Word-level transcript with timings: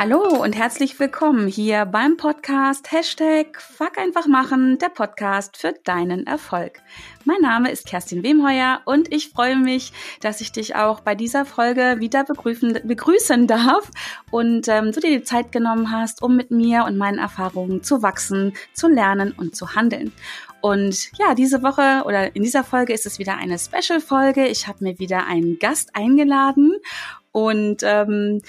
Hallo 0.00 0.40
und 0.40 0.54
herzlich 0.54 1.00
willkommen 1.00 1.48
hier 1.48 1.84
beim 1.84 2.16
Podcast 2.16 2.92
Hashtag 2.92 3.60
Fuck 3.60 3.98
einfach 3.98 4.28
machen, 4.28 4.78
der 4.78 4.90
Podcast 4.90 5.56
für 5.56 5.72
deinen 5.82 6.24
Erfolg. 6.24 6.78
Mein 7.24 7.40
Name 7.40 7.72
ist 7.72 7.84
Kerstin 7.84 8.22
Wemheuer 8.22 8.80
und 8.84 9.12
ich 9.12 9.30
freue 9.30 9.56
mich, 9.56 9.92
dass 10.20 10.40
ich 10.40 10.52
dich 10.52 10.76
auch 10.76 11.00
bei 11.00 11.16
dieser 11.16 11.44
Folge 11.44 11.96
wieder 11.98 12.22
begrüßen, 12.22 12.78
begrüßen 12.84 13.48
darf 13.48 13.90
und 14.30 14.68
ähm, 14.68 14.92
du 14.92 15.00
dir 15.00 15.18
die 15.18 15.24
Zeit 15.24 15.50
genommen 15.50 15.90
hast, 15.90 16.22
um 16.22 16.36
mit 16.36 16.52
mir 16.52 16.84
und 16.84 16.96
meinen 16.96 17.18
Erfahrungen 17.18 17.82
zu 17.82 18.00
wachsen, 18.00 18.52
zu 18.74 18.86
lernen 18.86 19.34
und 19.36 19.56
zu 19.56 19.74
handeln. 19.74 20.12
Und 20.60 21.10
ja, 21.18 21.34
diese 21.34 21.64
Woche 21.64 22.04
oder 22.06 22.36
in 22.36 22.44
dieser 22.44 22.62
Folge 22.62 22.92
ist 22.92 23.04
es 23.04 23.18
wieder 23.18 23.36
eine 23.36 23.58
Special-Folge. 23.58 24.46
Ich 24.46 24.68
habe 24.68 24.84
mir 24.84 25.00
wieder 25.00 25.26
einen 25.26 25.58
Gast 25.58 25.96
eingeladen 25.96 26.76
und 27.32 27.82
ähm, 27.82 28.42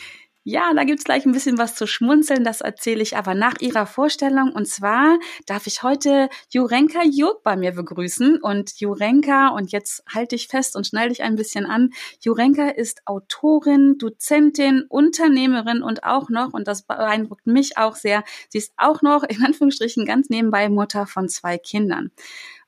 ja, 0.50 0.74
da 0.74 0.84
gibt's 0.84 1.04
gleich 1.04 1.26
ein 1.26 1.32
bisschen 1.32 1.60
was 1.60 1.76
zu 1.76 1.86
schmunzeln, 1.86 2.44
das 2.44 2.62
erzähle 2.62 3.04
ich 3.04 3.16
aber 3.16 3.36
nach 3.36 3.60
ihrer 3.60 3.86
Vorstellung. 3.86 4.52
Und 4.52 4.68
zwar 4.68 5.20
darf 5.46 5.68
ich 5.68 5.84
heute 5.84 6.28
Jurenka 6.50 7.04
Jurk 7.04 7.44
bei 7.44 7.56
mir 7.56 7.72
begrüßen. 7.72 8.42
Und 8.42 8.80
Jurenka, 8.80 9.50
und 9.50 9.72
jetzt 9.72 10.04
halte 10.12 10.36
ich 10.36 10.48
fest 10.48 10.76
und 10.76 10.88
schnall 10.88 11.10
dich 11.10 11.22
ein 11.22 11.36
bisschen 11.36 11.68
an, 11.68 11.92
Jurenka 12.22 12.70
ist 12.70 13.02
Autorin, 13.06 13.98
Dozentin, 14.00 14.86
Unternehmerin 14.90 15.84
und 15.84 16.04
auch 16.04 16.30
noch, 16.30 16.54
und 16.54 16.68
das 16.68 16.82
beeindruckt 16.82 17.46
mich 17.46 17.78
auch 17.78 17.96
sehr, 17.96 18.24
sie 18.50 18.58
ist 18.58 18.74
auch 18.76 19.04
noch 19.04 19.24
in 19.24 19.46
Anführungsstrichen 19.46 20.06
ganz 20.06 20.30
nebenbei 20.30 20.68
Mutter 20.70 21.06
von 21.06 21.30
zwei 21.30 21.60
Kindern. 21.60 22.12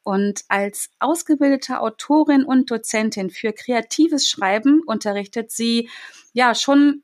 Und 0.04 0.43
als 0.49 0.90
ausgebildete 0.99 1.79
Autorin 1.79 2.43
und 2.43 2.70
Dozentin 2.70 3.32
für 3.32 3.54
kreatives 3.54 4.27
Schreiben 4.27 4.82
unterrichtet 4.85 5.52
sie 5.52 5.90
ja 6.34 6.54
schon 6.55 7.04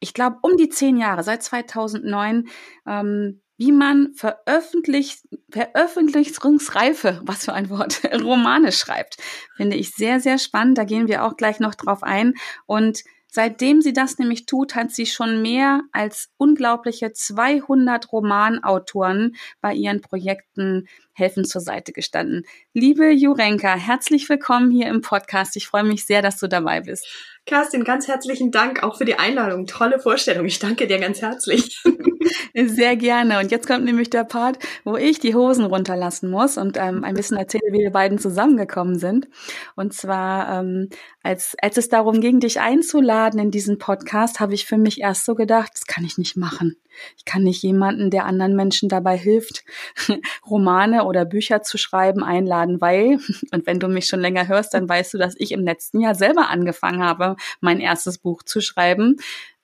ich 0.00 0.14
glaube, 0.14 0.38
um 0.42 0.56
die 0.56 0.68
zehn 0.68 0.96
Jahre, 0.96 1.22
seit 1.22 1.42
2009, 1.42 2.48
ähm, 2.86 3.42
wie 3.58 3.72
man 3.72 4.14
veröffentlicht, 4.14 5.28
veröffentlichungsreife, 5.50 7.20
was 7.24 7.44
für 7.44 7.52
ein 7.52 7.68
Wort, 7.68 8.00
Romane 8.22 8.72
schreibt. 8.72 9.18
Finde 9.56 9.76
ich 9.76 9.90
sehr, 9.90 10.18
sehr 10.18 10.38
spannend. 10.38 10.78
Da 10.78 10.84
gehen 10.84 11.08
wir 11.08 11.24
auch 11.24 11.36
gleich 11.36 11.60
noch 11.60 11.74
drauf 11.74 12.02
ein. 12.02 12.34
Und 12.66 13.04
Seitdem 13.32 13.80
sie 13.80 13.92
das 13.92 14.18
nämlich 14.18 14.46
tut, 14.46 14.74
hat 14.74 14.90
sie 14.90 15.06
schon 15.06 15.40
mehr 15.40 15.82
als 15.92 16.30
unglaubliche 16.36 17.12
200 17.12 18.10
Romanautoren 18.10 19.36
bei 19.60 19.72
ihren 19.72 20.00
Projekten 20.00 20.88
helfen 21.12 21.44
zur 21.44 21.60
Seite 21.60 21.92
gestanden. 21.92 22.44
Liebe 22.72 23.10
Jurenka, 23.10 23.74
herzlich 23.74 24.28
willkommen 24.28 24.70
hier 24.70 24.88
im 24.88 25.00
Podcast. 25.00 25.56
Ich 25.56 25.66
freue 25.66 25.84
mich 25.84 26.06
sehr, 26.06 26.22
dass 26.22 26.38
du 26.38 26.48
dabei 26.48 26.80
bist. 26.80 27.06
Kerstin, 27.46 27.84
ganz 27.84 28.06
herzlichen 28.06 28.50
Dank 28.50 28.82
auch 28.82 28.96
für 28.98 29.04
die 29.04 29.18
Einladung. 29.18 29.66
Tolle 29.66 29.98
Vorstellung. 29.98 30.46
Ich 30.46 30.58
danke 30.58 30.86
dir 30.86 30.98
ganz 30.98 31.20
herzlich. 31.20 31.82
Sehr 32.54 32.96
gerne. 32.96 33.38
Und 33.38 33.50
jetzt 33.50 33.66
kommt 33.66 33.84
nämlich 33.84 34.10
der 34.10 34.24
Part, 34.24 34.58
wo 34.84 34.96
ich 34.96 35.20
die 35.20 35.34
Hosen 35.34 35.64
runterlassen 35.64 36.30
muss 36.30 36.58
und 36.58 36.76
ähm, 36.76 37.02
ein 37.04 37.14
bisschen 37.14 37.36
erzähle, 37.36 37.72
wie 37.72 37.80
wir 37.80 37.90
beiden 37.90 38.18
zusammengekommen 38.18 38.98
sind. 38.98 39.28
Und 39.74 39.94
zwar, 39.94 40.60
ähm, 40.60 40.90
als, 41.22 41.56
als 41.60 41.76
es 41.76 41.88
darum 41.88 42.20
ging, 42.20 42.40
dich 42.40 42.60
einzuladen 42.60 43.40
in 43.40 43.50
diesen 43.50 43.78
Podcast, 43.78 44.40
habe 44.40 44.54
ich 44.54 44.66
für 44.66 44.78
mich 44.78 45.00
erst 45.00 45.24
so 45.24 45.34
gedacht, 45.34 45.72
das 45.74 45.86
kann 45.86 46.04
ich 46.04 46.18
nicht 46.18 46.36
machen. 46.36 46.76
Ich 47.16 47.24
kann 47.24 47.42
nicht 47.42 47.62
jemanden, 47.62 48.10
der 48.10 48.26
anderen 48.26 48.54
Menschen 48.56 48.88
dabei 48.88 49.16
hilft, 49.16 49.64
Romane 50.48 50.99
oder 51.06 51.24
Bücher 51.24 51.62
zu 51.62 51.78
schreiben, 51.78 52.22
einladen, 52.22 52.80
weil, 52.80 53.18
und 53.52 53.66
wenn 53.66 53.80
du 53.80 53.88
mich 53.88 54.06
schon 54.06 54.20
länger 54.20 54.48
hörst, 54.48 54.74
dann 54.74 54.88
weißt 54.88 55.14
du, 55.14 55.18
dass 55.18 55.34
ich 55.38 55.52
im 55.52 55.64
letzten 55.64 56.00
Jahr 56.00 56.14
selber 56.14 56.48
angefangen 56.48 57.02
habe, 57.02 57.36
mein 57.60 57.80
erstes 57.80 58.18
Buch 58.18 58.42
zu 58.42 58.60
schreiben 58.60 59.16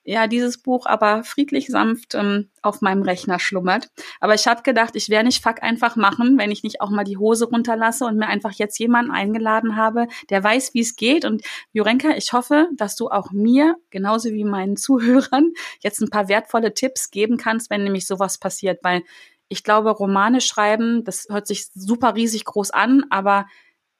ja 0.07 0.25
dieses 0.27 0.57
Buch 0.57 0.85
aber 0.85 1.23
friedlich 1.23 1.67
sanft 1.67 2.15
ähm, 2.15 2.49
auf 2.61 2.81
meinem 2.81 3.03
Rechner 3.03 3.39
schlummert. 3.39 3.89
Aber 4.21 4.33
ich 4.33 4.47
habe 4.47 4.63
gedacht, 4.63 4.95
ich 4.95 5.09
werde 5.09 5.25
nicht 5.25 5.43
fuck 5.43 5.61
einfach 5.61 5.97
machen, 5.97 6.37
wenn 6.37 6.49
ich 6.49 6.63
nicht 6.63 6.79
auch 6.79 6.89
mal 6.89 7.03
die 7.03 7.17
Hose 7.17 7.45
runterlasse 7.45 8.05
und 8.05 8.17
mir 8.17 8.27
einfach 8.27 8.53
jetzt 8.53 8.79
jemanden 8.79 9.11
eingeladen 9.11 9.75
habe, 9.75 10.07
der 10.29 10.41
weiß, 10.41 10.73
wie 10.73 10.79
es 10.79 10.95
geht. 10.95 11.25
Und 11.25 11.43
Jurenka, 11.73 12.11
ich 12.15 12.31
hoffe, 12.31 12.69
dass 12.77 12.95
du 12.95 13.09
auch 13.09 13.31
mir, 13.31 13.75
genauso 13.89 14.29
wie 14.29 14.45
meinen 14.45 14.77
Zuhörern, 14.77 15.51
jetzt 15.81 16.01
ein 16.01 16.09
paar 16.09 16.29
wertvolle 16.29 16.73
Tipps 16.73 17.11
geben 17.11 17.35
kannst, 17.35 17.69
wenn 17.69 17.83
nämlich 17.83 18.07
sowas 18.07 18.37
passiert. 18.37 18.79
Weil 18.83 19.03
ich 19.49 19.63
glaube, 19.63 19.91
Romane 19.91 20.41
schreiben, 20.41 21.03
das 21.03 21.27
hört 21.29 21.47
sich 21.47 21.67
super 21.73 22.15
riesig 22.15 22.45
groß 22.45 22.71
an, 22.71 23.05
aber 23.09 23.47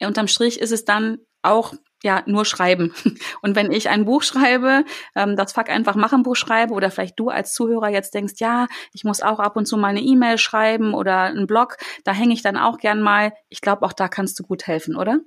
unterm 0.01 0.27
Strich 0.27 0.59
ist 0.59 0.71
es 0.71 0.85
dann 0.85 1.19
auch 1.41 1.73
ja 2.03 2.23
nur 2.25 2.45
schreiben. 2.45 2.93
Und 3.41 3.55
wenn 3.55 3.71
ich 3.71 3.89
ein 3.89 4.05
Buch 4.05 4.21
schreibe, 4.23 4.83
ähm, 5.15 5.35
das 5.35 5.53
Fuck 5.53 5.69
einfach 5.69 5.95
machen 5.95 6.23
Buch 6.23 6.35
schreibe 6.35 6.73
oder 6.73 6.91
vielleicht 6.91 7.19
du 7.19 7.29
als 7.29 7.53
Zuhörer 7.53 7.89
jetzt 7.89 8.13
denkst, 8.13 8.35
ja, 8.37 8.67
ich 8.93 9.03
muss 9.03 9.21
auch 9.21 9.39
ab 9.39 9.55
und 9.55 9.65
zu 9.65 9.77
mal 9.77 9.87
eine 9.87 10.01
E-Mail 10.01 10.37
schreiben 10.37 10.93
oder 10.93 11.21
einen 11.21 11.47
Blog, 11.47 11.77
da 12.03 12.11
hänge 12.11 12.33
ich 12.33 12.43
dann 12.43 12.57
auch 12.57 12.77
gern 12.77 13.01
mal. 13.01 13.33
Ich 13.49 13.61
glaube, 13.61 13.85
auch 13.85 13.93
da 13.93 14.07
kannst 14.07 14.39
du 14.39 14.43
gut 14.43 14.67
helfen, 14.67 14.95
oder? 14.95 15.19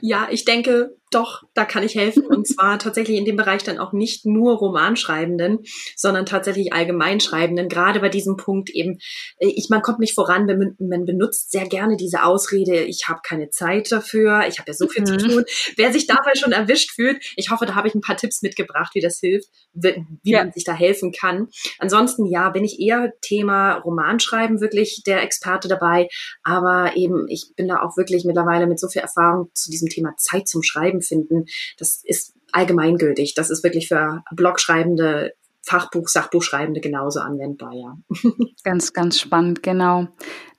Ja, 0.00 0.26
ich 0.30 0.44
denke, 0.44 0.97
doch, 1.10 1.42
da 1.54 1.64
kann 1.64 1.82
ich 1.82 1.94
helfen. 1.94 2.26
Und 2.26 2.46
zwar 2.46 2.78
tatsächlich 2.78 3.18
in 3.18 3.24
dem 3.24 3.36
Bereich 3.36 3.62
dann 3.62 3.78
auch 3.78 3.92
nicht 3.92 4.26
nur 4.26 4.56
Romanschreibenden, 4.56 5.60
sondern 5.96 6.26
tatsächlich 6.26 6.72
Allgemeinschreibenden. 6.72 7.68
Gerade 7.68 8.00
bei 8.00 8.08
diesem 8.08 8.36
Punkt 8.36 8.70
eben, 8.70 8.98
äh, 9.38 9.48
ich, 9.48 9.68
man 9.70 9.82
kommt 9.82 9.98
nicht 9.98 10.14
voran, 10.14 10.46
man, 10.46 10.76
man 10.78 11.04
benutzt 11.04 11.50
sehr 11.50 11.66
gerne 11.66 11.96
diese 11.96 12.22
Ausrede, 12.22 12.84
ich 12.84 13.08
habe 13.08 13.20
keine 13.22 13.50
Zeit 13.50 13.90
dafür, 13.90 14.46
ich 14.48 14.58
habe 14.58 14.70
ja 14.70 14.74
so 14.74 14.88
viel 14.88 15.02
mhm. 15.02 15.06
zu 15.06 15.16
tun. 15.16 15.44
Wer 15.76 15.92
sich 15.92 16.06
dabei 16.06 16.32
schon 16.34 16.52
erwischt 16.52 16.92
fühlt, 16.92 17.22
ich 17.36 17.50
hoffe, 17.50 17.66
da 17.66 17.74
habe 17.74 17.88
ich 17.88 17.94
ein 17.94 18.00
paar 18.00 18.16
Tipps 18.16 18.42
mitgebracht, 18.42 18.94
wie 18.94 19.00
das 19.00 19.18
hilft, 19.18 19.48
wie, 19.72 20.04
wie 20.22 20.30
ja. 20.32 20.44
man 20.44 20.52
sich 20.52 20.64
da 20.64 20.72
helfen 20.72 21.12
kann. 21.12 21.48
Ansonsten, 21.78 22.26
ja, 22.26 22.50
bin 22.50 22.64
ich 22.64 22.80
eher 22.80 23.12
Thema 23.20 23.74
Romanschreiben 23.74 24.60
wirklich 24.60 25.02
der 25.06 25.22
Experte 25.22 25.68
dabei. 25.68 26.08
Aber 26.42 26.92
eben, 26.96 27.26
ich 27.28 27.52
bin 27.56 27.68
da 27.68 27.82
auch 27.82 27.96
wirklich 27.96 28.24
mittlerweile 28.24 28.66
mit 28.66 28.80
so 28.80 28.88
viel 28.88 29.02
Erfahrung 29.02 29.50
zu 29.54 29.70
diesem 29.70 29.88
Thema 29.88 30.14
Zeit 30.16 30.48
zum 30.48 30.62
Schreiben 30.62 30.97
Schreiben 30.98 31.02
finden, 31.02 31.46
das 31.78 32.02
ist 32.04 32.34
allgemeingültig. 32.52 33.34
Das 33.34 33.50
ist 33.50 33.62
wirklich 33.62 33.88
für 33.88 34.22
Blogschreibende, 34.32 35.34
Fachbuch, 35.62 36.08
Sachbuchschreibende 36.08 36.80
genauso 36.80 37.20
anwendbar, 37.20 37.72
ja. 37.74 37.98
Ganz, 38.64 38.92
ganz 38.92 39.20
spannend, 39.20 39.62
genau. 39.62 40.08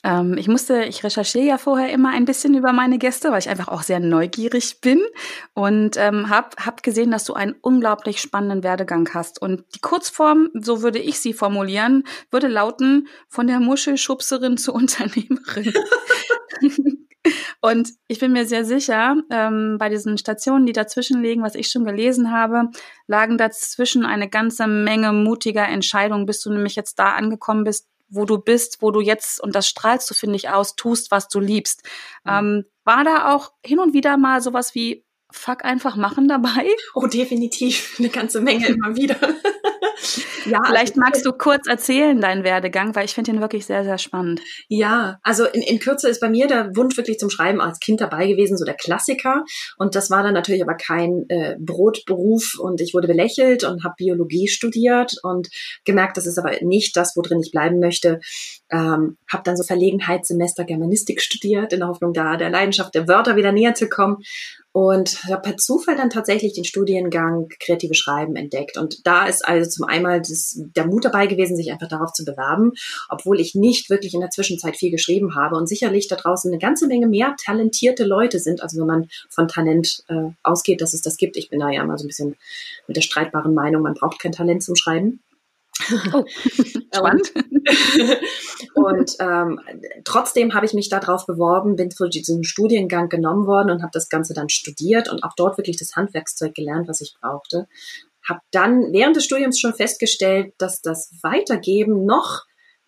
Ähm, 0.04 0.38
ich 0.38 0.48
musste, 0.48 0.84
ich 0.84 1.04
recherchiere 1.04 1.46
ja 1.46 1.58
vorher 1.58 1.92
immer 1.92 2.12
ein 2.12 2.26
bisschen 2.26 2.54
über 2.54 2.74
meine 2.74 3.00
Gäste, 3.00 3.32
weil 3.32 3.40
ich 3.40 3.50
einfach 3.50 3.70
auch 3.70 3.82
sehr 3.82 4.00
neugierig 4.00 4.82
bin 4.82 5.02
und 5.54 5.98
ähm, 5.98 6.30
habe 6.30 6.50
hab 6.64 6.84
gesehen, 6.84 7.12
dass 7.12 7.26
du 7.26 7.34
einen 7.34 7.56
unglaublich 7.62 8.22
spannenden 8.22 8.64
Werdegang 8.64 9.10
hast. 9.14 9.42
Und 9.42 9.64
die 9.76 9.80
Kurzform, 9.80 10.50
so 10.54 10.84
würde 10.84 11.00
ich 11.00 11.20
sie 11.20 11.34
formulieren, 11.34 12.04
würde 12.30 12.48
lauten, 12.48 13.08
von 13.28 13.48
der 13.48 13.60
Muschelschubserin 13.60 14.58
zur 14.58 14.76
Unternehmerin. 14.76 15.74
Und 17.62 17.90
ich 18.08 18.20
bin 18.20 18.32
mir 18.32 18.46
sehr 18.46 18.64
sicher, 18.64 19.18
ähm, 19.30 19.78
bei 19.78 19.90
diesen 19.90 20.18
Stationen, 20.18 20.66
die 20.66 20.72
dazwischen 20.72 21.22
liegen, 21.22 21.44
was 21.44 21.56
ich 21.56 21.70
schon 21.70 21.84
gelesen 21.84 22.32
habe, 22.32 22.70
lagen 23.08 23.38
dazwischen 23.38 24.06
eine 24.06 24.30
ganze 24.30 24.68
Menge 24.68 25.12
mutiger 25.12 25.68
Entscheidungen, 25.68 26.26
bis 26.26 26.42
du 26.42 26.52
nämlich 26.52 26.76
jetzt 26.76 26.98
da 27.00 27.14
angekommen 27.14 27.66
bist, 27.66 27.88
wo 28.08 28.26
du 28.26 28.38
bist, 28.40 28.82
wo 28.82 28.92
du 28.92 29.02
jetzt, 29.02 29.42
und 29.42 29.56
das 29.56 29.68
strahlst 29.68 30.10
du, 30.10 30.14
finde 30.14 30.38
ich, 30.38 30.50
aus, 30.50 30.76
tust, 30.76 31.12
was 31.12 31.28
du 31.28 31.40
liebst. 31.40 31.84
Mhm. 32.24 32.32
Ähm, 32.32 32.66
war 32.84 33.04
da 33.04 33.34
auch 33.34 33.52
hin 33.64 33.80
und 33.80 33.94
wieder 33.94 34.18
mal 34.18 34.42
sowas 34.42 34.74
wie 34.74 35.04
Fuck 35.32 35.64
einfach 35.64 35.96
machen 35.96 36.28
dabei? 36.28 36.66
Oh, 36.96 37.06
definitiv. 37.06 37.98
Eine 38.00 38.10
ganze 38.10 38.42
Menge 38.42 38.66
immer 38.68 38.96
wieder. 38.96 39.16
Ja, 40.50 40.62
Vielleicht 40.66 40.94
also, 40.94 41.02
magst 41.02 41.26
du 41.26 41.32
kurz 41.32 41.68
erzählen, 41.68 42.20
deinen 42.20 42.44
Werdegang, 42.44 42.96
weil 42.96 43.06
ich 43.06 43.14
finde 43.14 43.32
ihn 43.32 43.42
wirklich 43.42 43.66
sehr, 43.66 43.84
sehr 43.84 43.98
spannend. 43.98 44.42
Ja, 44.68 45.20
also 45.24 45.46
in, 45.46 45.62
in 45.62 45.80
Kürze 45.80 46.10
ist 46.10 46.20
bei 46.20 46.30
mir 46.30 46.48
der 46.48 46.76
Wunsch 46.76 46.98
wirklich 46.98 47.20
zum 47.20 47.30
Schreiben 47.30 47.62
als 47.62 47.80
Kind 47.80 48.02
dabei 48.02 48.28
gewesen, 48.28 48.58
so 48.58 48.66
der 48.66 48.76
Klassiker. 48.76 49.44
Und 49.78 49.96
das 49.96 50.10
war 50.10 50.24
dann 50.24 50.34
natürlich 50.34 50.62
aber 50.62 50.76
kein 50.76 51.26
äh, 51.30 51.56
Brotberuf 51.60 52.58
und 52.60 52.82
ich 52.82 52.94
wurde 52.94 53.08
belächelt 53.08 53.64
und 53.64 53.84
habe 53.84 53.96
Biologie 53.98 54.48
studiert 54.48 55.16
und 55.24 55.50
gemerkt, 55.86 56.18
das 56.18 56.26
ist 56.26 56.38
aber 56.38 56.52
nicht 56.62 56.96
das, 56.96 57.16
worin 57.16 57.42
ich 57.42 57.52
bleiben 57.52 57.80
möchte. 57.80 58.20
Ähm, 58.72 59.18
habe 59.32 59.44
dann 59.44 59.58
so 59.58 59.64
Verlegenheitssemester 59.64 60.64
Germanistik 60.64 61.22
studiert, 61.22 61.74
in 61.74 61.80
der 61.80 61.90
Hoffnung, 61.90 62.14
da 62.14 62.38
der 62.38 62.50
Leidenschaft 62.50 62.96
der 62.96 63.08
Wörter 63.08 63.36
wieder 63.36 63.52
näher 63.52 63.74
zu 63.74 63.88
kommen 63.88 64.18
und 64.72 65.24
habe 65.26 65.42
per 65.42 65.58
Zufall 65.58 65.96
dann 65.96 66.12
tatsächlich 66.12 66.54
den 66.54 66.64
Studiengang 66.64 67.50
kreative 67.60 67.96
Schreiben 67.96 68.36
entdeckt. 68.36 68.78
Und 68.78 69.06
da 69.06 69.26
ist 69.26 69.46
also 69.46 69.70
zum 69.70 69.86
einmal 69.86 70.20
das, 70.20 70.62
der 70.76 70.86
Mut 70.86 71.06
dabei 71.06 71.26
gewesen, 71.26 71.56
sich 71.56 71.72
einfach 71.72 71.88
darauf 71.88 72.14
zu 72.14 72.24
bewerben, 72.24 72.74
obwohl 73.10 73.40
ich 73.40 73.56
nicht 73.56 73.90
wirklich 73.90 74.14
in 74.14 74.22
der 74.22 74.30
Zwischenzeit 74.30 74.78
viel 74.78 74.92
geschrieben 74.92 75.36
habe 75.36 75.56
und 75.56 75.68
sicherlich 75.68 76.08
da 76.08 76.16
draußen 76.16 76.52
eine 76.52 76.60
ganze 76.60 76.88
Menge 76.88 77.08
mehr 77.08 77.36
talentierte 77.44 78.06
Leute 78.06 78.40
sind. 78.40 78.62
Also 78.62 78.80
wenn 78.80 78.88
man 78.88 79.10
von 79.30 79.48
Talent 79.48 80.04
äh, 80.08 80.30
ausgeht, 80.44 80.82
dass 80.82 80.94
es 80.94 81.02
das 81.02 81.18
gibt. 81.18 81.36
Ich 81.38 81.50
bin 81.50 81.60
da 81.60 81.70
ja 81.70 81.82
immer 81.84 81.98
so 81.98 82.06
ein 82.06 82.08
bisschen 82.08 82.36
mit 82.88 82.96
der 82.96 83.02
streitbaren 83.02 83.54
Meinung, 83.54 83.82
man 83.82 83.96
braucht 83.96 84.20
kein 84.20 84.32
Talent 84.32 84.64
zum 84.64 84.76
Schreiben. 84.76 85.20
Oh, 86.14 86.26
spannend. 86.94 87.32
und 88.74 89.16
ähm, 89.20 89.60
trotzdem 90.04 90.54
habe 90.54 90.66
ich 90.66 90.74
mich 90.74 90.90
darauf 90.90 91.26
beworben, 91.26 91.76
bin 91.76 91.92
für 91.92 92.10
diesen 92.10 92.44
Studiengang 92.44 93.10
genommen 93.10 93.48
worden 93.48 93.72
und 93.72 93.82
habe 93.82 93.92
das 93.94 94.10
Ganze 94.10 94.34
dann 94.34 94.50
studiert 94.50 95.10
und 95.10 95.24
auch 95.24 95.34
dort 95.36 95.58
wirklich 95.58 95.78
das 95.78 95.96
Handwerkszeug 95.96 96.54
gelernt, 96.54 96.88
was 96.88 97.02
ich 97.02 97.16
brauchte. 97.20 97.68
habe 98.28 98.42
dann 98.52 98.92
während 98.92 99.16
des 99.16 99.26
Studiums 99.26 99.60
schon 99.60 99.74
festgestellt, 99.74 100.54
dass 100.58 100.82
das 100.82 101.12
Weitergeben 101.22 102.06
noch 102.06 102.44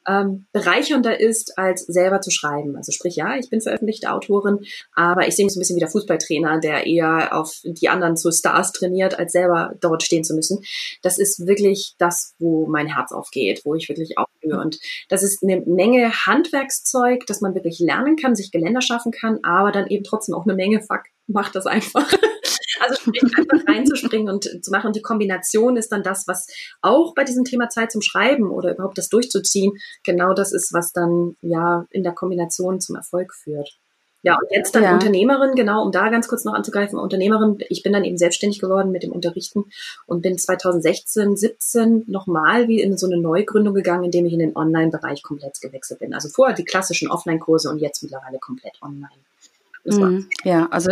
ähm, 0.08 0.46
bereichernder 0.52 1.20
ist, 1.20 1.58
als 1.58 1.86
selber 1.86 2.22
zu 2.22 2.32
schreiben. 2.32 2.76
Also 2.76 2.92
sprich, 2.92 3.16
ja, 3.16 3.36
ich 3.38 3.50
bin 3.50 3.62
veröffentlichte 3.62 4.12
Autorin, 4.12 4.60
aber 4.94 5.28
ich 5.28 5.36
sehe 5.36 5.46
mich 5.46 5.54
so 5.54 5.60
ein 5.60 5.62
bisschen 5.62 5.76
wie 5.76 5.82
der 5.82 5.90
Fußballtrainer, 5.90 6.60
der 6.60 6.86
eher 6.86 7.38
auf 7.38 7.62
die 7.64 7.90
anderen 7.90 8.18
zu 8.18 8.32
Stars 8.32 8.72
trainiert, 8.72 9.18
als 9.20 9.32
selber 9.32 9.74
dort 9.80 10.04
stehen 10.04 10.24
zu 10.24 10.34
müssen. 10.34 10.64
Das 11.02 11.18
ist 11.18 11.46
wirklich 11.46 11.96
das, 11.98 12.34
wo 12.40 12.68
mein 12.68 12.88
Herz 12.88 13.12
aufgeht, 13.12 13.62
wo 13.64 13.76
ich 13.76 13.90
wirklich 13.90 14.18
aufblühe. 14.18 14.60
Und 14.60 14.80
das 15.10 15.24
ist 15.24 15.44
eine 15.44 15.62
Menge 15.62 16.12
Handwerkszeug, 16.26 17.26
das 17.28 17.42
man 17.42 17.56
wirklich 17.56 17.80
lernen 17.80 18.16
kann, 18.16 18.36
sich 18.36 18.52
Geländer 18.52 18.82
schaffen 18.82 19.12
kann, 19.12 19.40
aber 19.44 19.72
dann 19.72 19.88
eben 19.88 20.04
trotzdem 20.04 20.36
auch 20.36 20.46
eine 20.46 20.56
Menge 20.56 20.82
Fuck 20.82 21.04
macht 21.28 21.56
das 21.56 21.66
einfach. 21.66 22.12
Also 22.82 22.96
sprich, 22.96 23.22
einfach 23.38 23.68
reinzuspringen 23.68 24.34
und 24.34 24.64
zu 24.64 24.72
machen. 24.72 24.88
Und 24.88 24.96
die 24.96 25.02
Kombination 25.02 25.78
ist 25.78 25.92
dann 25.92 26.04
das, 26.04 26.28
was 26.28 26.48
auch 26.82 27.14
bei 27.14 27.24
diesem 27.24 27.44
Thema 27.44 27.70
Zeit 27.70 27.92
zum 27.92 28.02
Schreiben 28.02 28.50
oder 28.50 28.74
überhaupt 28.74 28.98
das 28.98 29.10
durchzuziehen, 29.10 29.74
genau 30.04 30.34
das 30.34 30.52
ist, 30.52 30.74
was 30.74 30.92
dann 30.92 31.36
ja 31.42 31.86
in 31.92 32.04
der 32.04 32.14
Kombination 32.14 32.82
zum 32.82 32.96
Erfolg 32.96 33.34
führt. 33.34 33.70
Ja, 34.24 34.36
und 34.36 34.52
jetzt 34.52 34.76
dann 34.76 34.84
ja. 34.84 34.94
Unternehmerin, 34.94 35.56
genau, 35.56 35.84
um 35.84 35.92
da 35.92 36.10
ganz 36.10 36.28
kurz 36.28 36.46
noch 36.46 36.54
anzugreifen, 36.54 37.00
Unternehmerin, 37.00 37.58
ich 37.70 37.82
bin 37.82 37.92
dann 37.92 38.04
eben 38.04 38.18
selbstständig 38.18 38.60
geworden 38.60 38.92
mit 38.92 39.02
dem 39.02 39.12
Unterrichten 39.12 39.66
und 40.06 40.22
bin 40.22 40.38
2016, 40.38 41.36
17 41.38 42.04
nochmal 42.08 42.68
wie 42.68 42.82
in 42.82 42.98
so 42.98 43.08
eine 43.08 43.18
Neugründung 43.18 43.74
gegangen, 43.74 44.04
indem 44.04 44.28
ich 44.28 44.34
in 44.34 44.40
den 44.40 44.56
Online-Bereich 44.56 45.24
komplett 45.24 45.60
gewechselt 45.60 46.00
bin. 46.00 46.14
Also 46.14 46.30
vorher 46.30 46.56
die 46.56 46.66
klassischen 46.66 47.10
Offline-Kurse 47.10 47.70
und 47.70 47.80
jetzt 47.80 48.04
mittlerweile 48.04 48.38
komplett 48.38 48.78
online. 48.84 49.10
Mhm. 49.86 50.30
Ja, 50.44 50.68
also 50.70 50.92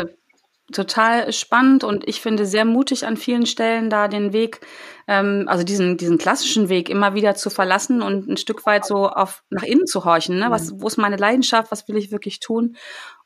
total 0.72 1.32
spannend 1.34 1.84
und 1.84 2.08
ich 2.08 2.22
finde 2.22 2.46
sehr 2.46 2.66
mutig 2.66 3.06
an 3.06 3.18
vielen 3.18 3.46
Stellen 3.46 3.90
da 3.90 4.08
den 4.08 4.34
Weg, 4.34 4.62
ähm, 5.08 5.46
also 5.48 5.64
diesen, 5.64 5.98
diesen 5.98 6.18
klassischen 6.18 6.70
Weg 6.70 6.90
immer 6.90 7.14
wieder 7.14 7.36
zu 7.36 7.50
verlassen 7.50 8.02
und 8.02 8.28
ein 8.28 8.38
Stück 8.38 8.66
weit 8.66 8.86
so 8.86 9.10
auf 9.10 9.44
nach 9.50 9.64
innen 9.64 9.88
zu 9.88 10.06
horchen. 10.06 10.40
Ne? 10.40 10.48
Was, 10.50 10.80
wo 10.80 10.88
ist 10.88 10.98
meine 10.98 11.18
Leidenschaft? 11.18 11.72
Was 11.72 11.88
will 11.88 11.98
ich 11.98 12.12
wirklich 12.12 12.40
tun? 12.40 12.76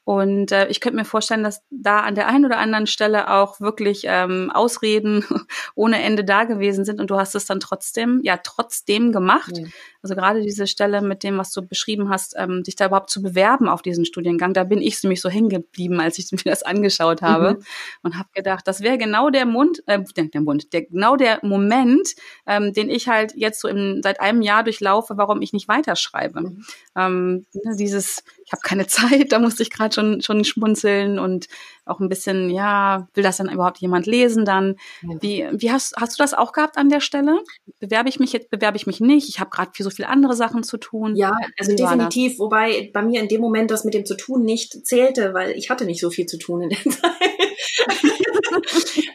Und 0.05 0.51
äh, 0.51 0.67
ich 0.67 0.81
könnte 0.81 0.97
mir 0.97 1.05
vorstellen, 1.05 1.43
dass 1.43 1.61
da 1.69 2.01
an 2.01 2.15
der 2.15 2.27
einen 2.27 2.45
oder 2.45 2.57
anderen 2.57 2.87
Stelle 2.87 3.31
auch 3.31 3.61
wirklich 3.61 4.03
ähm, 4.05 4.51
Ausreden 4.53 5.23
ohne 5.75 6.03
Ende 6.03 6.25
da 6.25 6.43
gewesen 6.43 6.83
sind 6.83 6.99
und 6.99 7.09
du 7.09 7.17
hast 7.17 7.35
es 7.35 7.45
dann 7.45 7.61
trotzdem, 7.61 8.19
ja, 8.23 8.37
trotzdem 8.37 9.13
gemacht. 9.13 9.53
Mhm. 9.55 9.71
Also 10.01 10.15
gerade 10.15 10.41
diese 10.41 10.67
Stelle 10.67 11.01
mit 11.01 11.23
dem, 11.23 11.37
was 11.37 11.51
du 11.53 11.61
beschrieben 11.61 12.09
hast, 12.09 12.35
ähm, 12.37 12.63
dich 12.63 12.75
da 12.75 12.87
überhaupt 12.87 13.09
zu 13.09 13.21
bewerben 13.21 13.69
auf 13.69 13.81
diesen 13.81 14.03
Studiengang, 14.03 14.53
da 14.53 14.65
bin 14.65 14.81
ich 14.81 15.01
nämlich 15.01 15.21
so 15.21 15.29
hängen 15.29 15.47
geblieben, 15.47 16.01
als 16.01 16.17
ich 16.17 16.29
mir 16.31 16.51
das 16.51 16.63
angeschaut 16.63 17.21
habe 17.21 17.53
mhm. 17.53 17.65
und 18.01 18.17
habe 18.17 18.27
gedacht, 18.33 18.67
das 18.67 18.81
wäre 18.81 18.97
genau 18.97 19.29
der 19.29 19.45
Mund, 19.45 19.83
äh, 19.87 20.03
der, 20.17 20.41
Mund, 20.41 20.73
der 20.73 20.81
genau 20.81 21.15
der 21.15 21.39
Moment, 21.43 22.09
ähm, 22.45 22.73
den 22.73 22.89
ich 22.89 23.07
halt 23.07 23.33
jetzt 23.37 23.61
so 23.61 23.69
im, 23.69 24.01
seit 24.03 24.19
einem 24.19 24.41
Jahr 24.41 24.65
durchlaufe, 24.65 25.15
warum 25.15 25.41
ich 25.41 25.53
nicht 25.53 25.69
weiterschreibe. 25.69 26.41
Mhm. 26.41 26.65
Ähm, 26.97 27.45
ne, 27.53 27.77
dieses, 27.77 28.25
ich 28.45 28.51
habe 28.51 28.61
keine 28.61 28.87
Zeit, 28.87 29.31
da 29.31 29.39
musste 29.39 29.63
ich 29.63 29.69
gerade 29.69 29.93
schon 29.93 30.21
schon 30.21 30.43
schmunzeln 30.43 31.19
und 31.19 31.47
auch 31.85 31.99
ein 31.99 32.09
bisschen, 32.09 32.49
ja, 32.49 33.07
will 33.13 33.23
das 33.23 33.37
dann 33.37 33.51
überhaupt 33.51 33.79
jemand 33.79 34.05
lesen 34.05 34.45
dann? 34.45 34.77
Wie, 35.01 35.45
wie 35.51 35.71
hast, 35.71 35.95
hast 35.97 36.17
du 36.17 36.23
das 36.23 36.33
auch 36.33 36.53
gehabt 36.53 36.77
an 36.77 36.89
der 36.89 37.01
Stelle? 37.01 37.39
Bewerbe 37.79 38.07
ich 38.07 38.19
mich 38.19 38.31
jetzt, 38.31 38.49
bewerbe 38.49 38.77
ich 38.77 38.87
mich 38.87 39.01
nicht? 39.01 39.27
Ich 39.27 39.39
habe 39.39 39.49
gerade 39.49 39.71
so 39.77 39.89
viele 39.89 40.07
andere 40.07 40.35
Sachen 40.35 40.63
zu 40.63 40.77
tun. 40.77 41.15
Ja, 41.15 41.35
also 41.59 41.75
definitiv, 41.75 42.39
wobei 42.39 42.89
bei 42.93 43.01
mir 43.01 43.21
in 43.21 43.27
dem 43.27 43.41
Moment 43.41 43.69
das 43.69 43.83
mit 43.83 43.93
dem 43.93 44.05
zu 44.05 44.15
tun 44.15 44.43
nicht 44.43 44.85
zählte, 44.85 45.33
weil 45.33 45.51
ich 45.51 45.69
hatte 45.69 45.85
nicht 45.85 45.99
so 45.99 46.09
viel 46.09 46.25
zu 46.25 46.37
tun 46.37 46.61
in 46.63 46.69
der 46.69 46.79
Zeit. 46.91 47.11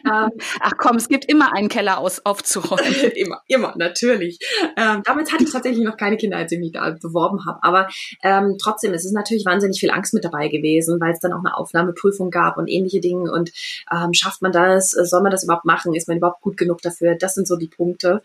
Ähm, 0.09 0.31
Ach 0.59 0.73
komm, 0.77 0.95
es 0.97 1.07
gibt 1.07 1.25
immer 1.25 1.53
einen 1.53 1.69
Keller 1.69 1.99
aus, 1.99 2.25
aufzuräumen. 2.25 2.93
immer, 3.15 3.41
immer, 3.47 3.73
natürlich. 3.77 4.39
Ähm, 4.77 5.01
damals 5.03 5.31
hatte 5.31 5.43
ich 5.43 5.51
tatsächlich 5.51 5.83
noch 5.83 5.97
keine 5.97 6.17
Kinder, 6.17 6.37
als 6.37 6.51
ich 6.51 6.59
mich 6.59 6.71
da 6.71 6.91
beworben 6.91 7.45
habe. 7.45 7.59
Aber 7.61 7.87
ähm, 8.23 8.57
trotzdem, 8.61 8.93
es 8.93 9.05
ist 9.05 9.13
natürlich 9.13 9.45
wahnsinnig 9.45 9.79
viel 9.79 9.91
Angst 9.91 10.13
mit 10.13 10.23
dabei 10.23 10.47
gewesen, 10.47 10.99
weil 10.99 11.13
es 11.13 11.19
dann 11.19 11.33
auch 11.33 11.39
eine 11.39 11.55
Aufnahmeprüfung 11.55 12.29
gab 12.31 12.57
und 12.57 12.67
ähnliche 12.67 12.99
Dinge. 12.99 13.31
Und 13.31 13.51
ähm, 13.91 14.13
schafft 14.13 14.41
man 14.41 14.51
das? 14.51 14.89
Soll 14.89 15.21
man 15.21 15.31
das 15.31 15.43
überhaupt 15.43 15.65
machen? 15.65 15.93
Ist 15.93 16.07
man 16.07 16.17
überhaupt 16.17 16.41
gut 16.41 16.57
genug 16.57 16.81
dafür? 16.81 17.15
Das 17.15 17.35
sind 17.35 17.47
so 17.47 17.55
die 17.55 17.67
Punkte. 17.67 18.21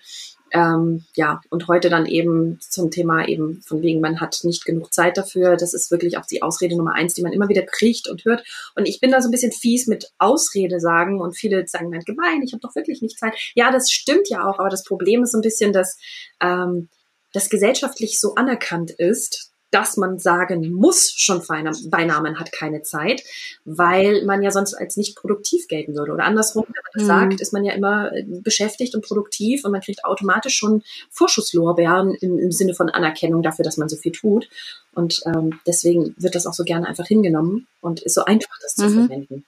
Ähm, 0.54 1.04
ja, 1.16 1.40
und 1.50 1.66
heute 1.66 1.90
dann 1.90 2.06
eben 2.06 2.60
zum 2.60 2.92
Thema 2.92 3.26
eben 3.26 3.60
von 3.62 3.82
wegen, 3.82 4.00
man 4.00 4.20
hat 4.20 4.38
nicht 4.44 4.64
genug 4.64 4.94
Zeit 4.94 5.16
dafür. 5.16 5.56
Das 5.56 5.74
ist 5.74 5.90
wirklich 5.90 6.16
auch 6.16 6.26
die 6.26 6.42
Ausrede 6.42 6.76
Nummer 6.76 6.94
eins, 6.94 7.14
die 7.14 7.22
man 7.22 7.32
immer 7.32 7.48
wieder 7.48 7.62
kriegt 7.62 8.08
und 8.08 8.24
hört. 8.24 8.44
Und 8.76 8.86
ich 8.86 9.00
bin 9.00 9.10
da 9.10 9.20
so 9.20 9.28
ein 9.28 9.32
bisschen 9.32 9.50
fies 9.50 9.88
mit 9.88 10.12
Ausrede 10.18 10.78
sagen 10.78 11.20
und 11.20 11.36
viele 11.36 11.66
sagen 11.66 11.90
dann 11.90 12.02
gemein, 12.02 12.40
ich 12.42 12.52
habe 12.52 12.60
doch 12.60 12.76
wirklich 12.76 13.02
nicht 13.02 13.18
Zeit. 13.18 13.34
Ja, 13.56 13.72
das 13.72 13.90
stimmt 13.90 14.28
ja 14.28 14.48
auch, 14.48 14.60
aber 14.60 14.68
das 14.68 14.84
Problem 14.84 15.24
ist 15.24 15.32
so 15.32 15.38
ein 15.38 15.42
bisschen, 15.42 15.72
dass 15.72 15.98
ähm, 16.40 16.88
das 17.32 17.50
gesellschaftlich 17.50 18.20
so 18.20 18.36
anerkannt 18.36 18.92
ist, 18.92 19.53
dass 19.74 19.96
man 19.96 20.20
sagen 20.20 20.72
muss, 20.72 21.12
schon 21.16 21.42
beinahe 21.46 22.22
man 22.22 22.38
hat 22.38 22.52
keine 22.52 22.82
Zeit, 22.82 23.24
weil 23.64 24.24
man 24.24 24.40
ja 24.40 24.52
sonst 24.52 24.74
als 24.74 24.96
nicht 24.96 25.16
produktiv 25.16 25.66
gelten 25.66 25.96
würde. 25.96 26.12
Oder 26.12 26.24
andersrum, 26.24 26.64
wenn 26.68 26.74
man 26.74 26.92
das 26.94 27.02
mhm. 27.02 27.06
sagt, 27.06 27.40
ist 27.40 27.52
man 27.52 27.64
ja 27.64 27.72
immer 27.72 28.12
äh, 28.12 28.22
beschäftigt 28.24 28.94
und 28.94 29.04
produktiv 29.04 29.64
und 29.64 29.72
man 29.72 29.80
kriegt 29.80 30.04
automatisch 30.04 30.56
schon 30.56 30.84
Vorschusslorbeeren 31.10 32.14
im, 32.14 32.38
im 32.38 32.52
Sinne 32.52 32.74
von 32.74 32.88
Anerkennung 32.88 33.42
dafür, 33.42 33.64
dass 33.64 33.76
man 33.76 33.88
so 33.88 33.96
viel 33.96 34.12
tut. 34.12 34.48
Und 34.94 35.20
ähm, 35.26 35.58
deswegen 35.66 36.14
wird 36.18 36.36
das 36.36 36.46
auch 36.46 36.54
so 36.54 36.62
gerne 36.62 36.86
einfach 36.86 37.06
hingenommen 37.06 37.66
und 37.80 38.00
ist 38.00 38.14
so 38.14 38.24
einfach, 38.24 38.56
das 38.62 38.76
mhm. 38.76 38.82
zu 38.82 38.90
verwenden. 39.06 39.44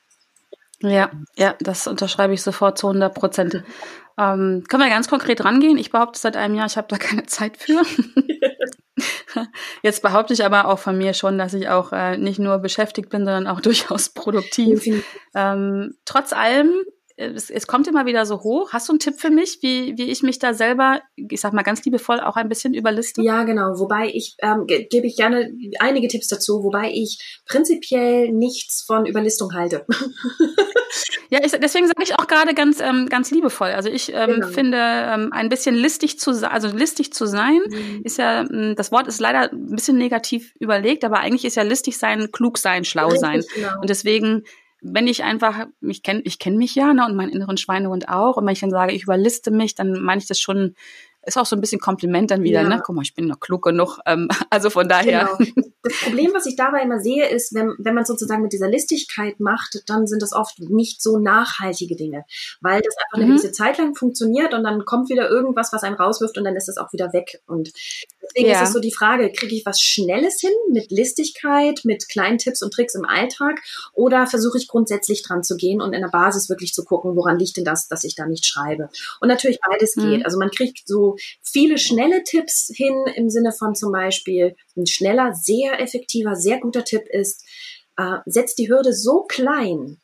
Ja, 0.80 1.10
ja, 1.36 1.54
das 1.60 1.86
unterschreibe 1.86 2.34
ich 2.34 2.42
sofort 2.42 2.78
zu 2.78 2.88
100 2.88 3.14
Prozent. 3.14 3.54
Ähm, 4.18 4.64
können 4.68 4.82
wir 4.82 4.90
ganz 4.90 5.08
konkret 5.08 5.44
rangehen? 5.44 5.78
Ich 5.78 5.92
behaupte 5.92 6.18
seit 6.18 6.36
einem 6.36 6.56
Jahr, 6.56 6.66
ich 6.66 6.76
habe 6.76 6.88
da 6.88 6.98
keine 6.98 7.26
Zeit 7.26 7.56
für. 7.56 7.80
Jetzt 9.82 10.02
behaupte 10.02 10.32
ich 10.32 10.44
aber 10.44 10.68
auch 10.68 10.78
von 10.78 10.96
mir 10.96 11.14
schon, 11.14 11.38
dass 11.38 11.54
ich 11.54 11.68
auch 11.68 11.92
äh, 11.92 12.16
nicht 12.16 12.38
nur 12.38 12.58
beschäftigt 12.58 13.10
bin, 13.10 13.24
sondern 13.24 13.46
auch 13.46 13.60
durchaus 13.62 14.08
produktiv. 14.08 14.84
Ähm, 15.34 15.94
trotz 16.04 16.32
allem 16.32 16.72
es, 17.16 17.50
es 17.50 17.66
kommt 17.66 17.88
immer 17.88 18.04
wieder 18.04 18.26
so 18.26 18.42
hoch. 18.42 18.72
Hast 18.72 18.88
du 18.88 18.92
einen 18.92 18.98
Tipp 18.98 19.18
für 19.18 19.30
mich, 19.30 19.58
wie, 19.62 19.96
wie 19.96 20.10
ich 20.10 20.22
mich 20.22 20.38
da 20.38 20.52
selber, 20.52 21.00
ich 21.16 21.40
sag 21.40 21.52
mal 21.54 21.62
ganz 21.62 21.84
liebevoll, 21.84 22.20
auch 22.20 22.36
ein 22.36 22.48
bisschen 22.48 22.74
überliste? 22.74 23.22
Ja, 23.22 23.44
genau. 23.44 23.78
Wobei 23.78 24.10
ich, 24.12 24.36
ähm, 24.42 24.66
ge 24.66 24.86
gebe 24.90 25.06
ich 25.06 25.16
gerne 25.16 25.50
einige 25.78 26.08
Tipps 26.08 26.28
dazu, 26.28 26.62
wobei 26.62 26.90
ich 26.92 27.42
prinzipiell 27.46 28.32
nichts 28.32 28.84
von 28.86 29.06
Überlistung 29.06 29.54
halte. 29.54 29.86
ja, 31.30 31.40
ich, 31.42 31.52
deswegen 31.52 31.86
sage 31.86 32.02
ich 32.02 32.18
auch 32.18 32.26
gerade 32.26 32.52
ganz, 32.52 32.80
ähm, 32.80 33.08
ganz 33.08 33.30
liebevoll. 33.30 33.70
Also 33.70 33.88
ich 33.88 34.12
ähm, 34.12 34.34
genau. 34.34 34.46
finde, 34.48 34.78
ähm, 34.78 35.32
ein 35.32 35.48
bisschen 35.48 35.74
listig 35.74 36.20
zu 36.20 36.34
sein, 36.34 36.50
also 36.50 36.68
listig 36.68 37.14
zu 37.14 37.24
sein, 37.24 37.60
mhm. 37.66 38.02
ist 38.04 38.18
ja, 38.18 38.42
ähm, 38.42 38.74
das 38.76 38.92
Wort 38.92 39.06
ist 39.08 39.20
leider 39.20 39.52
ein 39.52 39.70
bisschen 39.70 39.96
negativ 39.96 40.52
überlegt, 40.58 41.02
aber 41.02 41.20
eigentlich 41.20 41.46
ist 41.46 41.56
ja 41.56 41.62
listig 41.62 41.96
sein, 41.96 42.30
klug 42.30 42.58
sein, 42.58 42.84
schlau 42.84 43.06
Richtig, 43.06 43.20
sein. 43.20 43.44
Genau. 43.54 43.80
Und 43.80 43.88
deswegen 43.88 44.44
wenn 44.82 45.08
ich 45.08 45.24
einfach, 45.24 45.66
ich 45.80 46.02
kenne 46.02 46.20
ich 46.24 46.38
kenn 46.38 46.56
mich 46.58 46.74
ja 46.74 46.92
ne, 46.94 47.04
und 47.06 47.16
meinen 47.16 47.30
inneren 47.32 47.56
Schweinehund 47.56 48.08
auch, 48.08 48.36
und 48.36 48.46
wenn 48.46 48.52
ich 48.52 48.60
dann 48.60 48.70
sage, 48.70 48.92
ich 48.92 49.04
überliste 49.04 49.50
mich, 49.50 49.74
dann 49.74 50.00
meine 50.00 50.20
ich 50.20 50.26
das 50.28 50.38
schon 50.40 50.74
ist 51.26 51.36
auch 51.36 51.46
so 51.46 51.56
ein 51.56 51.60
bisschen 51.60 51.80
Kompliment 51.80 52.30
dann 52.30 52.42
wieder, 52.42 52.62
ne? 52.62 52.70
ja. 52.70 52.76
ne? 52.76 52.82
Guck 52.84 52.94
mal, 52.94 53.02
ich 53.02 53.14
bin 53.14 53.26
noch 53.26 53.40
klug 53.40 53.64
genug. 53.64 53.98
Ähm, 54.06 54.28
also 54.50 54.70
von 54.70 54.88
daher. 54.88 55.28
Genau. 55.38 55.62
Das 55.82 56.00
Problem, 56.00 56.32
was 56.34 56.46
ich 56.46 56.56
dabei 56.56 56.82
immer 56.82 57.00
sehe, 57.00 57.28
ist, 57.28 57.54
wenn, 57.54 57.74
wenn 57.78 57.94
man 57.94 58.04
sozusagen 58.04 58.42
mit 58.42 58.52
dieser 58.52 58.68
Listigkeit 58.68 59.38
macht, 59.38 59.82
dann 59.86 60.06
sind 60.06 60.20
das 60.20 60.32
oft 60.32 60.58
nicht 60.58 61.02
so 61.02 61.18
nachhaltige 61.18 61.94
Dinge, 61.94 62.24
weil 62.60 62.80
das 62.80 62.96
einfach 62.96 63.18
eine 63.18 63.26
mhm. 63.26 63.36
gewisse 63.36 63.52
Zeit 63.52 63.78
lang 63.78 63.94
funktioniert 63.94 64.54
und 64.54 64.64
dann 64.64 64.84
kommt 64.84 65.10
wieder 65.10 65.28
irgendwas, 65.28 65.72
was 65.72 65.82
einen 65.82 65.96
rauswirft 65.96 66.38
und 66.38 66.44
dann 66.44 66.56
ist 66.56 66.66
das 66.66 66.76
auch 66.76 66.92
wieder 66.92 67.12
weg. 67.12 67.40
Und 67.46 67.72
deswegen 68.22 68.50
ja. 68.50 68.62
ist 68.62 68.68
es 68.68 68.74
so 68.74 68.80
die 68.80 68.92
Frage, 68.92 69.30
kriege 69.32 69.54
ich 69.54 69.66
was 69.66 69.80
Schnelles 69.80 70.40
hin 70.40 70.52
mit 70.70 70.90
Listigkeit, 70.90 71.80
mit 71.84 72.08
kleinen 72.08 72.38
Tipps 72.38 72.62
und 72.62 72.72
Tricks 72.72 72.94
im 72.94 73.04
Alltag 73.04 73.60
oder 73.92 74.26
versuche 74.26 74.58
ich 74.58 74.68
grundsätzlich 74.68 75.22
dran 75.22 75.42
zu 75.42 75.56
gehen 75.56 75.80
und 75.80 75.92
in 75.92 76.02
der 76.02 76.08
Basis 76.08 76.48
wirklich 76.48 76.72
zu 76.72 76.84
gucken, 76.84 77.16
woran 77.16 77.38
liegt 77.38 77.56
denn 77.56 77.64
das, 77.64 77.88
dass 77.88 78.04
ich 78.04 78.14
da 78.14 78.26
nicht 78.26 78.46
schreibe? 78.46 78.88
Und 79.20 79.28
natürlich 79.28 79.58
beides 79.60 79.96
mhm. 79.96 80.10
geht. 80.10 80.24
Also 80.24 80.38
man 80.38 80.50
kriegt 80.50 80.86
so 80.86 81.15
viele 81.42 81.78
schnelle 81.78 82.22
Tipps 82.24 82.70
hin 82.74 82.94
im 83.14 83.30
Sinne 83.30 83.52
von 83.52 83.74
zum 83.74 83.92
Beispiel 83.92 84.56
ein 84.76 84.86
schneller, 84.86 85.34
sehr 85.34 85.80
effektiver, 85.80 86.36
sehr 86.36 86.58
guter 86.60 86.84
Tipp 86.84 87.02
ist, 87.08 87.44
äh, 87.96 88.18
setzt 88.26 88.58
die 88.58 88.68
Hürde 88.68 88.92
so 88.92 89.22
klein 89.22 89.98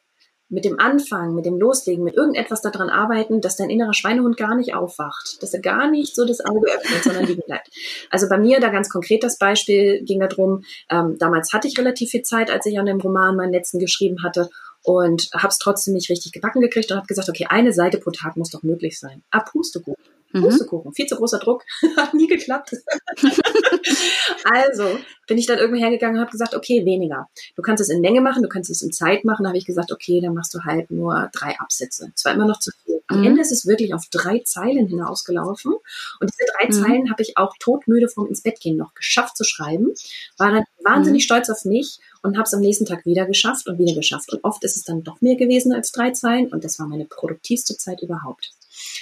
mit 0.53 0.67
dem 0.67 0.79
Anfang, 0.79 1.35
mit 1.35 1.47
dem 1.47 1.59
Loslegen, 1.59 2.05
mit 2.05 2.15
irgendetwas 2.15 2.61
daran 2.61 2.91
arbeiten, 2.91 3.41
dass 3.41 3.57
dein 3.57 3.71
innerer 3.71 3.95
Schweinehund 3.95 4.37
gar 4.37 4.55
nicht 4.55 4.75
aufwacht, 4.75 5.43
dass 5.43 5.55
er 5.55 5.61
gar 5.61 5.91
nicht 5.91 6.15
so 6.15 6.27
das 6.27 6.45
Auge 6.45 6.71
öffnet, 6.71 7.03
sondern 7.03 7.25
liegen 7.25 7.43
bleibt. 7.47 7.71
Also 8.11 8.29
bei 8.29 8.37
mir 8.37 8.61
da 8.61 8.69
ganz 8.69 8.91
konkret 8.91 9.25
das 9.25 9.39
Beispiel 9.39 10.05
ging 10.05 10.21
darum, 10.21 10.63
ähm, 10.91 11.17
damals 11.19 11.55
hatte 11.55 11.69
ich 11.69 11.79
relativ 11.79 12.11
viel 12.11 12.23
Zeit, 12.23 12.51
als 12.51 12.67
ich 12.67 12.79
an 12.79 12.85
dem 12.85 13.01
Roman 13.01 13.35
meinen 13.35 13.53
letzten 13.53 13.79
geschrieben 13.79 14.23
hatte 14.23 14.51
und 14.83 15.31
habe 15.35 15.49
es 15.49 15.59
trotzdem 15.59 15.95
nicht 15.95 16.11
richtig 16.11 16.33
gebacken 16.33 16.61
gekriegt 16.61 16.91
und 16.91 16.99
habe 16.99 17.07
gesagt, 17.07 17.31
okay, 17.31 17.47
eine 17.49 17.73
Seite 17.73 17.97
pro 17.97 18.11
Tag 18.11 18.37
muss 18.37 18.51
doch 18.51 18.63
möglich 18.63 18.99
sein. 18.99 19.23
Ah, 19.31 19.41
Pustekuchen. 19.41 20.12
Mhm. 20.33 20.43
Pustekuchen. 20.43 20.93
Viel 20.95 21.07
zu 21.07 21.17
großer 21.17 21.39
Druck. 21.39 21.65
Hat 21.97 22.15
nie 22.15 22.27
geklappt. 22.27 22.77
also 24.45 24.99
bin 25.27 25.39
ich 25.39 25.47
dann 25.47 25.59
irgendwie 25.59 25.83
hergegangen 25.83 26.17
und 26.17 26.21
habe 26.21 26.31
gesagt, 26.31 26.55
okay, 26.55 26.85
weniger. 26.85 27.29
Du 27.57 27.63
kannst 27.63 27.81
es 27.81 27.89
in 27.89 28.01
Menge 28.01 28.21
machen, 28.21 28.43
du 28.43 28.49
kannst 28.49 28.71
es 28.71 28.83
in 28.83 28.93
Zeit 28.93 29.25
machen. 29.25 29.45
Da 29.45 29.49
habe 29.49 29.59
ich 29.59 29.67
gesagt, 29.67 29.93
okay, 29.93 30.21
dann 30.21 30.35
machst 30.35 30.53
du 30.55 30.61
halt 30.65 30.91
nur 30.91 31.31
drei 31.33 31.59
Absätze. 31.59 32.11
Das 32.15 32.25
war 32.25 32.33
immer 32.33 32.47
noch 32.47 32.59
zu 32.59 32.71
viel. 32.83 33.01
Am 33.09 33.21
mhm. 33.21 33.27
Ende 33.27 33.43
ist 33.43 33.53
es 33.53 33.67
wirklich 33.67 33.95
auf 33.95 34.07
drei 34.11 34.41
Zeilen 34.41 34.87
hinausgelaufen. 34.89 35.73
Und 35.73 36.31
diese 36.31 36.51
drei 36.57 36.67
mhm. 36.67 36.73
Zeilen 36.73 37.11
habe 37.11 37.23
ich 37.23 37.37
auch 37.37 37.55
todmüde 37.59 38.09
vom 38.09 38.27
ins 38.27 38.43
Bett 38.43 38.61
gehen 38.61 38.77
noch 38.77 38.95
geschafft 38.95 39.37
zu 39.37 39.45
schreiben. 39.45 39.93
War 40.39 40.53
dann 40.53 40.65
wahnsinnig 40.83 41.23
mhm. 41.23 41.27
stolz 41.27 41.51
auf 41.51 41.65
mich 41.65 41.99
und 42.23 42.37
habe 42.37 42.45
es 42.45 42.55
am 42.55 42.61
nächsten 42.61 42.87
Tag 42.87 43.05
wieder 43.05 43.27
geschafft 43.27 43.69
und 43.69 43.79
wieder 43.79 43.95
geschafft. 43.95 44.33
Und 44.33 44.43
oft 44.45 44.65
ist 44.65 44.77
es 44.77 44.85
dann 44.85 45.03
doch 45.03 45.21
mehr 45.21 45.37
gewesen 45.37 45.73
als 45.73 45.93
drei 45.93 46.11
Zeilen. 46.11 46.49
Und 46.49 46.65
das 46.65 46.79
war 46.79 46.87
meine 46.87 47.05
produktivste 47.05 47.77
Zeit 47.77 48.03
überhaupt. 48.03 48.53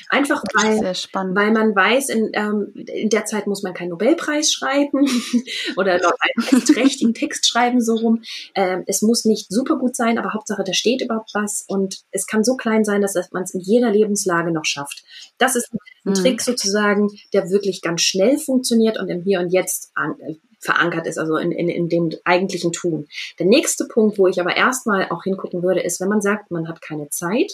Einfach 0.09 0.43
weil, 0.55 0.81
weil 0.83 1.53
man 1.53 1.75
weiß, 1.75 2.09
in, 2.09 2.31
ähm, 2.35 2.73
in 2.75 3.09
der 3.11 3.25
Zeit 3.25 3.47
muss 3.47 3.63
man 3.63 3.75
keinen 3.75 3.91
Nobelpreis 3.91 4.53
schreiben 4.53 5.07
oder 5.77 5.95
einen 5.95 6.65
trächtigen 6.65 7.15
Text 7.15 7.47
schreiben, 7.47 7.81
so 7.81 7.97
rum. 7.97 8.23
Ähm, 8.55 8.85
es 8.87 9.03
muss 9.03 9.25
nicht 9.25 9.47
super 9.51 9.77
gut 9.77 9.97
sein, 9.97 10.19
aber 10.19 10.35
Hauptsache, 10.35 10.65
da 10.65 10.73
steht 10.73 11.03
überhaupt 11.03 11.31
was 11.35 11.65
und 11.69 12.01
es 12.11 12.27
kann 12.27 12.45
so 12.45 12.57
klein 12.57 12.85
sein, 12.85 13.01
dass 13.01 13.15
man 13.33 13.43
es 13.43 13.55
in 13.55 13.61
jeder 13.61 13.91
Lebenslage 13.91 14.53
noch 14.53 14.65
schafft. 14.65 15.05
Das 15.39 15.57
ist 15.57 15.73
ein 15.73 15.79
mhm. 16.05 16.15
Trick 16.15 16.41
sozusagen, 16.41 17.09
der 17.33 17.51
wirklich 17.51 17.83
ganz 17.83 18.03
schnell 18.03 18.39
funktioniert 18.39 18.99
und 18.99 19.09
im 19.09 19.23
Hier 19.23 19.41
und 19.41 19.51
Jetzt 19.51 19.91
an, 19.95 20.17
äh, 20.21 20.37
verankert 20.61 21.07
ist, 21.07 21.19
also 21.19 21.37
in, 21.37 21.53
in, 21.53 21.69
in 21.69 21.89
dem 21.89 22.11
eigentlichen 22.25 22.73
Tun. 22.73 23.09
Der 23.39 23.47
nächste 23.47 23.87
Punkt, 23.87 24.19
wo 24.19 24.27
ich 24.29 24.41
aber 24.41 24.57
erstmal 24.57 25.09
auch 25.11 25.25
hingucken 25.25 25.63
würde, 25.63 25.81
ist, 25.81 26.01
wenn 26.01 26.09
man 26.09 26.21
sagt, 26.21 26.51
man 26.51 26.69
hat 26.69 26.83
keine 26.83 27.09
Zeit, 27.09 27.51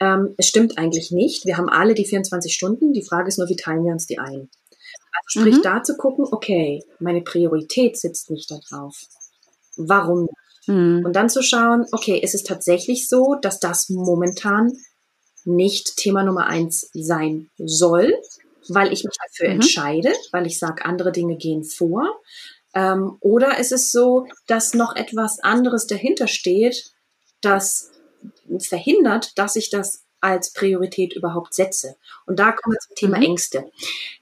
ähm, 0.00 0.34
es 0.36 0.46
stimmt 0.48 0.78
eigentlich 0.78 1.10
nicht. 1.10 1.46
Wir 1.46 1.56
haben 1.56 1.68
alle 1.68 1.94
die 1.94 2.04
24 2.04 2.52
Stunden. 2.52 2.92
Die 2.92 3.04
Frage 3.04 3.28
ist 3.28 3.38
nur, 3.38 3.48
wie 3.48 3.56
teilen 3.56 3.84
wir 3.84 3.92
uns 3.92 4.06
die 4.06 4.18
ein? 4.18 4.48
Also 5.16 5.40
sprich, 5.40 5.56
mhm. 5.56 5.62
da 5.62 5.82
zu 5.82 5.96
gucken, 5.96 6.26
okay, 6.30 6.82
meine 6.98 7.22
Priorität 7.22 7.98
sitzt 7.98 8.30
nicht 8.30 8.50
darauf. 8.50 8.96
Warum? 9.76 10.28
Mhm. 10.66 11.02
Und 11.04 11.14
dann 11.14 11.28
zu 11.28 11.42
schauen, 11.42 11.86
okay, 11.92 12.18
ist 12.18 12.34
es 12.34 12.42
tatsächlich 12.42 13.08
so, 13.08 13.36
dass 13.40 13.60
das 13.60 13.88
momentan 13.88 14.72
nicht 15.44 15.96
Thema 15.96 16.24
Nummer 16.24 16.46
eins 16.46 16.90
sein 16.92 17.50
soll, 17.56 18.14
weil 18.68 18.92
ich 18.92 19.04
mich 19.04 19.14
dafür 19.24 19.48
mhm. 19.48 19.60
entscheide, 19.60 20.12
weil 20.32 20.46
ich 20.46 20.58
sage, 20.58 20.84
andere 20.84 21.12
Dinge 21.12 21.36
gehen 21.36 21.64
vor. 21.64 22.20
Ähm, 22.74 23.16
oder 23.20 23.58
ist 23.58 23.72
es 23.72 23.92
so, 23.92 24.26
dass 24.46 24.74
noch 24.74 24.96
etwas 24.96 25.38
anderes 25.40 25.86
dahinter 25.86 26.26
steht, 26.26 26.90
das 27.40 27.90
verhindert, 28.60 29.38
dass 29.38 29.56
ich 29.56 29.70
das 29.70 30.04
als 30.20 30.52
Priorität 30.52 31.14
überhaupt 31.14 31.54
setze. 31.54 31.96
Und 32.26 32.38
da 32.38 32.52
kommen 32.52 32.74
wir 32.74 32.80
zum 32.80 32.94
Thema 32.96 33.18
mhm. 33.18 33.24
Ängste. 33.24 33.64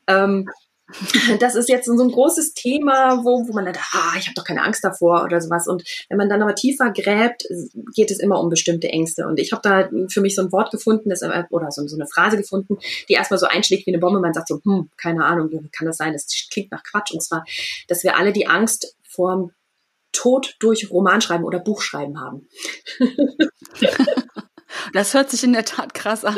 Ähm, 0.07 0.49
das 1.41 1.55
ist 1.55 1.69
jetzt 1.69 1.87
so 1.87 1.93
ein 1.93 2.11
großes 2.11 2.53
Thema, 2.53 3.25
wo, 3.25 3.49
wo 3.49 3.53
man 3.53 3.65
denkt, 3.65 3.81
ah, 3.93 4.15
ich 4.19 4.27
habe 4.27 4.35
doch 4.35 4.45
keine 4.45 4.63
Angst 4.63 4.85
davor 4.85 5.25
oder 5.25 5.41
sowas. 5.41 5.67
Und 5.67 5.83
wenn 6.09 6.19
man 6.19 6.29
dann 6.29 6.43
aber 6.43 6.55
tiefer 6.55 6.91
gräbt, 6.91 7.47
geht 7.95 8.11
es 8.11 8.21
immer 8.21 8.39
um 8.39 8.51
bestimmte 8.51 8.89
Ängste. 8.89 9.27
Und 9.27 9.39
ich 9.39 9.53
habe 9.53 9.63
da 9.63 9.89
für 10.09 10.21
mich 10.21 10.35
so 10.35 10.43
ein 10.43 10.53
Wort 10.53 10.71
gefunden, 10.71 11.09
das, 11.09 11.23
oder 11.23 11.71
so, 11.71 11.87
so 11.87 11.97
eine 11.97 12.07
Phrase 12.07 12.37
gefunden, 12.37 12.79
die 13.09 13.15
erstmal 13.15 13.39
so 13.39 13.47
einschlägt 13.47 13.87
wie 13.87 13.93
eine 13.93 13.99
Bombe. 13.99 14.21
Man 14.21 14.35
sagt 14.35 14.49
so, 14.49 14.61
hm, 14.63 14.91
keine 14.97 15.25
Ahnung, 15.25 15.51
wie 15.51 15.69
kann 15.71 15.87
das 15.87 15.97
sein? 15.97 16.13
Das 16.13 16.27
klingt 16.53 16.71
nach 16.71 16.83
Quatsch. 16.83 17.13
Und 17.13 17.23
zwar, 17.23 17.45
dass 17.89 18.05
wir 18.05 18.17
alle 18.17 18.33
die 18.33 18.47
Angst 18.47 18.95
vorm 19.09 19.53
Tod 20.15 20.57
durch 20.61 20.91
Romanschreiben 20.91 21.45
oder 21.45 21.59
Buchschreiben 21.59 22.21
haben. 22.21 22.49
das 24.93 25.13
hört 25.15 25.31
sich 25.31 25.45
in 25.45 25.53
der 25.53 25.65
Tat 25.65 25.93
krass 25.93 26.25
an. 26.25 26.37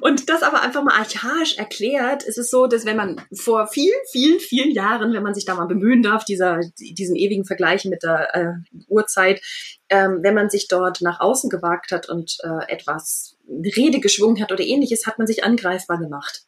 Und 0.00 0.28
das 0.30 0.42
aber 0.42 0.62
einfach 0.62 0.82
mal 0.82 0.98
archaisch 0.98 1.58
erklärt, 1.58 2.22
ist 2.22 2.38
es 2.38 2.50
so, 2.50 2.66
dass 2.66 2.86
wenn 2.86 2.96
man 2.96 3.20
vor 3.34 3.66
vielen, 3.66 4.00
vielen, 4.10 4.40
vielen 4.40 4.70
Jahren, 4.70 5.12
wenn 5.12 5.22
man 5.22 5.34
sich 5.34 5.44
da 5.44 5.54
mal 5.54 5.66
bemühen 5.66 6.02
darf, 6.02 6.24
dieser, 6.24 6.60
diesen 6.78 7.16
ewigen 7.16 7.44
Vergleich 7.44 7.84
mit 7.84 8.02
der 8.02 8.34
äh, 8.34 8.52
Uhrzeit, 8.88 9.42
ähm, 9.90 10.20
wenn 10.22 10.34
man 10.34 10.48
sich 10.48 10.68
dort 10.68 11.02
nach 11.02 11.20
außen 11.20 11.50
gewagt 11.50 11.92
hat 11.92 12.08
und 12.08 12.38
äh, 12.42 12.72
etwas 12.72 13.36
Rede 13.76 14.00
geschwungen 14.00 14.40
hat 14.42 14.52
oder 14.52 14.64
ähnliches, 14.64 15.06
hat 15.06 15.18
man 15.18 15.26
sich 15.26 15.44
angreifbar 15.44 15.98
gemacht. 15.98 16.44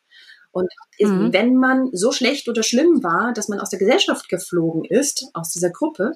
Und 0.54 0.70
mhm. 1.00 1.32
wenn 1.32 1.56
man 1.56 1.90
so 1.92 2.12
schlecht 2.12 2.48
oder 2.48 2.62
schlimm 2.62 3.02
war, 3.02 3.32
dass 3.34 3.48
man 3.48 3.60
aus 3.60 3.70
der 3.70 3.80
Gesellschaft 3.80 4.28
geflogen 4.28 4.84
ist, 4.84 5.26
aus 5.34 5.50
dieser 5.50 5.70
Gruppe, 5.70 6.12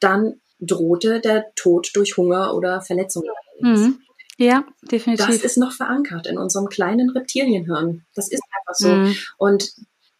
dann 0.00 0.40
drohte 0.58 1.20
der 1.20 1.52
Tod 1.54 1.90
durch 1.94 2.16
Hunger 2.16 2.54
oder 2.54 2.80
Verletzung. 2.80 3.24
Mhm. 3.60 3.98
Ja, 4.38 4.64
definitiv. 4.90 5.26
Das 5.26 5.36
ist 5.36 5.58
noch 5.58 5.72
verankert 5.72 6.26
in 6.26 6.38
unserem 6.38 6.68
kleinen 6.68 7.10
Reptilienhirn. 7.10 8.04
Das 8.14 8.28
ist 8.30 8.42
einfach 8.58 8.74
so. 8.74 8.88
Mhm. 8.88 9.16
Und 9.36 9.72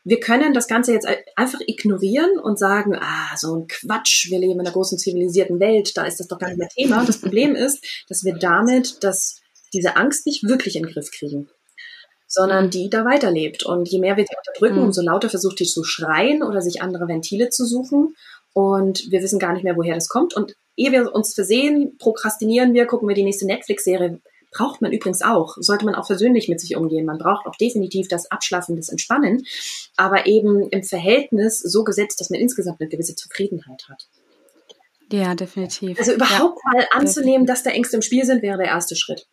wir 0.04 0.20
können 0.20 0.52
das 0.54 0.68
Ganze 0.68 0.92
jetzt 0.92 1.08
einfach 1.34 1.58
ignorieren 1.66 2.38
und 2.38 2.58
sagen, 2.58 2.94
ah, 2.94 3.36
so 3.36 3.56
ein 3.56 3.66
Quatsch, 3.66 4.30
wir 4.30 4.38
leben 4.38 4.52
in 4.52 4.60
einer 4.60 4.70
großen 4.70 4.98
zivilisierten 4.98 5.58
Welt, 5.60 5.96
da 5.96 6.04
ist 6.04 6.20
das 6.20 6.28
doch 6.28 6.38
gar 6.38 6.48
nicht 6.48 6.58
mehr 6.58 6.68
Thema. 6.68 7.04
Das 7.04 7.20
Problem 7.20 7.56
ist, 7.56 7.84
dass 8.08 8.22
wir 8.22 8.34
damit 8.34 9.02
dass 9.02 9.40
diese 9.72 9.96
Angst 9.96 10.26
nicht 10.26 10.44
wirklich 10.44 10.76
in 10.76 10.84
den 10.84 10.92
Griff 10.92 11.10
kriegen 11.10 11.48
sondern 12.26 12.70
die 12.70 12.90
da 12.90 13.04
weiterlebt. 13.04 13.64
Und 13.64 13.88
je 13.88 13.98
mehr 13.98 14.16
wir 14.16 14.24
sie 14.24 14.36
unterdrücken, 14.36 14.80
mhm. 14.80 14.86
umso 14.86 15.02
lauter 15.02 15.30
versucht 15.30 15.60
die 15.60 15.64
zu 15.64 15.84
schreien 15.84 16.42
oder 16.42 16.60
sich 16.60 16.82
andere 16.82 17.08
Ventile 17.08 17.48
zu 17.50 17.64
suchen. 17.64 18.16
Und 18.52 19.10
wir 19.10 19.22
wissen 19.22 19.38
gar 19.38 19.52
nicht 19.52 19.64
mehr, 19.64 19.76
woher 19.76 19.94
das 19.94 20.08
kommt. 20.08 20.34
Und 20.34 20.54
ehe 20.76 20.92
wir 20.92 21.14
uns 21.14 21.34
versehen, 21.34 21.96
prokrastinieren 21.98 22.74
wir, 22.74 22.86
gucken 22.86 23.08
wir 23.08 23.14
die 23.14 23.24
nächste 23.24 23.46
Netflix-Serie. 23.46 24.20
Braucht 24.52 24.80
man 24.80 24.92
übrigens 24.92 25.22
auch. 25.22 25.56
Sollte 25.58 25.84
man 25.84 25.94
auch 25.94 26.06
versöhnlich 26.06 26.48
mit 26.48 26.60
sich 26.60 26.76
umgehen. 26.76 27.04
Man 27.04 27.18
braucht 27.18 27.46
auch 27.46 27.56
definitiv 27.56 28.08
das 28.08 28.30
Abschlaffen, 28.30 28.76
das 28.76 28.88
Entspannen. 28.88 29.44
Aber 29.96 30.26
eben 30.26 30.68
im 30.70 30.82
Verhältnis 30.82 31.58
so 31.58 31.84
gesetzt, 31.84 32.20
dass 32.20 32.30
man 32.30 32.40
insgesamt 32.40 32.80
eine 32.80 32.88
gewisse 32.88 33.14
Zufriedenheit 33.14 33.88
hat. 33.88 34.08
Ja, 35.12 35.34
definitiv. 35.34 35.98
Also 35.98 36.12
überhaupt 36.12 36.58
ja, 36.64 36.72
mal 36.72 36.86
anzunehmen, 36.92 37.46
definitiv. 37.46 37.46
dass 37.46 37.62
da 37.62 37.70
Ängste 37.70 37.96
im 37.96 38.02
Spiel 38.02 38.24
sind, 38.24 38.42
wäre 38.42 38.56
der 38.56 38.68
erste 38.68 38.96
Schritt. 38.96 39.26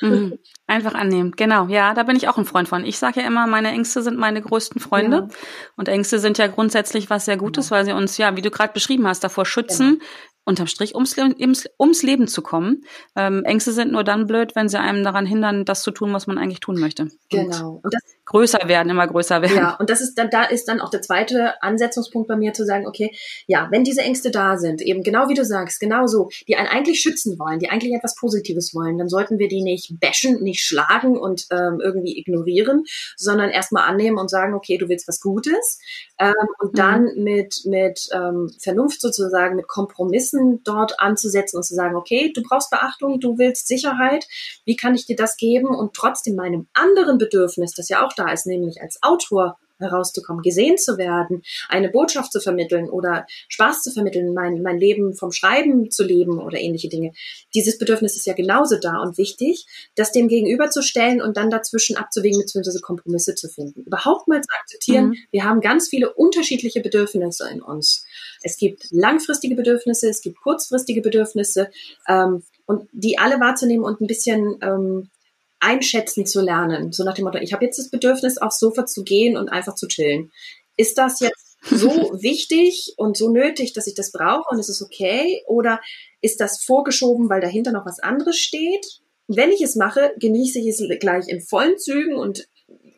Mhm. 0.00 0.38
Einfach 0.66 0.94
annehmen, 0.94 1.32
genau. 1.36 1.68
Ja, 1.68 1.94
da 1.94 2.02
bin 2.02 2.16
ich 2.16 2.28
auch 2.28 2.38
ein 2.38 2.44
Freund 2.44 2.68
von. 2.68 2.84
Ich 2.84 2.98
sage 2.98 3.20
ja 3.20 3.26
immer, 3.26 3.46
meine 3.46 3.70
Ängste 3.70 4.02
sind 4.02 4.18
meine 4.18 4.42
größten 4.42 4.80
Freunde. 4.80 5.28
Ja. 5.30 5.38
Und 5.76 5.88
Ängste 5.88 6.18
sind 6.18 6.38
ja 6.38 6.48
grundsätzlich 6.48 7.08
was 7.08 7.24
sehr 7.24 7.36
Gutes, 7.36 7.70
ja. 7.70 7.76
weil 7.76 7.84
sie 7.84 7.92
uns, 7.92 8.18
ja, 8.18 8.36
wie 8.36 8.42
du 8.42 8.50
gerade 8.50 8.72
beschrieben 8.72 9.06
hast, 9.06 9.22
davor 9.22 9.46
schützen, 9.46 9.98
genau 9.98 10.04
unterm 10.46 10.68
Strich 10.68 10.94
ums, 10.94 11.18
ums, 11.18 11.68
ums 11.78 12.02
Leben 12.02 12.28
zu 12.28 12.40
kommen. 12.40 12.84
Ähm, 13.16 13.44
Ängste 13.44 13.72
sind 13.72 13.92
nur 13.92 14.04
dann 14.04 14.26
blöd, 14.26 14.54
wenn 14.54 14.68
sie 14.68 14.78
einem 14.78 15.02
daran 15.02 15.26
hindern, 15.26 15.64
das 15.64 15.82
zu 15.82 15.90
tun, 15.90 16.12
was 16.12 16.26
man 16.26 16.38
eigentlich 16.38 16.60
tun 16.60 16.78
möchte. 16.78 17.08
Genau. 17.28 17.80
Und 17.82 17.92
das, 17.92 18.02
größer 18.26 18.58
werden, 18.66 18.90
immer 18.90 19.06
größer 19.06 19.40
werden. 19.40 19.56
Ja, 19.56 19.76
und 19.76 19.88
das 19.88 20.00
ist 20.00 20.18
dann, 20.18 20.30
da 20.30 20.44
ist 20.44 20.66
dann 20.66 20.80
auch 20.80 20.90
der 20.90 21.00
zweite 21.00 21.62
Ansetzungspunkt 21.62 22.28
bei 22.28 22.36
mir 22.36 22.52
zu 22.52 22.64
sagen, 22.64 22.86
okay, 22.86 23.16
ja, 23.46 23.68
wenn 23.70 23.84
diese 23.84 24.02
Ängste 24.02 24.30
da 24.32 24.58
sind, 24.58 24.82
eben 24.82 25.02
genau 25.02 25.28
wie 25.28 25.34
du 25.34 25.44
sagst, 25.44 25.78
genau 25.78 26.06
so, 26.06 26.28
die 26.48 26.56
einen 26.56 26.66
eigentlich 26.66 27.00
schützen 27.00 27.38
wollen, 27.38 27.60
die 27.60 27.70
eigentlich 27.70 27.94
etwas 27.94 28.16
Positives 28.16 28.74
wollen, 28.74 28.98
dann 28.98 29.08
sollten 29.08 29.38
wir 29.38 29.48
die 29.48 29.62
nicht 29.62 30.00
bashen, 30.00 30.42
nicht 30.42 30.60
schlagen 30.60 31.16
und 31.16 31.46
ähm, 31.52 31.80
irgendwie 31.82 32.18
ignorieren, 32.18 32.84
sondern 33.16 33.50
erstmal 33.50 33.88
annehmen 33.88 34.18
und 34.18 34.28
sagen, 34.28 34.54
okay, 34.54 34.76
du 34.76 34.88
willst 34.88 35.06
was 35.06 35.20
Gutes 35.20 35.78
ähm, 36.18 36.34
und 36.58 36.72
mhm. 36.72 36.76
dann 36.76 37.04
mit, 37.16 37.62
mit 37.64 38.08
ähm, 38.12 38.50
Vernunft 38.60 39.00
sozusagen, 39.00 39.54
mit 39.54 39.68
Kompromissen 39.68 40.62
dort 40.64 40.98
anzusetzen 40.98 41.58
und 41.58 41.62
zu 41.62 41.74
sagen, 41.74 41.94
okay, 41.94 42.32
du 42.34 42.42
brauchst 42.42 42.70
Beachtung, 42.70 43.20
du 43.20 43.38
willst 43.38 43.68
Sicherheit, 43.68 44.26
wie 44.64 44.74
kann 44.74 44.96
ich 44.96 45.06
dir 45.06 45.16
das 45.16 45.36
geben 45.36 45.68
und 45.68 45.94
trotzdem 45.94 46.34
meinem 46.34 46.66
anderen 46.74 47.18
Bedürfnis, 47.18 47.72
das 47.72 47.88
ja 47.88 48.04
auch 48.04 48.15
da 48.16 48.32
ist, 48.32 48.46
nämlich 48.46 48.80
als 48.82 49.02
Autor 49.02 49.58
herauszukommen, 49.78 50.42
gesehen 50.42 50.78
zu 50.78 50.98
werden, 50.98 51.42
eine 51.68 51.90
Botschaft 51.90 52.32
zu 52.32 52.40
vermitteln 52.40 52.88
oder 52.88 53.26
Spaß 53.48 53.82
zu 53.82 53.90
vermitteln, 53.90 54.32
mein, 54.34 54.62
mein 54.62 54.78
Leben 54.78 55.14
vom 55.14 55.32
Schreiben 55.32 55.90
zu 55.90 56.04
leben 56.04 56.38
oder 56.38 56.58
ähnliche 56.58 56.88
Dinge. 56.88 57.12
Dieses 57.54 57.78
Bedürfnis 57.78 58.16
ist 58.16 58.26
ja 58.26 58.34
genauso 58.34 58.78
da 58.78 59.00
und 59.02 59.18
wichtig, 59.18 59.66
das 59.94 60.12
dem 60.12 60.28
gegenüberzustellen 60.28 61.20
und 61.20 61.36
dann 61.36 61.50
dazwischen 61.50 61.96
abzuwägen 61.96 62.40
bzw. 62.40 62.80
Kompromisse 62.80 63.34
zu 63.34 63.48
finden. 63.48 63.82
Überhaupt 63.82 64.28
mal 64.28 64.40
zu 64.40 64.48
akzeptieren, 64.58 65.08
mhm. 65.08 65.16
wir 65.30 65.44
haben 65.44 65.60
ganz 65.60 65.88
viele 65.88 66.12
unterschiedliche 66.12 66.80
Bedürfnisse 66.80 67.48
in 67.50 67.62
uns. 67.62 68.04
Es 68.42 68.56
gibt 68.56 68.86
langfristige 68.90 69.56
Bedürfnisse, 69.56 70.08
es 70.08 70.20
gibt 70.20 70.40
kurzfristige 70.40 71.00
Bedürfnisse 71.00 71.70
ähm, 72.08 72.42
und 72.66 72.88
die 72.92 73.18
alle 73.18 73.40
wahrzunehmen 73.40 73.84
und 73.84 74.00
ein 74.00 74.06
bisschen 74.06 74.56
ähm, 74.62 75.10
einschätzen 75.60 76.26
zu 76.26 76.40
lernen. 76.40 76.92
So 76.92 77.04
nach 77.04 77.14
dem 77.14 77.24
Motto, 77.24 77.38
ich 77.38 77.52
habe 77.52 77.64
jetzt 77.64 77.78
das 77.78 77.90
Bedürfnis, 77.90 78.38
aufs 78.38 78.58
Sofa 78.58 78.86
zu 78.86 79.04
gehen 79.04 79.36
und 79.36 79.48
einfach 79.48 79.74
zu 79.74 79.88
chillen. 79.88 80.30
Ist 80.76 80.98
das 80.98 81.20
jetzt 81.20 81.56
so 81.62 81.88
wichtig 82.22 82.94
und 82.96 83.16
so 83.16 83.30
nötig, 83.30 83.72
dass 83.72 83.86
ich 83.86 83.94
das 83.94 84.12
brauche 84.12 84.48
und 84.50 84.58
ist 84.58 84.68
es 84.68 84.82
okay? 84.82 85.42
Oder 85.46 85.80
ist 86.20 86.40
das 86.40 86.62
vorgeschoben, 86.62 87.28
weil 87.28 87.40
dahinter 87.40 87.72
noch 87.72 87.86
was 87.86 88.00
anderes 88.00 88.38
steht? 88.38 88.86
Wenn 89.28 89.50
ich 89.50 89.62
es 89.62 89.74
mache, 89.74 90.12
genieße 90.18 90.60
ich 90.60 90.68
es 90.68 90.82
gleich 91.00 91.28
in 91.28 91.40
vollen 91.40 91.78
Zügen 91.78 92.14
und 92.14 92.48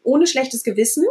ohne 0.02 0.26
schlechtes 0.26 0.64
Gewissen, 0.64 1.04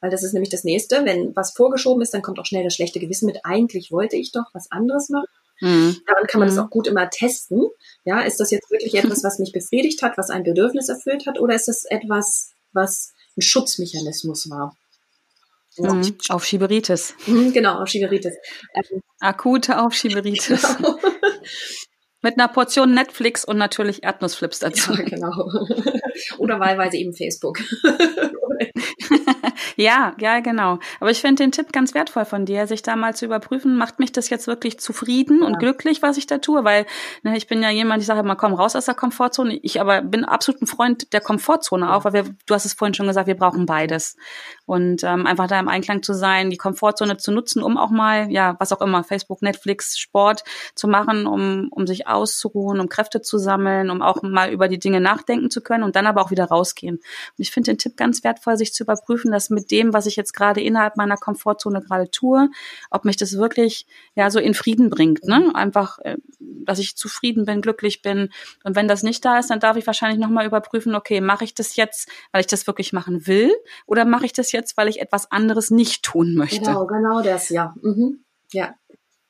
weil 0.00 0.10
das 0.10 0.22
ist 0.22 0.32
nämlich 0.32 0.50
das 0.50 0.64
nächste. 0.64 1.04
Wenn 1.04 1.36
was 1.36 1.52
vorgeschoben 1.52 2.02
ist, 2.02 2.14
dann 2.14 2.22
kommt 2.22 2.38
auch 2.38 2.46
schnell 2.46 2.64
das 2.64 2.74
schlechte 2.74 2.98
Gewissen 2.98 3.26
mit. 3.26 3.40
Eigentlich 3.44 3.92
wollte 3.92 4.16
ich 4.16 4.32
doch 4.32 4.46
was 4.52 4.70
anderes 4.70 5.10
machen. 5.10 5.26
Mhm. 5.60 5.96
Daran 6.06 6.26
kann 6.26 6.40
man 6.40 6.48
mhm. 6.48 6.56
das 6.56 6.64
auch 6.64 6.70
gut 6.70 6.86
immer 6.86 7.10
testen. 7.10 7.68
Ja, 8.04 8.20
ist 8.20 8.40
das 8.40 8.50
jetzt 8.50 8.70
wirklich 8.70 8.94
etwas, 8.94 9.24
was 9.24 9.38
mich 9.38 9.52
befriedigt 9.52 10.02
hat, 10.02 10.16
was 10.16 10.30
ein 10.30 10.44
Bedürfnis 10.44 10.88
erfüllt 10.88 11.26
hat, 11.26 11.38
oder 11.40 11.54
ist 11.54 11.68
das 11.68 11.84
etwas, 11.84 12.52
was 12.72 13.12
ein 13.36 13.42
Schutzmechanismus 13.42 14.50
war? 14.50 14.74
Ja. 15.76 15.94
Mhm. 15.94 16.16
Aufschieberitis. 16.28 17.14
Mhm, 17.26 17.52
genau, 17.52 17.80
Aufschieberitis. 17.80 18.34
Ähm, 18.74 19.02
Akute 19.20 19.80
Aufschieberitis. 19.80 20.62
Genau. 20.78 20.98
Mit 22.20 22.36
einer 22.36 22.48
Portion 22.48 22.94
Netflix 22.94 23.44
und 23.44 23.58
natürlich 23.58 24.02
Erdnussflips 24.02 24.58
dazu. 24.58 24.92
Ja, 24.92 25.02
genau. 25.02 25.30
Oder 26.38 26.58
wahlweise 26.58 26.96
eben 26.96 27.14
Facebook. 27.14 27.60
ja, 29.78 30.12
ja, 30.18 30.40
genau. 30.40 30.80
Aber 30.98 31.12
ich 31.12 31.20
finde 31.20 31.44
den 31.44 31.52
Tipp 31.52 31.72
ganz 31.72 31.94
wertvoll 31.94 32.24
von 32.24 32.44
dir, 32.44 32.66
sich 32.66 32.82
da 32.82 32.96
mal 32.96 33.14
zu 33.14 33.24
überprüfen, 33.24 33.76
macht 33.76 34.00
mich 34.00 34.10
das 34.10 34.28
jetzt 34.28 34.48
wirklich 34.48 34.80
zufrieden 34.80 35.38
ja. 35.40 35.46
und 35.46 35.60
glücklich, 35.60 36.02
was 36.02 36.16
ich 36.16 36.26
da 36.26 36.38
tue, 36.38 36.64
weil 36.64 36.84
ne, 37.22 37.36
ich 37.36 37.46
bin 37.46 37.62
ja 37.62 37.70
jemand, 37.70 38.00
ich 38.00 38.08
sage 38.08 38.24
mal, 38.24 38.34
komm 38.34 38.54
raus 38.54 38.74
aus 38.74 38.86
der 38.86 38.96
Komfortzone. 38.96 39.54
Ich 39.62 39.80
aber 39.80 40.02
bin 40.02 40.24
absolut 40.24 40.62
ein 40.62 40.66
Freund 40.66 41.12
der 41.12 41.20
Komfortzone 41.20 41.94
auch, 41.94 42.04
weil 42.04 42.12
wir, 42.12 42.24
du 42.24 42.54
hast 42.54 42.64
es 42.64 42.74
vorhin 42.74 42.92
schon 42.92 43.06
gesagt, 43.06 43.28
wir 43.28 43.36
brauchen 43.36 43.66
beides. 43.66 44.16
Und 44.66 45.04
ähm, 45.04 45.28
einfach 45.28 45.46
da 45.46 45.60
im 45.60 45.68
Einklang 45.68 46.02
zu 46.02 46.12
sein, 46.12 46.50
die 46.50 46.56
Komfortzone 46.56 47.16
zu 47.16 47.30
nutzen, 47.30 47.62
um 47.62 47.78
auch 47.78 47.90
mal, 47.90 48.32
ja, 48.32 48.56
was 48.58 48.72
auch 48.72 48.80
immer, 48.80 49.04
Facebook, 49.04 49.42
Netflix, 49.42 49.96
Sport 49.96 50.42
zu 50.74 50.88
machen, 50.88 51.28
um, 51.28 51.68
um 51.70 51.86
sich 51.86 52.08
auszuruhen, 52.08 52.80
um 52.80 52.88
Kräfte 52.88 53.22
zu 53.22 53.38
sammeln, 53.38 53.90
um 53.90 54.02
auch 54.02 54.22
mal 54.22 54.50
über 54.50 54.66
die 54.66 54.80
Dinge 54.80 55.00
nachdenken 55.00 55.52
zu 55.52 55.60
können 55.60 55.84
und 55.84 55.94
dann 55.94 56.08
aber 56.08 56.20
auch 56.20 56.32
wieder 56.32 56.46
rausgehen. 56.46 56.96
Und 56.96 57.04
ich 57.36 57.52
finde 57.52 57.70
den 57.70 57.78
Tipp 57.78 57.96
ganz 57.96 58.24
wertvoll, 58.24 58.56
sich 58.56 58.74
zu 58.74 58.82
überprüfen, 58.82 59.30
dass 59.30 59.50
mit 59.50 59.67
dem, 59.70 59.92
was 59.92 60.06
ich 60.06 60.16
jetzt 60.16 60.32
gerade 60.32 60.60
innerhalb 60.60 60.96
meiner 60.96 61.16
Komfortzone 61.16 61.80
gerade 61.80 62.10
tue, 62.10 62.50
ob 62.90 63.04
mich 63.04 63.16
das 63.16 63.36
wirklich 63.36 63.86
ja 64.14 64.30
so 64.30 64.38
in 64.38 64.54
Frieden 64.54 64.90
bringt. 64.90 65.24
Ne? 65.24 65.52
Einfach, 65.54 65.98
äh, 66.00 66.16
dass 66.38 66.78
ich 66.78 66.96
zufrieden 66.96 67.44
bin, 67.44 67.62
glücklich 67.62 68.02
bin. 68.02 68.30
Und 68.64 68.76
wenn 68.76 68.88
das 68.88 69.02
nicht 69.02 69.24
da 69.24 69.38
ist, 69.38 69.50
dann 69.50 69.60
darf 69.60 69.76
ich 69.76 69.86
wahrscheinlich 69.86 70.18
nochmal 70.18 70.46
überprüfen, 70.46 70.94
okay, 70.94 71.20
mache 71.20 71.44
ich 71.44 71.54
das 71.54 71.76
jetzt, 71.76 72.08
weil 72.32 72.40
ich 72.40 72.46
das 72.46 72.66
wirklich 72.66 72.92
machen 72.92 73.26
will, 73.26 73.52
oder 73.86 74.04
mache 74.04 74.26
ich 74.26 74.32
das 74.32 74.52
jetzt, 74.52 74.76
weil 74.76 74.88
ich 74.88 75.00
etwas 75.00 75.30
anderes 75.30 75.70
nicht 75.70 76.02
tun 76.02 76.34
möchte? 76.34 76.60
Genau, 76.60 76.86
genau 76.86 77.22
das, 77.22 77.48
ja. 77.48 77.74
Mhm. 77.82 78.24
Ja, 78.52 78.74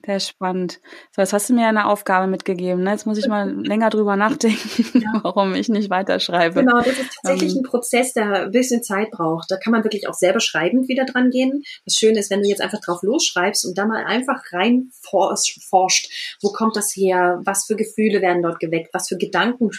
sehr 0.07 0.21
spannend. 0.21 0.81
So, 1.15 1.23
jetzt 1.23 1.33
hast 1.33 1.51
du 1.51 1.55
mir 1.55 1.67
eine 1.67 1.87
Aufgabe 1.87 2.29
mitgegeben. 2.29 2.85
Ne? 2.85 2.93
Jetzt 2.93 3.07
muss 3.07 3.19
ich 3.19 3.27
mal 3.27 3.51
länger 3.67 3.91
drüber 3.91 4.17
nachdenken, 4.17 5.01
ja. 5.01 5.21
warum 5.23 5.55
ich 5.55 5.69
nicht 5.69 5.91
weiterschreibe. 5.91 6.61
Genau, 6.61 6.79
das 6.79 6.99
ist 6.99 7.19
tatsächlich 7.21 7.53
ähm. 7.53 7.59
ein 7.59 7.63
Prozess, 7.65 8.13
der 8.13 8.45
ein 8.45 8.51
bisschen 8.53 8.83
Zeit 8.83 9.11
braucht. 9.11 9.51
Da 9.51 9.57
kann 9.57 9.73
man 9.73 9.85
wirklich 9.85 10.09
auch 10.09 10.15
selber 10.15 10.41
schreibend 10.41 10.89
wieder 10.89 11.05
dran 11.05 11.31
gehen. 11.31 11.65
Das 11.85 11.95
Schöne 11.95 12.21
ist, 12.21 12.31
wenn 12.31 12.43
du 12.43 12.49
jetzt 12.49 12.61
einfach 12.61 12.81
drauf 12.81 13.03
losschreibst 13.03 13.67
und 13.67 13.77
da 13.77 13.87
mal 13.87 14.05
einfach 14.05 14.41
rein 14.53 14.91
forscht, 15.03 16.39
wo 16.43 16.53
kommt 16.53 16.77
das 16.77 16.95
her, 16.95 17.41
was 17.45 17.67
für 17.67 17.75
Gefühle 17.75 18.23
werden 18.23 18.43
dort 18.43 18.61
geweckt, 18.61 18.95
was 18.95 19.09
für 19.09 19.17
Gedanken 19.17 19.71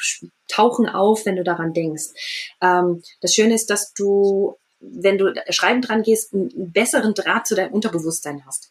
tauchen 0.50 0.90
auf, 0.90 1.26
wenn 1.26 1.38
du 1.38 1.44
daran 1.44 1.74
denkst. 1.74 2.10
Ähm, 2.62 3.02
das 3.22 3.34
Schöne 3.34 3.54
ist, 3.54 3.70
dass 3.70 3.94
du, 3.94 4.58
wenn 4.82 5.18
du 5.18 5.34
schreiben 5.50 5.82
dran 5.82 6.04
gehst, 6.04 6.34
einen 6.34 6.72
besseren 6.74 7.14
Draht 7.14 7.48
zu 7.48 7.56
deinem 7.56 7.72
Unterbewusstsein 7.72 8.46
hast 8.46 8.69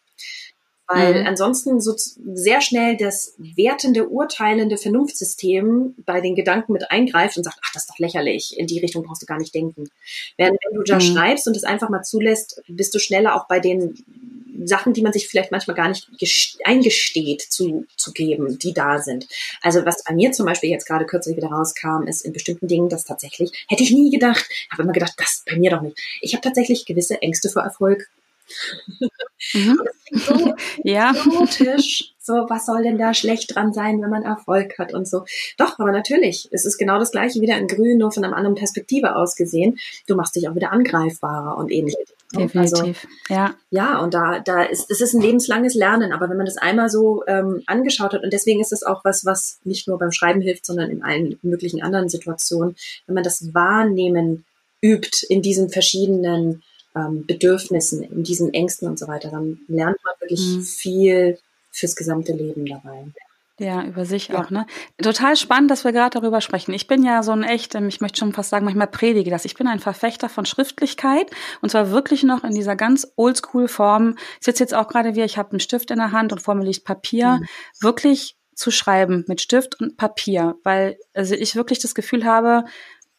weil 0.89 1.21
mhm. 1.21 1.27
ansonsten 1.27 1.81
so 1.81 1.95
sehr 1.97 2.61
schnell 2.61 2.97
das 2.97 3.35
wertende, 3.37 4.09
urteilende 4.09 4.79
Vernunftsystem 4.79 5.95
bei 6.05 6.21
den 6.21 6.35
Gedanken 6.35 6.73
mit 6.73 6.91
eingreift 6.91 7.37
und 7.37 7.45
sagt, 7.45 7.59
ach, 7.65 7.73
das 7.75 7.85
ist 7.85 7.91
doch 7.91 7.99
lächerlich, 7.99 8.59
in 8.59 8.67
die 8.67 8.81
Richtung 8.81 9.05
brauchst 9.05 9.23
du 9.23 9.27
gar 9.27 9.39
nicht 9.39 9.55
denken. 9.55 9.91
Während 10.37 10.59
wenn 10.65 10.79
du 10.79 10.83
da 10.83 10.97
mhm. 10.97 11.01
schreibst 11.01 11.47
und 11.47 11.57
es 11.57 11.65
einfach 11.65 11.91
mal 11.91 12.03
zulässt, 12.03 12.63
bist 12.69 12.95
du 12.95 12.99
schneller 12.99 13.37
auch 13.37 13.47
bei 13.49 13.61
den 13.61 14.03
Sachen, 14.65 14.93
die 14.93 15.03
man 15.03 15.13
sich 15.13 15.29
vielleicht 15.29 15.53
manchmal 15.53 15.77
gar 15.77 15.89
nicht 15.89 16.09
eingesteht 16.65 17.43
zu, 17.43 17.87
zu 17.97 18.13
geben, 18.13 18.59
die 18.59 18.73
da 18.73 18.99
sind. 18.99 19.29
Also 19.63 19.85
was 19.85 20.03
bei 20.05 20.15
mir 20.15 20.33
zum 20.33 20.47
Beispiel 20.47 20.71
jetzt 20.71 20.87
gerade 20.87 21.07
kürzlich 21.07 21.37
wieder 21.37 21.49
rauskam, 21.49 22.07
ist 22.07 22.23
in 22.23 22.33
bestimmten 22.33 22.67
Dingen, 22.67 22.89
das 22.89 23.05
tatsächlich, 23.05 23.53
hätte 23.69 23.83
ich 23.83 23.93
nie 23.93 24.11
gedacht, 24.11 24.49
habe 24.71 24.83
immer 24.83 24.93
gedacht, 24.93 25.15
das 25.17 25.45
bei 25.49 25.57
mir 25.57 25.71
doch 25.71 25.83
nicht. 25.83 25.99
Ich 26.21 26.35
habe 26.35 26.43
tatsächlich 26.43 26.87
gewisse 26.87 27.21
Ängste 27.23 27.49
vor 27.49 27.63
Erfolg. 27.63 28.09
Mhm. 29.55 29.79
So 30.13 30.55
ja. 30.85 31.13
So, 32.21 32.35
was 32.49 32.67
soll 32.67 32.83
denn 32.83 32.99
da 32.99 33.15
schlecht 33.15 33.55
dran 33.55 33.73
sein, 33.73 34.03
wenn 34.03 34.11
man 34.11 34.23
Erfolg 34.23 34.79
hat 34.79 34.93
und 34.93 35.09
so. 35.09 35.25
Doch, 35.57 35.79
aber 35.79 35.93
natürlich, 35.93 36.49
es 36.53 36.67
ist 36.67 36.77
genau 36.77 36.99
das 36.99 37.11
gleiche 37.11 37.41
wieder 37.41 37.57
in 37.57 37.69
Grün, 37.69 37.97
nur 37.97 38.13
von 38.13 38.23
einer 38.23 38.37
anderen 38.37 38.57
Perspektive 38.57 39.17
aus 39.17 39.35
gesehen. 39.35 39.79
Du 40.07 40.15
machst 40.15 40.37
dich 40.37 40.47
auch 40.49 40.55
wieder 40.55 40.73
angreifbarer 40.73 41.57
und 41.57 41.73
ähnlich. 41.73 41.97
Definitiv, 42.35 42.77
also, 42.77 42.93
ja. 43.31 43.55
Ja, 43.71 44.01
und 44.01 44.13
da, 44.13 44.41
da 44.41 44.63
ist, 44.63 44.91
es 44.91 45.01
ist 45.01 45.15
ein 45.15 45.23
lebenslanges 45.23 45.75
Lernen, 45.75 46.13
aber 46.13 46.29
wenn 46.29 46.37
man 46.37 46.45
das 46.45 46.59
einmal 46.59 46.91
so 46.91 47.25
ähm, 47.27 47.63
angeschaut 47.67 48.13
hat, 48.13 48.23
und 48.23 48.33
deswegen 48.35 48.61
ist 48.61 48.73
es 48.73 48.83
auch 48.83 49.03
was, 49.05 49.25
was 49.25 49.59
nicht 49.65 49.89
nur 49.89 49.99
beim 49.99 50.13
Schreiben 50.13 50.43
hilft, 50.43 50.67
sondern 50.67 50.91
in 50.91 51.03
allen 51.03 51.39
möglichen 51.41 51.83
anderen 51.83 52.11
Situationen, 52.11 52.77
wenn 53.07 53.15
man 53.15 53.25
das 53.25 53.55
Wahrnehmen 53.55 54.45
übt 54.83 55.27
in 55.31 55.41
diesen 55.41 55.71
verschiedenen 55.71 56.63
ähm, 56.97 57.27
Bedürfnissen, 57.27 58.03
in 58.03 58.25
diesen 58.25 58.53
Ängsten 58.55 58.89
und 58.89 58.99
so 58.99 59.09
weiter, 59.09 59.31
dann 59.31 59.61
lernt 59.69 59.99
man 60.05 60.15
wirklich 60.21 60.41
mhm. 60.41 60.63
viel 60.63 61.39
fürs 61.71 61.97
gesamte 61.97 62.33
Leben 62.33 62.67
dabei. 62.67 63.07
Ja, 63.61 63.85
über 63.85 64.05
sich 64.05 64.29
ja. 64.29 64.41
auch, 64.41 64.51
ne? 64.51 64.67
Total 65.03 65.35
spannend, 65.37 65.71
dass 65.71 65.83
wir 65.85 65.91
gerade 65.91 66.21
darüber 66.21 66.41
sprechen. 66.41 66.73
Ich 66.75 66.87
bin 66.87 67.03
ja 67.03 67.25
so 67.25 67.33
ein 67.33 67.43
echt, 67.43 67.75
ähm, 67.75 67.89
ich 67.89 68.01
möchte 68.01 68.21
schon 68.21 68.33
fast 68.33 68.51
sagen, 68.51 68.65
manchmal 68.65 68.87
predige 68.87 69.31
das. 69.31 69.45
Ich 69.45 69.57
bin 69.57 69.67
ein 69.67 69.81
Verfechter 69.81 70.29
von 70.29 70.47
Schriftlichkeit 70.47 71.29
und 71.61 71.71
zwar 71.71 71.91
wirklich 71.91 72.23
noch 72.23 72.45
in 72.45 72.55
dieser 72.55 72.77
ganz 72.77 73.13
oldschool 73.17 73.67
Form. 73.67 74.15
Ich 74.39 74.45
sitze 74.45 74.63
jetzt 74.63 74.75
auch 74.75 74.87
gerade 74.87 75.17
wie, 75.17 75.23
ich 75.23 75.39
habe 75.39 75.51
einen 75.51 75.61
Stift 75.61 75.91
in 75.91 75.99
der 75.99 76.13
Hand 76.13 76.33
und 76.33 76.41
vor 76.41 76.55
mir 76.55 76.65
liegt 76.65 76.85
Papier. 76.85 77.41
Mhm. 77.41 77.47
Wirklich 77.81 78.37
zu 78.55 78.71
schreiben 78.71 79.25
mit 79.29 79.41
Stift 79.41 79.81
und 79.81 79.97
Papier, 79.97 80.57
weil 80.63 80.99
also 81.15 81.35
ich 81.35 81.55
wirklich 81.55 81.79
das 81.79 81.95
Gefühl 81.95 82.25
habe, 82.25 82.65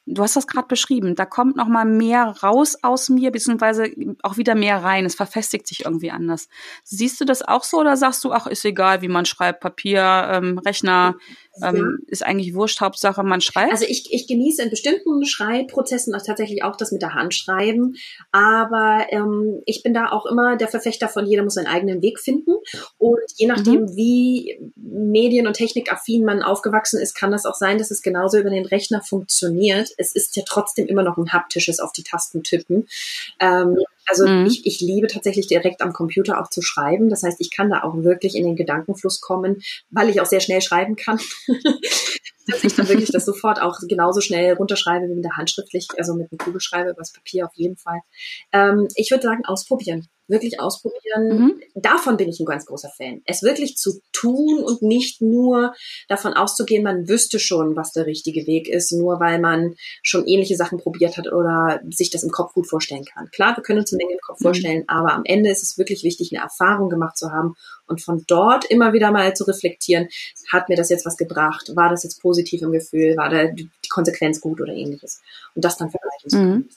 du 0.06 0.24
hast 0.24 0.36
das 0.36 0.48
gerade 0.48 0.68
beschrieben, 0.68 1.16
da 1.16 1.26
kommt 1.26 1.56
noch 1.56 1.68
mal 1.68 1.86
mehr 1.86 2.36
raus 2.42 2.78
aus 2.82 3.10
mir, 3.10 3.32
beziehungsweise 3.32 3.92
auch 4.24 4.38
wieder 4.38 4.56
mehr 4.56 4.84
rein. 4.84 5.06
Es 5.06 5.16
verfestigt 5.16 5.68
sich 5.68 5.86
irgendwie 5.86 6.12
anders. 6.12 6.50
Siehst 6.84 7.22
du 7.22 7.26
das 7.26 7.42
auch 7.42 7.64
so 7.64 7.78
oder 7.80 7.96
sagst 7.96 8.24
du, 8.24 8.32
ach, 8.32 8.48
ist 8.48 8.66
egal, 8.66 9.02
wie 9.02 9.08
man 9.08 9.26
schreibt, 9.26 9.60
Papier, 9.60 10.28
ähm, 10.32 10.58
Rechner, 10.60 11.16
ähm, 11.64 12.00
ist 12.08 12.26
eigentlich 12.26 12.54
wurscht, 12.54 12.82
Hauptsache 12.82 13.24
man 13.24 13.42
schreibt? 13.42 13.72
Also 13.72 13.86
ich, 13.88 14.12
ich 14.12 14.28
genieße 14.28 14.62
in 14.62 14.70
bestimmten 14.70 15.26
Schreibprozessen 15.26 16.14
auch 16.16 16.22
tatsächlich 16.22 16.64
auch 16.64 16.76
das 16.76 16.92
mit 16.92 17.02
der 17.02 17.14
Hand 17.14 17.34
schreiben, 17.34 17.96
aber 18.32 19.08
ähm, 19.10 19.62
ich 19.66 19.84
bin 19.84 19.94
da 19.94 20.12
auch 20.12 20.26
immer 20.26 20.58
der 20.58 20.68
Verfechter 20.68 21.08
von, 21.08 21.26
jeder 21.26 21.44
muss 21.44 21.56
seinen 21.56 21.68
eigenen 21.68 22.02
Weg 22.02 22.20
finden 22.20 22.56
und 22.98 23.20
je 23.36 23.48
nachdem, 23.48 23.82
mhm. 23.82 23.96
wie 23.96 24.60
medien- 24.76 25.48
und 25.48 25.54
technikaffin 25.54 26.24
man 26.26 26.42
aufgewachsen 26.42 27.00
ist, 27.00 27.16
kann 27.16 27.32
das 27.32 27.46
auch 27.46 27.56
sein, 27.56 27.78
dass 27.78 27.92
es 27.92 28.02
genauso 28.02 28.38
über 28.38 28.50
den 28.50 28.66
Rechner 28.66 29.02
funktioniert. 29.02 29.90
Es 29.98 30.14
ist 30.14 30.36
ja 30.36 30.44
trotzdem 30.46 30.88
immer 30.88 31.04
noch 31.04 31.18
ein 31.18 31.32
haptisches 31.32 31.80
auf 31.80 31.92
die 31.92 32.04
Tasten 32.04 32.44
tippen. 32.44 32.88
Ähm, 33.40 33.78
also 34.10 34.28
mhm. 34.28 34.48
ich, 34.48 34.66
ich 34.66 34.82
liebe 34.82 35.08
tatsächlich 35.08 35.48
direkt 35.48 35.82
am 35.82 35.94
Computer 35.94 36.42
auch 36.42 36.50
zu 36.50 36.62
schreiben. 36.62 37.10
Das 37.10 37.24
heißt, 37.24 37.40
ich 37.40 37.52
kann 37.52 37.70
da 37.70 37.84
auch 37.84 37.96
wirklich 38.04 38.36
in 38.36 38.46
den 38.46 38.56
Gedankenfluss 38.56 39.22
kommen, 39.22 39.62
weil 39.90 40.10
ich 40.10 40.20
auch 40.20 40.26
sehr 40.26 40.40
schnell 40.40 40.62
schreiben 40.62 40.96
kann. 40.96 41.20
dass 42.48 42.64
ich 42.64 42.76
dann 42.76 42.90
wirklich 42.90 43.12
das 43.12 43.26
sofort 43.26 43.62
auch 43.62 43.78
genauso 43.88 44.22
schnell 44.22 44.54
runterschreibe 44.54 45.08
wie 45.08 45.14
mit 45.14 45.24
der 45.24 45.38
handschriftlich, 45.38 45.88
also 45.98 46.16
mit 46.16 46.32
einem 46.32 46.40
Kugelschreiber 46.40 46.90
übers 46.90 47.14
Papier 47.14 47.46
auf 47.46 47.54
jeden 47.54 47.78
Fall. 47.78 48.00
Ähm, 48.52 48.88
ich 48.96 49.12
würde 49.12 49.24
sagen, 49.24 49.46
ausprobieren 49.46 50.08
wirklich 50.30 50.60
ausprobieren. 50.60 51.28
Mhm. 51.28 51.62
Davon 51.76 52.18
bin 52.18 52.30
ich 52.30 52.40
ein 52.40 52.46
ganz 52.46 52.66
großer 52.66 52.90
Fan. 52.96 53.22
Es 53.26 53.44
wirklich 53.44 53.78
zu 53.78 54.00
tun 54.12 54.64
und 54.64 54.82
nicht 54.82 55.22
nur 55.22 55.74
davon 56.08 56.34
auszugehen, 56.34 56.84
man 56.84 57.08
wüsste 57.08 57.40
schon, 57.40 57.76
was 57.76 57.92
der 57.92 58.06
richtige 58.06 58.46
Weg 58.48 58.70
ist, 58.70 58.92
nur 58.92 59.20
weil 59.20 59.40
man 59.40 59.76
schon 60.04 60.28
ähnliche 60.28 60.56
Sachen 60.56 60.80
probiert 60.80 61.18
hat 61.18 61.32
oder 61.32 61.82
sich 61.90 62.10
das 62.10 62.24
im 62.24 62.32
Kopf 62.32 62.54
gut 62.54 62.68
vorstellen 62.68 63.06
kann. 63.06 63.30
Klar, 63.32 63.56
wir 63.58 63.64
können 63.64 63.80
uns 63.80 63.92
eine 63.92 63.98
Menge 63.98 64.14
im 64.14 64.20
Kopf 64.26 64.40
mhm. 64.40 64.44
vorstellen, 64.44 64.84
aber 64.88 65.14
am 65.14 65.24
Ende 65.26 65.50
ist 65.50 65.64
es 65.64 65.78
wirklich 65.78 66.04
wichtig, 66.04 66.32
eine 66.32 66.44
Erfahrung 66.44 66.90
gemacht 66.90 67.18
zu 67.18 67.32
haben 67.32 67.56
und 67.88 68.02
von 68.02 68.24
dort 68.28 68.66
immer 68.66 68.94
wieder 68.94 69.12
mal 69.12 69.36
zu 69.36 69.44
reflektieren, 69.46 70.08
hat 70.52 70.70
mir 70.70 70.76
das 70.76 70.90
jetzt 70.90 71.06
was 71.06 71.18
gebracht? 71.18 71.72
War 71.76 71.90
das 71.90 72.04
jetzt 72.04 72.22
positiv 72.22 72.62
im 72.62 72.72
Gefühl? 72.72 73.18
War 73.18 73.30
da 73.30 73.46
die 73.46 73.70
Konsequenz 73.90 74.40
gut 74.40 74.62
oder 74.62 74.74
ähnliches? 74.74 75.22
Und 75.56 75.66
das 75.66 75.78
dann 75.78 75.90
vergleichen 75.90 76.30
zu 76.30 76.38
können. 76.38 76.52
Mhm. 76.52 76.70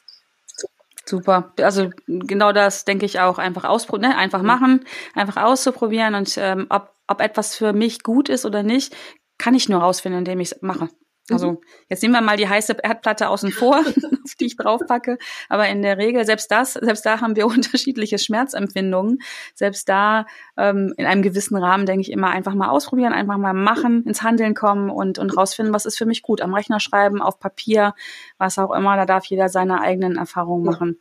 Super. 1.12 1.53
Also 1.61 1.90
genau 2.07 2.53
das 2.53 2.87
denke 2.87 3.05
ich 3.05 3.20
auch. 3.20 3.37
Einfach 3.37 3.64
ausprobieren, 3.64 4.12
ne? 4.12 4.16
einfach 4.16 4.40
machen, 4.40 4.87
einfach 5.14 5.37
auszuprobieren 5.37 6.14
und 6.14 6.38
ähm, 6.38 6.68
ob, 6.70 6.94
ob 7.07 7.20
etwas 7.20 7.55
für 7.55 7.75
mich 7.75 8.03
gut 8.03 8.31
ist 8.31 8.46
oder 8.46 8.62
nicht, 8.62 8.96
kann 9.37 9.55
ich 9.55 9.68
nur 9.68 9.81
rausfinden, 9.81 10.20
indem 10.20 10.40
ich 10.40 10.53
es 10.53 10.62
mache. 10.62 10.88
Also 11.31 11.53
mhm. 11.53 11.59
jetzt 11.90 12.03
nehmen 12.03 12.14
wir 12.14 12.22
mal 12.22 12.38
die 12.38 12.48
heiße 12.48 12.79
Erdplatte 12.83 13.29
außen 13.29 13.53
vor, 13.53 13.85
die 14.42 14.46
ich 14.46 14.57
draufpacke. 14.57 15.18
Aber 15.48 15.68
in 15.68 15.83
der 15.83 15.98
Regel, 15.98 16.24
selbst 16.26 16.50
das, 16.50 16.74
selbst 16.74 17.07
da 17.07 17.20
haben 17.20 17.37
wir 17.37 17.46
unterschiedliche 17.46 18.18
Schmerzempfindungen. 18.18 19.18
Selbst 19.55 19.88
da 19.88 20.26
ähm, 20.57 20.92
in 20.96 21.07
einem 21.07 21.22
gewissen 21.22 21.57
Rahmen 21.57 21.87
denke 21.87 22.02
ich 22.02 22.12
immer 22.12 22.28
einfach 22.28 22.55
mal 22.55 22.68
ausprobieren, 22.68 23.12
einfach 23.12 23.38
mal 23.38 23.55
machen, 23.55 24.05
ins 24.05 24.22
Handeln 24.22 24.55
kommen 24.55 24.90
und, 24.90 25.18
und 25.18 25.37
rausfinden, 25.37 25.74
was 25.74 25.87
ist 25.87 25.96
für 25.96 26.07
mich 26.07 26.22
gut. 26.22 26.40
Am 26.40 26.55
Rechner 26.55 26.81
schreiben, 26.81 27.22
auf 27.22 27.38
Papier, 27.38 27.94
was 28.38 28.59
auch 28.59 28.72
immer. 28.72 28.96
Da 28.96 29.07
darf 29.07 29.24
jeder 29.26 29.48
seine 29.48 29.81
eigenen 29.81 30.16
Erfahrungen 30.16 30.64
machen. 30.64 30.98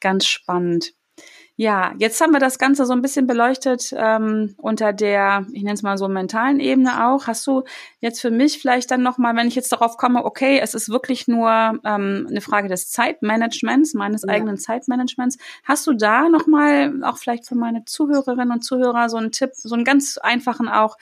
Ganz 0.00 0.26
spannend. 0.26 0.94
Ja, 1.60 1.92
jetzt 1.98 2.18
haben 2.22 2.32
wir 2.32 2.40
das 2.40 2.58
Ganze 2.58 2.86
so 2.86 2.94
ein 2.94 3.02
bisschen 3.02 3.26
beleuchtet 3.26 3.92
ähm, 3.94 4.54
unter 4.56 4.94
der, 4.94 5.44
ich 5.52 5.62
nenne 5.62 5.74
es 5.74 5.82
mal 5.82 5.98
so 5.98 6.08
mentalen 6.08 6.58
Ebene 6.58 7.06
auch. 7.06 7.26
Hast 7.26 7.46
du 7.46 7.64
jetzt 8.00 8.18
für 8.22 8.30
mich 8.30 8.58
vielleicht 8.58 8.90
dann 8.90 9.02
nochmal, 9.02 9.36
wenn 9.36 9.46
ich 9.46 9.56
jetzt 9.56 9.70
darauf 9.70 9.98
komme, 9.98 10.24
okay, 10.24 10.58
es 10.58 10.72
ist 10.72 10.88
wirklich 10.88 11.28
nur 11.28 11.50
ähm, 11.84 12.26
eine 12.30 12.40
Frage 12.40 12.68
des 12.68 12.90
Zeitmanagements, 12.90 13.92
meines 13.92 14.22
ja. 14.22 14.30
eigenen 14.30 14.56
Zeitmanagements. 14.56 15.36
Hast 15.62 15.86
du 15.86 15.92
da 15.92 16.30
nochmal 16.30 16.94
auch 17.02 17.18
vielleicht 17.18 17.46
für 17.46 17.56
meine 17.56 17.84
Zuhörerinnen 17.84 18.52
und 18.52 18.64
Zuhörer 18.64 19.10
so 19.10 19.18
einen 19.18 19.30
Tipp, 19.30 19.50
so 19.52 19.74
einen 19.74 19.84
ganz 19.84 20.16
einfachen 20.16 20.66
auch, 20.66 20.96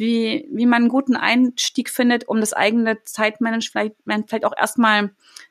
wie, 0.00 0.48
wie 0.50 0.66
man 0.66 0.82
einen 0.82 0.88
guten 0.88 1.14
Einstieg 1.14 1.90
findet, 1.90 2.26
um 2.26 2.40
das 2.40 2.52
eigene 2.52 3.02
Zeitmanagement 3.04 3.94
vielleicht, 4.04 4.28
vielleicht 4.28 4.44
auch 4.44 4.56
erstmal 4.56 5.10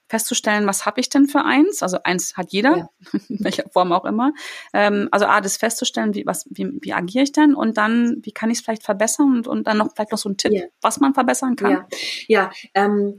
festzustellen, 0.10 0.66
was 0.66 0.86
habe 0.86 1.00
ich 1.00 1.10
denn 1.10 1.28
für 1.28 1.46
eins? 1.46 1.84
Also 1.84 2.00
eins 2.04 2.36
hat 2.36 2.52
jeder, 2.52 2.78
ja. 2.78 2.90
in 3.30 3.40
welcher 3.44 3.70
Form 3.70 3.94
auch 3.94 4.06
immer. 4.06 4.34
Ähm, 4.74 5.08
also 5.12 5.28
A, 5.28 5.40
das 5.40 5.58
festzustellen, 5.58 6.16
wie, 6.16 6.26
was, 6.26 6.48
wie, 6.50 6.80
wie 6.82 6.94
agiere 6.94 7.24
ich 7.24 7.32
denn? 7.32 7.54
Und 7.54 7.78
dann, 7.78 8.18
wie 8.24 8.32
kann 8.32 8.50
ich 8.50 8.58
es 8.58 8.64
vielleicht 8.64 8.84
verbessern? 8.84 9.38
Und, 9.38 9.48
und 9.48 9.68
dann 9.68 9.78
noch 9.78 9.94
vielleicht 9.94 10.12
noch 10.12 10.18
so 10.18 10.30
ein 10.30 10.38
Tipp, 10.38 10.52
ja. 10.52 10.64
was 10.82 11.00
man 11.00 11.14
verbessern 11.14 11.56
kann. 11.56 11.72
Ja, 11.72 11.88
ja 12.28 12.52
ähm, 12.74 13.18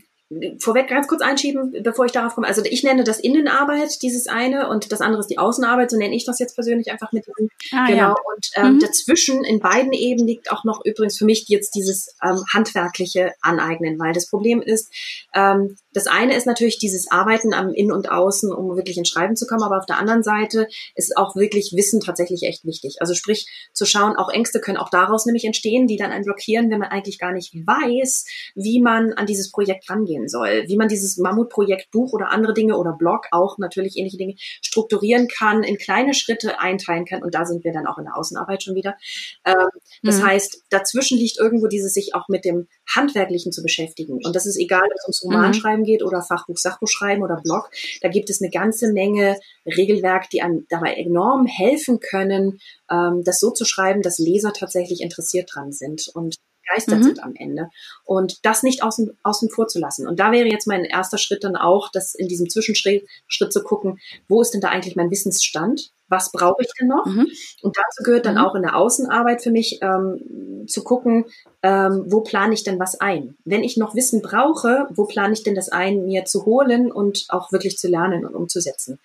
vorweg 0.60 0.88
ganz 0.88 1.08
kurz 1.08 1.22
einschieben, 1.22 1.82
bevor 1.82 2.04
ich 2.04 2.12
darauf 2.12 2.34
komme. 2.34 2.46
Also 2.46 2.62
ich 2.64 2.84
nenne 2.84 3.02
das 3.02 3.18
Innenarbeit, 3.18 4.00
dieses 4.02 4.28
eine, 4.28 4.68
und 4.68 4.92
das 4.92 5.00
andere 5.00 5.20
ist 5.20 5.26
die 5.26 5.38
Außenarbeit, 5.38 5.90
so 5.90 5.96
nenne 5.96 6.14
ich 6.14 6.24
das 6.24 6.38
jetzt 6.38 6.54
persönlich 6.54 6.92
einfach 6.92 7.10
mit. 7.10 7.26
Ah, 7.72 7.86
genau. 7.86 7.96
Ja. 7.96 8.14
Und 8.34 8.50
ähm, 8.54 8.74
mhm. 8.74 8.78
dazwischen 8.78 9.44
in 9.44 9.58
beiden 9.58 9.92
Ebenen 9.92 10.28
liegt 10.28 10.52
auch 10.52 10.62
noch 10.62 10.84
übrigens 10.84 11.18
für 11.18 11.24
mich 11.24 11.46
jetzt 11.48 11.74
dieses 11.74 12.14
ähm, 12.22 12.44
handwerkliche 12.52 13.32
Aneignen, 13.40 13.98
weil 13.98 14.12
das 14.12 14.28
Problem 14.28 14.62
ist, 14.62 14.92
ähm, 15.34 15.76
das 15.92 16.06
eine 16.06 16.36
ist 16.36 16.46
natürlich 16.46 16.78
dieses 16.78 17.10
Arbeiten 17.10 17.52
am 17.52 17.72
Innen 17.72 17.92
und 17.92 18.10
Außen, 18.10 18.52
um 18.52 18.76
wirklich 18.76 18.96
ins 18.96 19.08
Schreiben 19.08 19.36
zu 19.36 19.46
kommen, 19.46 19.62
aber 19.62 19.78
auf 19.78 19.86
der 19.86 19.98
anderen 19.98 20.22
Seite 20.22 20.68
ist 20.94 21.16
auch 21.16 21.34
wirklich 21.36 21.72
Wissen 21.74 22.00
tatsächlich 22.00 22.44
echt 22.44 22.64
wichtig. 22.64 22.96
Also 23.00 23.14
sprich, 23.14 23.46
zu 23.72 23.86
schauen, 23.86 24.16
auch 24.16 24.28
Ängste 24.28 24.60
können 24.60 24.76
auch 24.78 24.90
daraus 24.90 25.26
nämlich 25.26 25.44
entstehen, 25.44 25.86
die 25.86 25.96
dann 25.96 26.12
einen 26.12 26.24
blockieren, 26.24 26.70
wenn 26.70 26.78
man 26.78 26.90
eigentlich 26.90 27.18
gar 27.18 27.32
nicht 27.32 27.54
weiß, 27.54 28.24
wie 28.54 28.80
man 28.80 29.12
an 29.14 29.26
dieses 29.26 29.50
Projekt 29.50 29.88
rangehen 29.90 30.28
soll, 30.28 30.64
wie 30.66 30.76
man 30.76 30.88
dieses 30.88 31.16
Mammutprojekt 31.16 31.90
Buch 31.90 32.12
oder 32.12 32.30
andere 32.30 32.54
Dinge 32.54 32.76
oder 32.76 32.92
Blog, 32.92 33.26
auch 33.32 33.58
natürlich 33.58 33.96
ähnliche 33.96 34.16
Dinge, 34.16 34.34
strukturieren 34.38 35.28
kann, 35.28 35.62
in 35.62 35.76
kleine 35.76 36.14
Schritte 36.14 36.60
einteilen 36.60 37.04
kann. 37.04 37.22
Und 37.22 37.34
da 37.34 37.44
sind 37.44 37.64
wir 37.64 37.72
dann 37.72 37.86
auch 37.86 37.98
in 37.98 38.04
der 38.04 38.16
Außenarbeit 38.16 38.62
schon 38.62 38.74
wieder. 38.74 38.96
Ähm, 39.44 39.68
das 40.02 40.18
mhm. 40.18 40.26
heißt, 40.26 40.64
dazwischen 40.70 41.18
liegt 41.18 41.38
irgendwo 41.38 41.66
dieses 41.66 41.94
sich 41.94 42.14
auch 42.14 42.28
mit 42.28 42.44
dem 42.44 42.68
Handwerklichen 42.94 43.52
zu 43.52 43.62
beschäftigen. 43.62 44.20
Und 44.24 44.34
das 44.34 44.46
ist 44.46 44.58
egal, 44.58 44.84
ob 44.84 44.92
es 44.96 45.04
ums 45.04 45.24
Romanschreiben 45.24 45.80
mhm. 45.80 45.86
geht 45.86 46.02
oder 46.02 46.22
Fachbuch, 46.22 46.56
Sachbuch 46.56 46.88
schreiben 46.88 47.22
oder 47.22 47.40
Blog. 47.42 47.70
Da 48.02 48.08
gibt 48.08 48.30
es 48.30 48.40
eine 48.40 48.50
ganze 48.50 48.92
Menge 48.92 49.36
Regelwerk, 49.66 50.30
die 50.30 50.42
einem 50.42 50.66
dabei 50.68 50.94
enorm 50.94 51.46
helfen 51.46 52.00
können, 52.00 52.60
ähm, 52.90 53.22
das 53.24 53.40
so 53.40 53.50
zu 53.50 53.64
schreiben, 53.64 54.02
dass 54.02 54.18
Leser 54.18 54.52
tatsächlich 54.52 55.00
interessiert 55.00 55.50
dran 55.52 55.72
sind 55.72 56.08
und 56.14 56.36
begeistert 56.70 56.98
mhm. 57.00 57.04
sind 57.04 57.22
am 57.22 57.34
Ende. 57.34 57.70
Und 58.04 58.44
das 58.44 58.62
nicht 58.62 58.82
außen, 58.82 59.16
außen 59.22 59.50
vor 59.50 59.68
zu 59.68 59.78
lassen. 59.78 60.06
Und 60.06 60.20
da 60.20 60.32
wäre 60.32 60.48
jetzt 60.48 60.66
mein 60.66 60.84
erster 60.84 61.18
Schritt 61.18 61.44
dann 61.44 61.56
auch, 61.56 61.90
das 61.92 62.14
in 62.14 62.28
diesem 62.28 62.48
Zwischenschritt 62.48 63.06
Schritt 63.26 63.52
zu 63.52 63.62
gucken, 63.62 63.98
wo 64.28 64.40
ist 64.40 64.52
denn 64.52 64.60
da 64.60 64.68
eigentlich 64.68 64.96
mein 64.96 65.10
Wissensstand? 65.10 65.92
was 66.12 66.32
brauche 66.32 66.60
ich 66.60 66.68
denn 66.76 66.88
noch? 66.88 67.06
Mhm. 67.06 67.28
Und 67.62 67.76
dazu 67.76 68.02
gehört 68.02 68.26
dann 68.26 68.34
mhm. 68.34 68.40
auch 68.40 68.56
in 68.56 68.62
der 68.62 68.74
Außenarbeit 68.74 69.42
für 69.42 69.52
mich 69.52 69.78
ähm, 69.80 70.66
zu 70.66 70.82
gucken, 70.82 71.26
ähm, 71.62 72.04
wo 72.08 72.20
plane 72.22 72.52
ich 72.52 72.64
denn 72.64 72.80
was 72.80 73.00
ein? 73.00 73.36
Wenn 73.44 73.62
ich 73.62 73.76
noch 73.76 73.94
Wissen 73.94 74.20
brauche, 74.20 74.88
wo 74.90 75.04
plane 75.04 75.34
ich 75.34 75.44
denn 75.44 75.54
das 75.54 75.68
ein, 75.68 76.06
mir 76.06 76.24
zu 76.24 76.46
holen 76.46 76.90
und 76.90 77.26
auch 77.28 77.52
wirklich 77.52 77.78
zu 77.78 77.86
lernen 77.86 78.26
und 78.26 78.34
umzusetzen? 78.34 78.98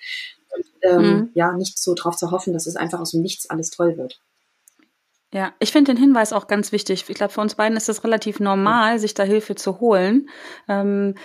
Und, 0.56 0.66
ähm, 0.82 1.02
mhm. 1.02 1.30
Ja, 1.36 1.54
nicht 1.54 1.78
so 1.78 1.94
drauf 1.94 2.16
zu 2.16 2.32
hoffen, 2.32 2.54
dass 2.54 2.66
es 2.66 2.76
einfach 2.76 3.00
aus 3.00 3.12
dem 3.12 3.22
Nichts 3.22 3.52
alles 3.52 3.70
toll 3.70 3.98
wird. 3.98 4.20
Ja, 5.34 5.54
ich 5.60 5.72
finde 5.72 5.94
den 5.94 6.02
Hinweis 6.02 6.34
auch 6.34 6.48
ganz 6.48 6.72
wichtig. 6.72 7.06
Ich 7.08 7.16
glaube, 7.16 7.34
für 7.34 7.42
uns 7.42 7.56
beiden 7.56 7.78
ist 7.78 7.90
es 7.90 8.04
relativ 8.04 8.40
normal, 8.40 9.00
sich 9.00 9.14
da 9.14 9.24
Hilfe 9.24 9.56
zu 9.56 9.80
holen. 9.80 10.30
Ähm, 10.68 11.16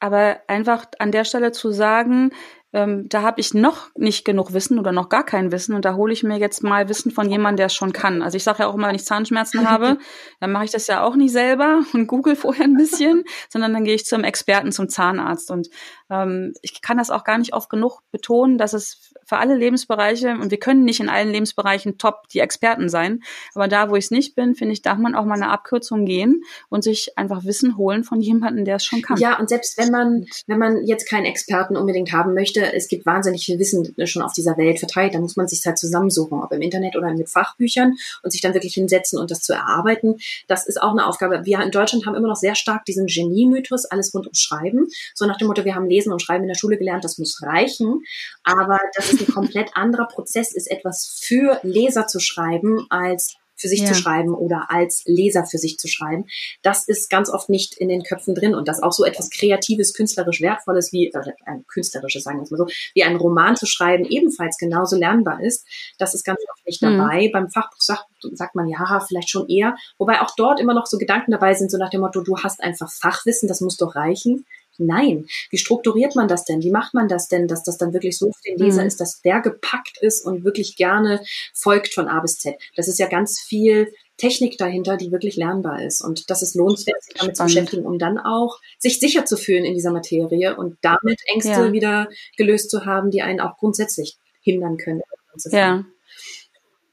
aber 0.00 0.40
einfach 0.48 0.84
an 0.98 1.12
der 1.12 1.24
Stelle 1.24 1.52
zu 1.52 1.70
sagen, 1.70 2.30
ähm, 2.74 3.08
da 3.08 3.22
habe 3.22 3.40
ich 3.40 3.54
noch 3.54 3.88
nicht 3.94 4.24
genug 4.24 4.52
Wissen 4.52 4.80
oder 4.80 4.90
noch 4.90 5.08
gar 5.08 5.24
kein 5.24 5.52
Wissen 5.52 5.74
und 5.76 5.84
da 5.84 5.94
hole 5.94 6.12
ich 6.12 6.24
mir 6.24 6.38
jetzt 6.38 6.64
mal 6.64 6.88
Wissen 6.88 7.12
von 7.12 7.30
jemandem, 7.30 7.58
der 7.58 7.66
es 7.66 7.74
schon 7.74 7.92
kann. 7.92 8.20
Also 8.20 8.36
ich 8.36 8.42
sage 8.42 8.64
ja 8.64 8.66
auch 8.66 8.74
immer, 8.74 8.88
wenn 8.88 8.96
ich 8.96 9.04
Zahnschmerzen 9.04 9.66
habe, 9.70 9.96
dann 10.40 10.50
mache 10.50 10.64
ich 10.64 10.72
das 10.72 10.88
ja 10.88 11.04
auch 11.04 11.14
nicht 11.14 11.32
selber 11.32 11.84
und 11.94 12.08
google 12.08 12.34
vorher 12.34 12.64
ein 12.64 12.76
bisschen, 12.76 13.22
sondern 13.48 13.72
dann 13.72 13.84
gehe 13.84 13.94
ich 13.94 14.04
zum 14.04 14.24
Experten, 14.24 14.72
zum 14.72 14.88
Zahnarzt. 14.88 15.52
Und 15.52 15.68
ähm, 16.10 16.52
ich 16.62 16.82
kann 16.82 16.98
das 16.98 17.10
auch 17.10 17.22
gar 17.22 17.38
nicht 17.38 17.54
oft 17.54 17.70
genug 17.70 18.00
betonen, 18.10 18.58
dass 18.58 18.72
es 18.72 19.13
für 19.26 19.36
alle 19.38 19.56
Lebensbereiche, 19.56 20.36
und 20.40 20.50
wir 20.50 20.58
können 20.58 20.84
nicht 20.84 21.00
in 21.00 21.08
allen 21.08 21.30
Lebensbereichen 21.30 21.98
top 21.98 22.28
die 22.28 22.40
Experten 22.40 22.88
sein, 22.88 23.22
aber 23.54 23.68
da, 23.68 23.90
wo 23.90 23.96
ich 23.96 24.06
es 24.06 24.10
nicht 24.10 24.34
bin, 24.34 24.54
finde 24.54 24.72
ich, 24.72 24.82
darf 24.82 24.98
man 24.98 25.14
auch 25.14 25.24
mal 25.24 25.34
eine 25.34 25.50
Abkürzung 25.50 26.04
gehen 26.04 26.42
und 26.68 26.84
sich 26.84 27.16
einfach 27.16 27.44
Wissen 27.44 27.76
holen 27.76 28.04
von 28.04 28.20
jemandem, 28.20 28.64
der 28.64 28.76
es 28.76 28.84
schon 28.84 29.02
kann. 29.02 29.18
Ja, 29.18 29.38
und 29.38 29.48
selbst 29.48 29.78
wenn 29.78 29.90
man, 29.90 30.26
wenn 30.46 30.58
man 30.58 30.84
jetzt 30.86 31.08
keinen 31.08 31.24
Experten 31.24 31.76
unbedingt 31.76 32.12
haben 32.12 32.34
möchte, 32.34 32.72
es 32.72 32.88
gibt 32.88 33.06
wahnsinnig 33.06 33.44
viel 33.44 33.58
Wissen 33.58 33.94
schon 34.06 34.22
auf 34.22 34.32
dieser 34.32 34.56
Welt 34.56 34.78
verteilt, 34.78 35.14
da 35.14 35.18
muss 35.18 35.36
man 35.36 35.48
sich 35.48 35.64
halt 35.64 35.78
zusammensuchen, 35.78 36.40
ob 36.40 36.52
im 36.52 36.62
Internet 36.62 36.96
oder 36.96 37.12
mit 37.12 37.28
Fachbüchern 37.28 37.94
und 38.22 38.30
sich 38.30 38.40
dann 38.40 38.54
wirklich 38.54 38.74
hinsetzen 38.74 39.18
und 39.18 39.30
das 39.30 39.40
zu 39.40 39.52
erarbeiten. 39.52 40.16
Das 40.46 40.66
ist 40.66 40.80
auch 40.80 40.90
eine 40.90 41.06
Aufgabe. 41.06 41.44
Wir 41.44 41.60
in 41.60 41.70
Deutschland 41.70 42.06
haben 42.06 42.14
immer 42.14 42.28
noch 42.28 42.36
sehr 42.36 42.54
stark 42.54 42.84
diesen 42.84 43.06
Genie-Mythos, 43.06 43.86
alles 43.86 44.14
rund 44.14 44.26
ums 44.26 44.40
Schreiben. 44.40 44.88
So 45.14 45.26
nach 45.26 45.38
dem 45.38 45.48
Motto, 45.48 45.64
wir 45.64 45.74
haben 45.74 45.88
Lesen 45.88 46.12
und 46.12 46.20
Schreiben 46.20 46.44
in 46.44 46.48
der 46.48 46.54
Schule 46.54 46.76
gelernt, 46.76 47.04
das 47.04 47.18
muss 47.18 47.42
reichen. 47.42 48.02
Aber 48.42 48.78
das 48.94 49.13
ist 49.14 49.28
ein 49.28 49.34
komplett 49.34 49.70
anderer 49.74 50.06
Prozess 50.06 50.54
ist, 50.54 50.70
etwas 50.70 51.20
für 51.22 51.60
Leser 51.62 52.06
zu 52.06 52.20
schreiben, 52.20 52.86
als 52.90 53.36
für 53.56 53.68
sich 53.68 53.80
ja. 53.80 53.86
zu 53.86 53.94
schreiben 53.94 54.34
oder 54.34 54.66
als 54.68 55.02
Leser 55.06 55.46
für 55.46 55.58
sich 55.58 55.78
zu 55.78 55.88
schreiben. 55.88 56.26
Das 56.62 56.88
ist 56.88 57.08
ganz 57.08 57.30
oft 57.30 57.48
nicht 57.48 57.74
in 57.78 57.88
den 57.88 58.02
Köpfen 58.02 58.34
drin 58.34 58.54
und 58.54 58.68
das 58.68 58.82
auch 58.82 58.92
so 58.92 59.04
etwas 59.04 59.30
Kreatives, 59.30 59.94
künstlerisch 59.94 60.40
Wertvolles 60.40 60.92
wie, 60.92 61.06
äh, 61.08 61.32
ein 61.46 61.64
künstlerisches, 61.66 62.24
sagen 62.24 62.38
wir 62.38 62.42
es 62.42 62.50
mal 62.50 62.58
so, 62.58 62.66
wie 62.94 63.04
ein 63.04 63.16
Roman 63.16 63.56
zu 63.56 63.66
schreiben, 63.66 64.04
ebenfalls 64.04 64.58
genauso 64.58 64.96
lernbar 64.96 65.42
ist. 65.42 65.66
Das 65.98 66.14
ist 66.14 66.24
ganz 66.24 66.40
oft 66.52 66.66
nicht 66.66 66.82
mhm. 66.82 66.98
dabei. 66.98 67.28
Mhm. 67.28 67.32
Beim 67.32 67.50
Fachbuch 67.50 67.80
sagt, 67.80 68.06
sagt 68.32 68.54
man 68.54 68.68
ja, 68.68 69.00
vielleicht 69.06 69.30
schon 69.30 69.48
eher. 69.48 69.76
Wobei 69.98 70.20
auch 70.20 70.34
dort 70.36 70.60
immer 70.60 70.74
noch 70.74 70.86
so 70.86 70.98
Gedanken 70.98 71.30
dabei 71.30 71.54
sind, 71.54 71.70
so 71.70 71.78
nach 71.78 71.90
dem 71.90 72.00
Motto, 72.00 72.22
du 72.22 72.38
hast 72.38 72.62
einfach 72.62 72.90
Fachwissen, 72.90 73.48
das 73.48 73.60
muss 73.60 73.76
doch 73.76 73.94
reichen. 73.94 74.46
Nein, 74.78 75.26
wie 75.50 75.58
strukturiert 75.58 76.16
man 76.16 76.28
das 76.28 76.44
denn? 76.44 76.62
Wie 76.62 76.70
macht 76.70 76.94
man 76.94 77.08
das 77.08 77.28
denn, 77.28 77.48
dass 77.48 77.62
das 77.62 77.78
dann 77.78 77.92
wirklich 77.92 78.18
so 78.18 78.32
für 78.32 78.50
den 78.50 78.58
Leser 78.58 78.82
mhm. 78.82 78.88
ist, 78.88 79.00
dass 79.00 79.20
der 79.22 79.40
gepackt 79.40 79.98
ist 80.00 80.24
und 80.24 80.44
wirklich 80.44 80.76
gerne 80.76 81.22
folgt 81.52 81.94
von 81.94 82.08
A 82.08 82.20
bis 82.20 82.38
Z? 82.38 82.56
Das 82.76 82.88
ist 82.88 82.98
ja 82.98 83.06
ganz 83.06 83.40
viel 83.40 83.92
Technik 84.16 84.58
dahinter, 84.58 84.96
die 84.96 85.10
wirklich 85.10 85.36
lernbar 85.36 85.82
ist. 85.82 86.00
Und 86.00 86.30
das 86.30 86.42
ist 86.42 86.54
lohnenswert, 86.54 87.02
sich 87.02 87.14
damit 87.14 87.36
Spannend. 87.36 87.52
zu 87.52 87.56
beschäftigen, 87.56 87.86
um 87.86 87.98
dann 87.98 88.18
auch 88.18 88.60
sich 88.78 89.00
sicher 89.00 89.24
zu 89.24 89.36
fühlen 89.36 89.64
in 89.64 89.74
dieser 89.74 89.90
Materie 89.92 90.56
und 90.56 90.76
damit 90.82 91.20
Ängste 91.26 91.50
ja. 91.50 91.72
wieder 91.72 92.08
gelöst 92.36 92.70
zu 92.70 92.86
haben, 92.86 93.10
die 93.10 93.22
einen 93.22 93.40
auch 93.40 93.56
grundsätzlich 93.58 94.16
hindern 94.40 94.76
können. 94.76 95.02
Ja. 95.50 95.84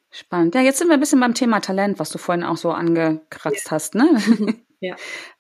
Spannend. 0.10 0.56
Ja, 0.56 0.62
jetzt 0.62 0.80
sind 0.80 0.88
wir 0.90 0.96
ein 0.96 1.00
bisschen 1.00 1.20
beim 1.20 1.34
Thema 1.34 1.62
Talent, 1.62 2.00
was 2.00 2.10
du 2.10 2.18
vorhin 2.18 2.44
auch 2.44 2.58
so 2.58 2.72
angekratzt 2.72 3.66
ja. 3.66 3.72
hast, 3.72 3.96
ne? 3.96 4.10
Ja. 4.84 4.96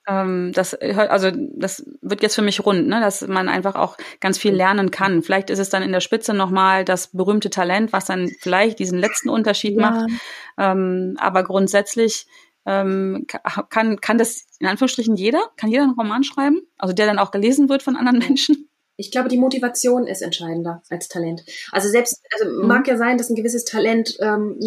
Ähm, 0.07 0.51
das, 0.53 0.73
also 0.73 1.31
das 1.31 1.85
wird 2.01 2.23
jetzt 2.23 2.35
für 2.35 2.41
mich 2.41 2.65
rund, 2.65 2.87
ne, 2.87 2.99
dass 3.01 3.27
man 3.27 3.49
einfach 3.49 3.75
auch 3.75 3.97
ganz 4.19 4.37
viel 4.37 4.53
lernen 4.53 4.91
kann. 4.91 5.21
Vielleicht 5.21 5.49
ist 5.49 5.59
es 5.59 5.69
dann 5.69 5.83
in 5.83 5.91
der 5.91 5.99
Spitze 5.99 6.33
nochmal 6.33 6.85
das 6.85 7.07
berühmte 7.07 7.49
Talent, 7.49 7.93
was 7.93 8.05
dann 8.05 8.29
vielleicht 8.39 8.79
diesen 8.79 8.99
letzten 8.99 9.29
Unterschied 9.29 9.79
ja. 9.79 9.91
macht. 9.91 10.09
Ähm, 10.57 11.17
aber 11.19 11.43
grundsätzlich 11.43 12.25
ähm, 12.65 13.25
kann, 13.69 13.99
kann 14.01 14.17
das 14.17 14.45
in 14.59 14.67
Anführungsstrichen 14.67 15.15
jeder? 15.15 15.41
Kann 15.57 15.69
jeder 15.69 15.83
einen 15.83 15.93
Roman 15.93 16.23
schreiben? 16.23 16.61
Also 16.77 16.93
der 16.93 17.05
dann 17.05 17.19
auch 17.19 17.31
gelesen 17.31 17.69
wird 17.69 17.83
von 17.83 17.95
anderen 17.95 18.19
Menschen? 18.27 18.69
Ich 19.01 19.09
glaube, 19.09 19.29
die 19.29 19.37
Motivation 19.37 20.05
ist 20.05 20.21
entscheidender 20.21 20.83
als 20.89 21.07
Talent. 21.07 21.43
Also 21.71 21.89
selbst, 21.89 22.21
also 22.37 22.51
mhm. 22.51 22.67
mag 22.67 22.87
ja 22.87 22.97
sein, 22.97 23.17
dass 23.17 23.31
ein 23.31 23.35
gewisses 23.35 23.65
Talent 23.65 24.15
ähm, 24.19 24.59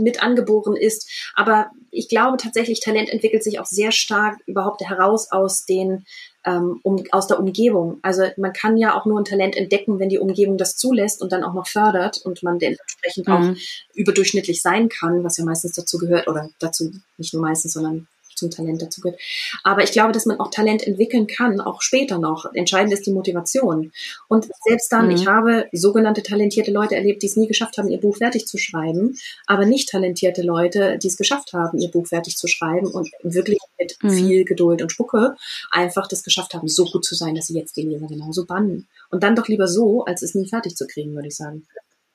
mit 0.00 0.22
angeboren 0.22 0.74
ist, 0.74 1.06
aber 1.34 1.70
ich 1.90 2.08
glaube 2.08 2.38
tatsächlich, 2.38 2.80
Talent 2.80 3.10
entwickelt 3.10 3.44
sich 3.44 3.60
auch 3.60 3.66
sehr 3.66 3.92
stark 3.92 4.38
überhaupt 4.46 4.80
heraus 4.80 5.30
aus 5.30 5.66
den 5.66 6.06
ähm, 6.46 6.80
um, 6.82 7.04
aus 7.10 7.26
der 7.26 7.38
Umgebung. 7.38 7.98
Also 8.00 8.24
man 8.38 8.54
kann 8.54 8.78
ja 8.78 8.98
auch 8.98 9.04
nur 9.04 9.20
ein 9.20 9.26
Talent 9.26 9.54
entdecken, 9.54 9.98
wenn 9.98 10.08
die 10.08 10.18
Umgebung 10.18 10.56
das 10.56 10.76
zulässt 10.76 11.20
und 11.20 11.32
dann 11.32 11.44
auch 11.44 11.52
noch 11.52 11.66
fördert 11.66 12.22
und 12.24 12.42
man 12.42 12.58
dementsprechend 12.58 13.28
mhm. 13.28 13.32
auch 13.32 13.56
überdurchschnittlich 13.94 14.62
sein 14.62 14.88
kann, 14.88 15.24
was 15.24 15.36
ja 15.36 15.44
meistens 15.44 15.72
dazu 15.72 15.98
gehört 15.98 16.26
oder 16.26 16.48
dazu 16.58 16.90
nicht 17.18 17.34
nur 17.34 17.42
meistens, 17.42 17.74
sondern 17.74 18.08
zum 18.36 18.50
Talent 18.50 18.82
dazu 18.82 19.00
gehört. 19.00 19.20
Aber 19.62 19.82
ich 19.82 19.92
glaube, 19.92 20.12
dass 20.12 20.26
man 20.26 20.40
auch 20.40 20.50
Talent 20.50 20.86
entwickeln 20.86 21.26
kann, 21.26 21.60
auch 21.60 21.82
später 21.82 22.18
noch. 22.18 22.46
Entscheidend 22.54 22.92
ist 22.92 23.06
die 23.06 23.12
Motivation. 23.12 23.92
Und 24.28 24.48
selbst 24.64 24.92
dann, 24.92 25.06
mhm. 25.06 25.12
ich 25.12 25.26
habe 25.26 25.66
sogenannte 25.72 26.22
talentierte 26.22 26.70
Leute 26.70 26.96
erlebt, 26.96 27.22
die 27.22 27.26
es 27.26 27.36
nie 27.36 27.48
geschafft 27.48 27.78
haben, 27.78 27.88
ihr 27.88 28.00
Buch 28.00 28.16
fertig 28.16 28.46
zu 28.46 28.58
schreiben, 28.58 29.16
aber 29.46 29.66
nicht 29.66 29.88
talentierte 29.88 30.42
Leute, 30.42 30.98
die 30.98 31.08
es 31.08 31.16
geschafft 31.16 31.52
haben, 31.52 31.78
ihr 31.78 31.90
Buch 31.90 32.06
fertig 32.06 32.36
zu 32.36 32.46
schreiben 32.46 32.86
und 32.86 33.10
wirklich 33.22 33.58
mit 33.78 33.96
mhm. 34.02 34.10
viel 34.10 34.44
Geduld 34.44 34.82
und 34.82 34.92
Spucke 34.92 35.36
einfach 35.70 36.08
das 36.08 36.22
geschafft 36.22 36.54
haben, 36.54 36.68
so 36.68 36.84
gut 36.84 37.04
zu 37.04 37.14
sein, 37.14 37.34
dass 37.34 37.46
sie 37.46 37.58
jetzt 37.58 37.76
den 37.76 37.90
Leser 37.90 38.06
genauso 38.06 38.46
bannen. 38.46 38.88
Und 39.10 39.22
dann 39.22 39.36
doch 39.36 39.48
lieber 39.48 39.68
so, 39.68 40.04
als 40.04 40.22
es 40.22 40.34
nie 40.34 40.48
fertig 40.48 40.76
zu 40.76 40.86
kriegen, 40.86 41.14
würde 41.14 41.28
ich 41.28 41.36
sagen. 41.36 41.66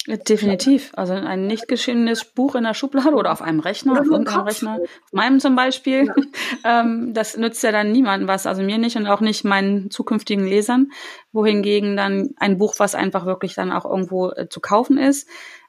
Definitiv. 0.07 0.91
Also 0.95 1.13
ein 1.13 1.45
nicht 1.45 1.67
geschriebenes 1.67 2.25
Buch 2.25 2.55
in 2.55 2.63
der 2.63 2.73
Schublade 2.73 3.15
oder 3.15 3.31
auf 3.31 3.41
einem 3.41 3.59
Rechner, 3.59 3.91
oder 3.91 4.01
auf 4.01 4.07
irgendeinem 4.07 4.41
Rechner, 4.41 4.79
auf 4.81 5.11
meinem 5.11 5.39
zum 5.39 5.55
Beispiel, 5.55 6.05
ja. 6.05 6.15
ähm, 6.81 7.13
das 7.13 7.37
nützt 7.37 7.61
ja 7.63 7.71
dann 7.71 7.91
niemandem 7.91 8.27
was, 8.27 8.47
also 8.47 8.63
mir 8.63 8.77
nicht 8.77 8.95
und 8.95 9.07
auch 9.07 9.19
nicht 9.19 9.43
meinen 9.43 9.91
zukünftigen 9.91 10.45
Lesern, 10.45 10.91
wohingegen 11.31 11.97
dann 11.97 12.29
ein 12.37 12.57
Buch, 12.57 12.75
was 12.77 12.95
einfach 12.95 13.25
wirklich 13.25 13.55
dann 13.55 13.71
auch 13.71 13.85
irgendwo 13.85 14.31
äh, 14.31 14.47
zu 14.49 14.61
kaufen 14.61 14.97
ist, 14.97 15.27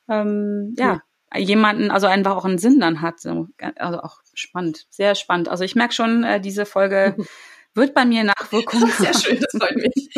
ähm, 0.08 0.74
ja, 0.78 1.02
ja, 1.34 1.40
jemanden, 1.40 1.90
also 1.90 2.06
einfach 2.06 2.36
auch 2.36 2.44
einen 2.44 2.58
Sinn 2.58 2.80
dann 2.80 3.02
hat. 3.02 3.20
So, 3.20 3.48
also 3.76 4.00
auch 4.00 4.18
spannend, 4.34 4.86
sehr 4.90 5.14
spannend. 5.14 5.48
Also 5.48 5.64
ich 5.64 5.74
merke 5.74 5.94
schon, 5.94 6.24
äh, 6.24 6.40
diese 6.40 6.66
Folge 6.66 7.16
wird 7.74 7.94
bei 7.94 8.04
mir 8.04 8.24
Nachwirkungen. 8.24 8.90
Sehr 8.98 9.14
schön, 9.14 9.40
das 9.40 9.52
freut 9.60 9.76
mich. 9.76 10.10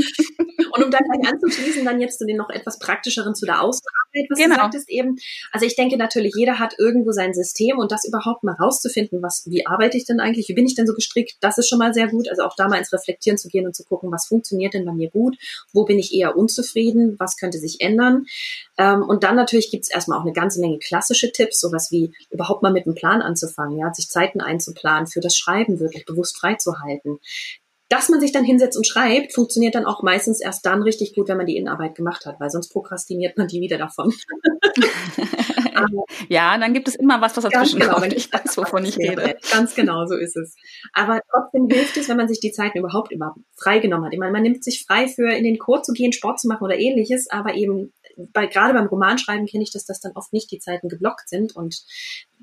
Und 0.75 0.85
um 0.85 0.91
da 0.91 0.99
gleich 0.99 1.33
anzuschließen, 1.33 1.85
dann 1.85 2.01
jetzt 2.01 2.19
zu 2.19 2.27
den 2.27 2.37
noch 2.37 2.49
etwas 2.49 2.79
praktischeren 2.79 3.35
zu 3.35 3.45
der 3.45 3.61
Ausarbeit, 3.61 4.27
was 4.31 4.39
genau. 4.39 4.55
du 4.55 4.61
sagtest 4.63 4.89
eben. 4.89 5.17
Also 5.51 5.67
ich 5.67 5.77
denke 5.77 5.99
natürlich, 5.99 6.33
jeder 6.35 6.59
hat 6.59 6.75
irgendwo 6.79 7.13
sein 7.13 7.35
System 7.35 7.79
und 7.79 7.93
das 7.93 8.07
überhaupt 8.07 8.43
mal 8.43 8.55
rauszufinden, 8.55 9.23
was, 9.23 9.45
wie 9.47 9.67
arbeite 9.67 9.99
ich 9.99 10.07
denn 10.07 10.21
eigentlich, 10.21 10.49
wie 10.49 10.55
bin 10.55 10.67
ich 10.67 10.75
denn 10.75 10.87
so 10.87 10.95
gestrickt, 10.95 11.37
das 11.41 11.59
ist 11.59 11.69
schon 11.69 11.79
mal 11.79 11.93
sehr 11.93 12.09
gut. 12.09 12.29
Also 12.29 12.43
auch 12.43 12.57
da 12.57 12.69
mal 12.69 12.79
ins 12.79 12.93
Reflektieren 12.93 13.37
zu 13.37 13.49
gehen 13.49 13.67
und 13.67 13.77
zu 13.77 13.85
gucken, 13.85 14.11
was 14.11 14.27
funktioniert 14.27 14.73
denn 14.73 14.87
bei 14.87 14.93
mir 14.93 15.11
gut, 15.11 15.37
wo 15.75 15.85
bin 15.85 15.99
ich 15.99 16.15
eher 16.15 16.37
unzufrieden, 16.37 17.17
was 17.19 17.37
könnte 17.37 17.59
sich 17.59 17.81
ändern. 17.81 18.25
Ähm, 18.79 19.03
und 19.03 19.25
dann 19.25 19.37
natürlich 19.37 19.71
gibt 19.71 19.85
es 19.85 19.91
erstmal 19.91 20.19
auch 20.19 20.25
eine 20.25 20.33
ganze 20.33 20.61
Menge 20.61 20.79
klassische 20.79 21.33
Tipps, 21.33 21.61
sowas 21.61 21.91
wie 21.91 22.15
überhaupt 22.31 22.63
mal 22.63 22.73
mit 22.73 22.87
einem 22.87 22.95
Plan 22.95 23.21
anzufangen, 23.21 23.79
ja, 23.79 23.93
sich 23.93 24.09
Zeiten 24.09 24.41
einzuplanen, 24.41 25.07
für 25.07 25.21
das 25.21 25.37
Schreiben 25.37 25.81
wirklich 25.81 26.07
bewusst 26.07 26.39
freizuhalten 26.39 27.19
dass 27.93 28.09
man 28.09 28.21
sich 28.21 28.33
dann 28.33 28.43
hinsetzt 28.43 28.79
und 28.79 28.87
schreibt, 28.87 29.35
funktioniert 29.35 29.75
dann 29.75 29.85
auch 29.85 30.03
meistens 30.03 30.41
erst 30.41 30.65
dann 30.65 30.83
richtig 30.83 31.15
gut, 31.15 31.29
wenn 31.29 31.37
man 31.37 31.45
die 31.45 31.59
Innenarbeit 31.59 31.95
gemacht 31.95 32.25
hat, 32.25 32.41
weil 32.41 32.49
sonst 32.49 32.71
prokrastiniert 32.71 33.37
man 33.37 33.49
die 33.49 33.61
wieder 33.61 33.77
davon. 33.77 34.15
ja, 36.31 36.57
dann 36.57 36.73
gibt 36.73 36.89
es 36.89 36.95
immer 36.95 37.21
was, 37.21 37.37
was 37.37 37.45
dazwischen 37.45 37.81
genau, 37.81 37.97
kommt. 37.97 38.15
Ich 38.15 38.33
weiß, 38.33 38.57
wovon 38.57 38.87
ich 38.87 38.97
rede. 38.97 39.37
Ganz 39.51 39.75
genau, 39.75 40.07
so 40.07 40.17
ist 40.17 40.39
es. 40.39 40.57
Aber 40.95 41.21
trotzdem 41.31 41.69
hilft 41.69 41.99
es, 41.99 42.09
wenn 42.09 42.17
man 42.17 42.29
sich 42.29 42.41
die 42.41 42.53
Zeiten 42.53 42.79
überhaupt 42.79 43.13
immer 43.13 43.35
freigenommen 43.55 44.07
hat. 44.07 44.15
Ich 44.15 44.19
meine, 44.19 44.33
man 44.33 44.43
nimmt 44.43 44.65
sich 44.65 44.87
frei 44.87 45.07
für 45.07 45.31
in 45.31 45.45
den 45.45 45.59
Chor 45.59 45.83
zu 45.83 45.93
gehen, 45.93 46.15
Sport 46.15 46.41
zu 46.41 46.49
machen 46.49 46.65
oder 46.65 46.79
ähnliches, 46.79 47.29
aber 47.29 47.55
eben 47.55 47.93
bei, 48.33 48.47
gerade 48.47 48.73
beim 48.73 48.87
Romanschreiben 48.87 49.47
kenne 49.47 49.65
ich 49.65 49.73
das, 49.73 49.85
dass 49.85 50.01
dann 50.01 50.13
oft 50.15 50.33
nicht 50.33 50.51
die 50.51 50.61
Zeiten 50.61 50.89
geblockt 50.89 51.29
sind 51.29 51.55
und 51.55 51.83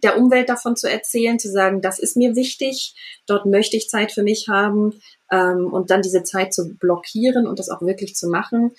der 0.04 0.18
Umwelt 0.18 0.50
davon 0.50 0.76
zu 0.76 0.90
erzählen, 0.90 1.40
zu 1.40 1.50
sagen, 1.52 1.82
das 1.82 2.00
ist 2.00 2.18
mir 2.18 2.36
wichtig, 2.36 2.96
dort 3.26 3.46
möchte 3.46 3.78
ich 3.78 3.90
Zeit 3.90 4.12
für 4.12 4.24
mich 4.24 4.48
haben, 4.48 5.00
ähm, 5.32 5.72
und 5.72 5.92
dann 5.92 6.02
diese 6.02 6.24
Zeit 6.24 6.54
zu 6.54 6.76
blockieren 6.76 7.48
und 7.48 7.60
das 7.60 7.70
auch 7.70 7.82
wirklich 7.82 8.16
zu 8.16 8.28
machen. 8.28 8.72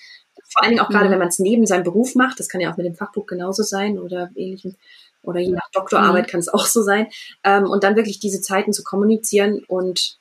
Vor 0.49 0.63
allen 0.63 0.71
Dingen 0.71 0.81
auch 0.81 0.89
gerade, 0.89 1.07
mhm. 1.07 1.11
wenn 1.11 1.19
man 1.19 1.27
es 1.29 1.39
neben 1.39 1.65
seinem 1.65 1.83
Beruf 1.83 2.15
macht, 2.15 2.39
das 2.39 2.49
kann 2.49 2.61
ja 2.61 2.71
auch 2.71 2.77
mit 2.77 2.85
dem 2.85 2.95
Fachbuch 2.95 3.25
genauso 3.25 3.63
sein 3.63 3.99
oder 3.99 4.29
ähnlichem, 4.35 4.75
oder 5.23 5.39
je 5.39 5.51
nach 5.51 5.69
Doktorarbeit 5.71 6.27
mhm. 6.27 6.31
kann 6.31 6.39
es 6.39 6.49
auch 6.49 6.65
so 6.65 6.81
sein. 6.81 7.07
Ähm, 7.43 7.65
und 7.65 7.83
dann 7.83 7.95
wirklich 7.95 8.19
diese 8.19 8.41
Zeiten 8.41 8.73
zu 8.73 8.83
kommunizieren 8.83 9.63
und 9.67 10.17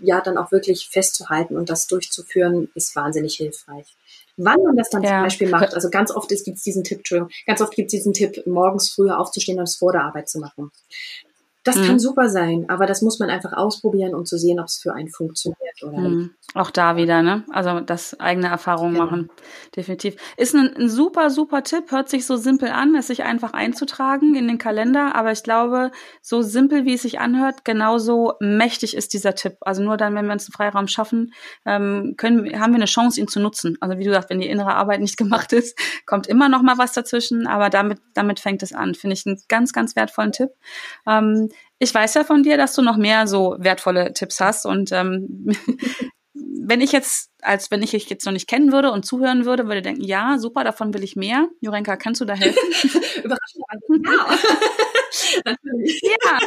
ja, 0.00 0.20
dann 0.20 0.38
auch 0.38 0.52
wirklich 0.52 0.88
festzuhalten 0.88 1.56
und 1.56 1.70
das 1.70 1.86
durchzuführen, 1.86 2.70
ist 2.74 2.94
wahnsinnig 2.94 3.36
hilfreich. 3.36 3.96
Wann 4.38 4.62
man 4.62 4.76
das 4.76 4.88
dann 4.88 5.02
ja. 5.02 5.10
zum 5.10 5.22
Beispiel 5.24 5.48
macht, 5.48 5.74
also 5.74 5.90
ganz 5.90 6.12
oft 6.12 6.28
gibt 6.28 6.56
es 6.56 6.62
diesen 6.62 6.84
Tipp, 6.84 7.02
ganz 7.44 7.60
oft 7.60 7.74
gibt 7.74 7.86
es 7.86 7.98
diesen 7.98 8.12
Tipp, 8.12 8.46
morgens 8.46 8.90
früher 8.90 9.18
aufzustehen 9.18 9.58
und 9.58 9.64
es 9.64 9.76
vor 9.76 9.92
der 9.92 10.02
Arbeit 10.02 10.28
zu 10.28 10.38
machen. 10.38 10.70
Das 11.68 11.76
mhm. 11.76 11.84
kann 11.86 11.98
super 11.98 12.30
sein, 12.30 12.64
aber 12.68 12.86
das 12.86 13.02
muss 13.02 13.18
man 13.18 13.28
einfach 13.28 13.52
ausprobieren, 13.52 14.14
um 14.14 14.24
zu 14.24 14.38
sehen, 14.38 14.58
ob 14.58 14.68
es 14.68 14.78
für 14.78 14.94
einen 14.94 15.10
funktioniert 15.10 15.82
oder 15.82 15.98
mhm. 15.98 16.16
nicht. 16.16 16.30
Auch 16.54 16.70
da 16.70 16.96
wieder, 16.96 17.22
ne? 17.22 17.44
Also 17.50 17.80
das 17.80 18.18
eigene 18.18 18.48
Erfahrungen 18.48 18.94
genau. 18.94 19.04
machen. 19.04 19.30
Definitiv. 19.76 20.16
Ist 20.38 20.54
ein, 20.54 20.74
ein, 20.74 20.88
super, 20.88 21.28
super 21.28 21.62
Tipp. 21.62 21.90
Hört 21.90 22.08
sich 22.08 22.24
so 22.24 22.36
simpel 22.36 22.70
an, 22.70 22.94
es 22.94 23.08
sich 23.08 23.22
einfach 23.22 23.52
einzutragen 23.52 24.34
in 24.34 24.48
den 24.48 24.56
Kalender. 24.56 25.14
Aber 25.14 25.30
ich 25.30 25.42
glaube, 25.42 25.90
so 26.22 26.40
simpel 26.40 26.86
wie 26.86 26.94
es 26.94 27.02
sich 27.02 27.20
anhört, 27.20 27.66
genauso 27.66 28.32
mächtig 28.40 28.96
ist 28.96 29.12
dieser 29.12 29.34
Tipp. 29.34 29.58
Also 29.60 29.82
nur 29.82 29.98
dann, 29.98 30.14
wenn 30.14 30.24
wir 30.24 30.32
uns 30.32 30.46
einen 30.46 30.54
Freiraum 30.54 30.88
schaffen, 30.88 31.34
ähm, 31.66 32.14
können, 32.16 32.58
haben 32.58 32.72
wir 32.72 32.76
eine 32.76 32.86
Chance, 32.86 33.20
ihn 33.20 33.28
zu 33.28 33.40
nutzen. 33.40 33.76
Also 33.82 33.98
wie 33.98 34.04
du 34.04 34.10
sagst, 34.10 34.30
wenn 34.30 34.40
die 34.40 34.48
innere 34.48 34.74
Arbeit 34.74 35.00
nicht 35.00 35.16
gemacht 35.18 35.52
ist, 35.52 35.78
kommt 36.06 36.28
immer 36.28 36.48
noch 36.48 36.62
mal 36.62 36.78
was 36.78 36.94
dazwischen. 36.94 37.46
Aber 37.46 37.68
damit, 37.68 37.98
damit 38.14 38.40
fängt 38.40 38.62
es 38.62 38.72
an. 38.72 38.94
Finde 38.94 39.12
ich 39.12 39.26
einen 39.26 39.38
ganz, 39.48 39.74
ganz 39.74 39.96
wertvollen 39.96 40.32
Tipp. 40.32 40.48
Ähm, 41.06 41.50
ich 41.78 41.94
weiß 41.94 42.14
ja 42.14 42.24
von 42.24 42.42
dir, 42.42 42.56
dass 42.56 42.74
du 42.74 42.82
noch 42.82 42.96
mehr 42.96 43.26
so 43.26 43.56
wertvolle 43.58 44.12
Tipps 44.12 44.40
hast 44.40 44.66
und 44.66 44.90
ähm, 44.92 45.46
wenn 46.60 46.80
ich 46.80 46.92
jetzt, 46.92 47.30
als 47.40 47.70
wenn 47.70 47.82
ich 47.82 47.90
dich 47.90 48.08
jetzt 48.10 48.26
noch 48.26 48.32
nicht 48.32 48.48
kennen 48.48 48.72
würde 48.72 48.92
und 48.92 49.06
zuhören 49.06 49.44
würde, 49.44 49.66
würde 49.66 49.82
denken, 49.82 50.02
ja, 50.02 50.38
super, 50.38 50.64
davon 50.64 50.92
will 50.94 51.02
ich 51.02 51.16
mehr. 51.16 51.48
Jurenka, 51.60 51.96
kannst 51.96 52.20
du 52.20 52.24
da 52.24 52.34
helfen? 52.34 52.58
Überraschend. 53.24 53.64
Ja. 54.06 54.38
Ja. 55.44 56.38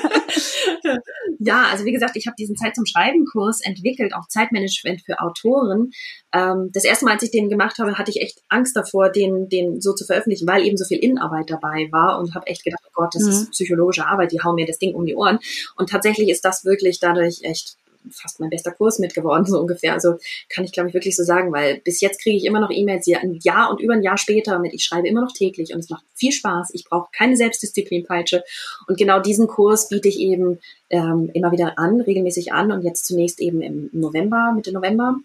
ja, 1.39 1.63
also 1.71 1.85
wie 1.85 1.91
gesagt, 1.91 2.15
ich 2.15 2.27
habe 2.27 2.35
diesen 2.37 2.55
Zeit 2.55 2.75
zum 2.75 2.85
Schreiben 2.85 3.25
Kurs 3.25 3.61
entwickelt, 3.61 4.13
auch 4.13 4.27
Zeitmanagement 4.27 5.01
für 5.01 5.19
Autoren. 5.19 5.91
Ähm, 6.33 6.69
das 6.73 6.83
erste 6.83 7.05
Mal, 7.05 7.13
als 7.13 7.23
ich 7.23 7.31
den 7.31 7.49
gemacht 7.49 7.77
habe, 7.79 7.97
hatte 7.97 8.11
ich 8.11 8.21
echt 8.21 8.41
Angst 8.49 8.75
davor, 8.75 9.09
den, 9.09 9.49
den 9.49 9.81
so 9.81 9.93
zu 9.93 10.05
veröffentlichen, 10.05 10.47
weil 10.47 10.65
eben 10.65 10.77
so 10.77 10.85
viel 10.85 10.99
Innenarbeit 10.99 11.49
dabei 11.49 11.89
war 11.91 12.19
und 12.19 12.35
habe 12.35 12.47
echt 12.47 12.63
gedacht, 12.63 12.83
oh 12.87 12.91
Gott, 12.93 13.15
das 13.15 13.23
mhm. 13.23 13.29
ist 13.29 13.51
psychologische 13.51 14.05
Arbeit, 14.05 14.31
die 14.31 14.41
hauen 14.41 14.55
mir 14.55 14.65
das 14.65 14.77
Ding 14.77 14.93
um 14.93 15.05
die 15.05 15.15
Ohren. 15.15 15.39
Und 15.75 15.89
tatsächlich 15.89 16.29
ist 16.29 16.45
das 16.45 16.65
wirklich 16.65 16.99
dadurch 16.99 17.41
echt 17.43 17.77
fast 18.09 18.39
mein 18.39 18.49
bester 18.49 18.71
Kurs 18.71 18.99
mit 18.99 19.13
geworden, 19.13 19.45
so 19.47 19.59
ungefähr. 19.59 19.93
Also 19.93 20.17
kann 20.49 20.63
ich, 20.63 20.71
glaube 20.71 20.89
ich, 20.89 20.93
wirklich 20.93 21.15
so 21.15 21.23
sagen, 21.23 21.51
weil 21.51 21.81
bis 21.83 22.01
jetzt 22.01 22.21
kriege 22.21 22.37
ich 22.37 22.45
immer 22.45 22.59
noch 22.59 22.71
E-Mails, 22.71 23.05
ja, 23.07 23.19
ein 23.19 23.39
Jahr 23.43 23.69
und 23.71 23.81
über 23.81 23.93
ein 23.93 24.03
Jahr 24.03 24.17
später 24.17 24.59
mit, 24.59 24.73
ich 24.73 24.83
schreibe 24.83 25.07
immer 25.07 25.21
noch 25.21 25.33
täglich 25.33 25.73
und 25.73 25.79
es 25.79 25.89
macht 25.89 26.03
viel 26.15 26.31
Spaß. 26.31 26.71
Ich 26.73 26.85
brauche 26.85 27.09
keine 27.15 27.35
Selbstdisziplinpeitsche. 27.37 28.43
Und 28.87 28.97
genau 28.97 29.19
diesen 29.19 29.47
Kurs 29.47 29.89
biete 29.89 30.07
ich 30.07 30.19
eben 30.19 30.59
ähm, 30.89 31.29
immer 31.33 31.51
wieder 31.51 31.77
an, 31.77 32.01
regelmäßig 32.01 32.53
an 32.53 32.71
und 32.71 32.83
jetzt 32.83 33.05
zunächst 33.05 33.39
eben 33.39 33.61
im 33.61 33.89
November, 33.93 34.53
Mitte 34.55 34.71
November. 34.71 35.15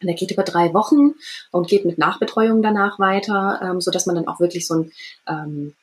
Und 0.00 0.08
der 0.08 0.16
geht 0.16 0.32
über 0.32 0.42
drei 0.42 0.74
Wochen 0.74 1.14
und 1.52 1.68
geht 1.68 1.84
mit 1.84 1.96
Nachbetreuung 1.96 2.60
danach 2.60 2.98
weiter, 2.98 3.60
ähm, 3.62 3.80
so 3.80 3.90
dass 3.90 4.06
man 4.06 4.16
dann 4.16 4.26
auch 4.26 4.40
wirklich 4.40 4.66
so 4.66 4.74
ein 4.74 4.92
ähm, 5.28 5.74
äh, 5.74 5.81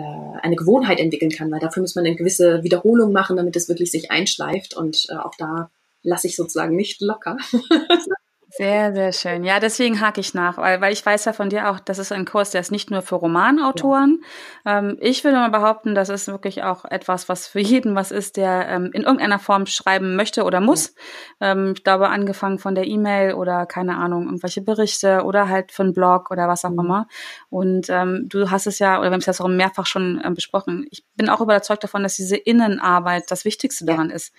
eine 0.00 0.56
Gewohnheit 0.56 1.00
entwickeln 1.00 1.30
kann, 1.30 1.50
weil 1.50 1.60
dafür 1.60 1.82
muss 1.82 1.94
man 1.94 2.06
eine 2.06 2.16
gewisse 2.16 2.62
Wiederholung 2.62 3.12
machen, 3.12 3.36
damit 3.36 3.56
es 3.56 3.68
wirklich 3.68 3.90
sich 3.90 4.10
einschleift 4.10 4.74
und 4.74 5.06
äh, 5.10 5.16
auch 5.16 5.34
da 5.36 5.70
lasse 6.02 6.26
ich 6.26 6.36
sozusagen 6.36 6.74
nicht 6.76 7.00
locker. 7.00 7.36
Sehr, 8.54 8.92
sehr 8.92 9.12
schön. 9.14 9.44
Ja, 9.44 9.60
deswegen 9.60 10.02
hake 10.02 10.20
ich 10.20 10.34
nach, 10.34 10.58
weil, 10.58 10.78
weil 10.82 10.92
ich 10.92 11.04
weiß 11.04 11.24
ja 11.24 11.32
von 11.32 11.48
dir 11.48 11.70
auch, 11.70 11.80
das 11.80 11.98
ist 11.98 12.12
ein 12.12 12.26
Kurs, 12.26 12.50
der 12.50 12.60
ist 12.60 12.70
nicht 12.70 12.90
nur 12.90 13.00
für 13.00 13.14
Romanautoren. 13.14 14.22
Ja. 14.66 14.78
Ähm, 14.78 14.98
ich 15.00 15.24
würde 15.24 15.38
mal 15.38 15.48
behaupten, 15.48 15.94
das 15.94 16.10
ist 16.10 16.28
wirklich 16.28 16.62
auch 16.62 16.84
etwas, 16.84 17.30
was 17.30 17.46
für 17.46 17.60
jeden 17.60 17.94
was 17.94 18.10
ist, 18.10 18.36
der 18.36 18.68
ähm, 18.68 18.90
in 18.92 19.04
irgendeiner 19.04 19.38
Form 19.38 19.64
schreiben 19.64 20.16
möchte 20.16 20.44
oder 20.44 20.60
muss. 20.60 20.94
Ja. 21.40 21.52
Ähm, 21.52 21.72
ich 21.74 21.82
glaube, 21.82 22.10
angefangen 22.10 22.58
von 22.58 22.74
der 22.74 22.86
E-Mail 22.86 23.32
oder 23.32 23.64
keine 23.64 23.96
Ahnung, 23.96 24.26
irgendwelche 24.26 24.60
Berichte 24.60 25.22
oder 25.22 25.48
halt 25.48 25.72
für 25.72 25.84
einen 25.84 25.94
Blog 25.94 26.30
oder 26.30 26.46
was 26.46 26.66
auch 26.66 26.70
mhm. 26.70 26.80
immer. 26.80 27.08
Und 27.48 27.86
ähm, 27.88 28.26
du 28.28 28.50
hast 28.50 28.66
es 28.66 28.78
ja, 28.78 28.98
oder 28.98 29.08
wir 29.08 29.12
haben 29.12 29.24
es 29.26 29.38
ja 29.38 29.44
auch 29.44 29.48
mehrfach 29.48 29.86
schon 29.86 30.20
äh, 30.22 30.30
besprochen. 30.30 30.86
Ich 30.90 31.06
bin 31.16 31.30
auch 31.30 31.40
überzeugt 31.40 31.84
davon, 31.84 32.02
dass 32.02 32.16
diese 32.16 32.36
Innenarbeit 32.36 33.30
das 33.30 33.46
Wichtigste 33.46 33.86
daran 33.86 34.10
ja. 34.10 34.16
ist. 34.16 34.34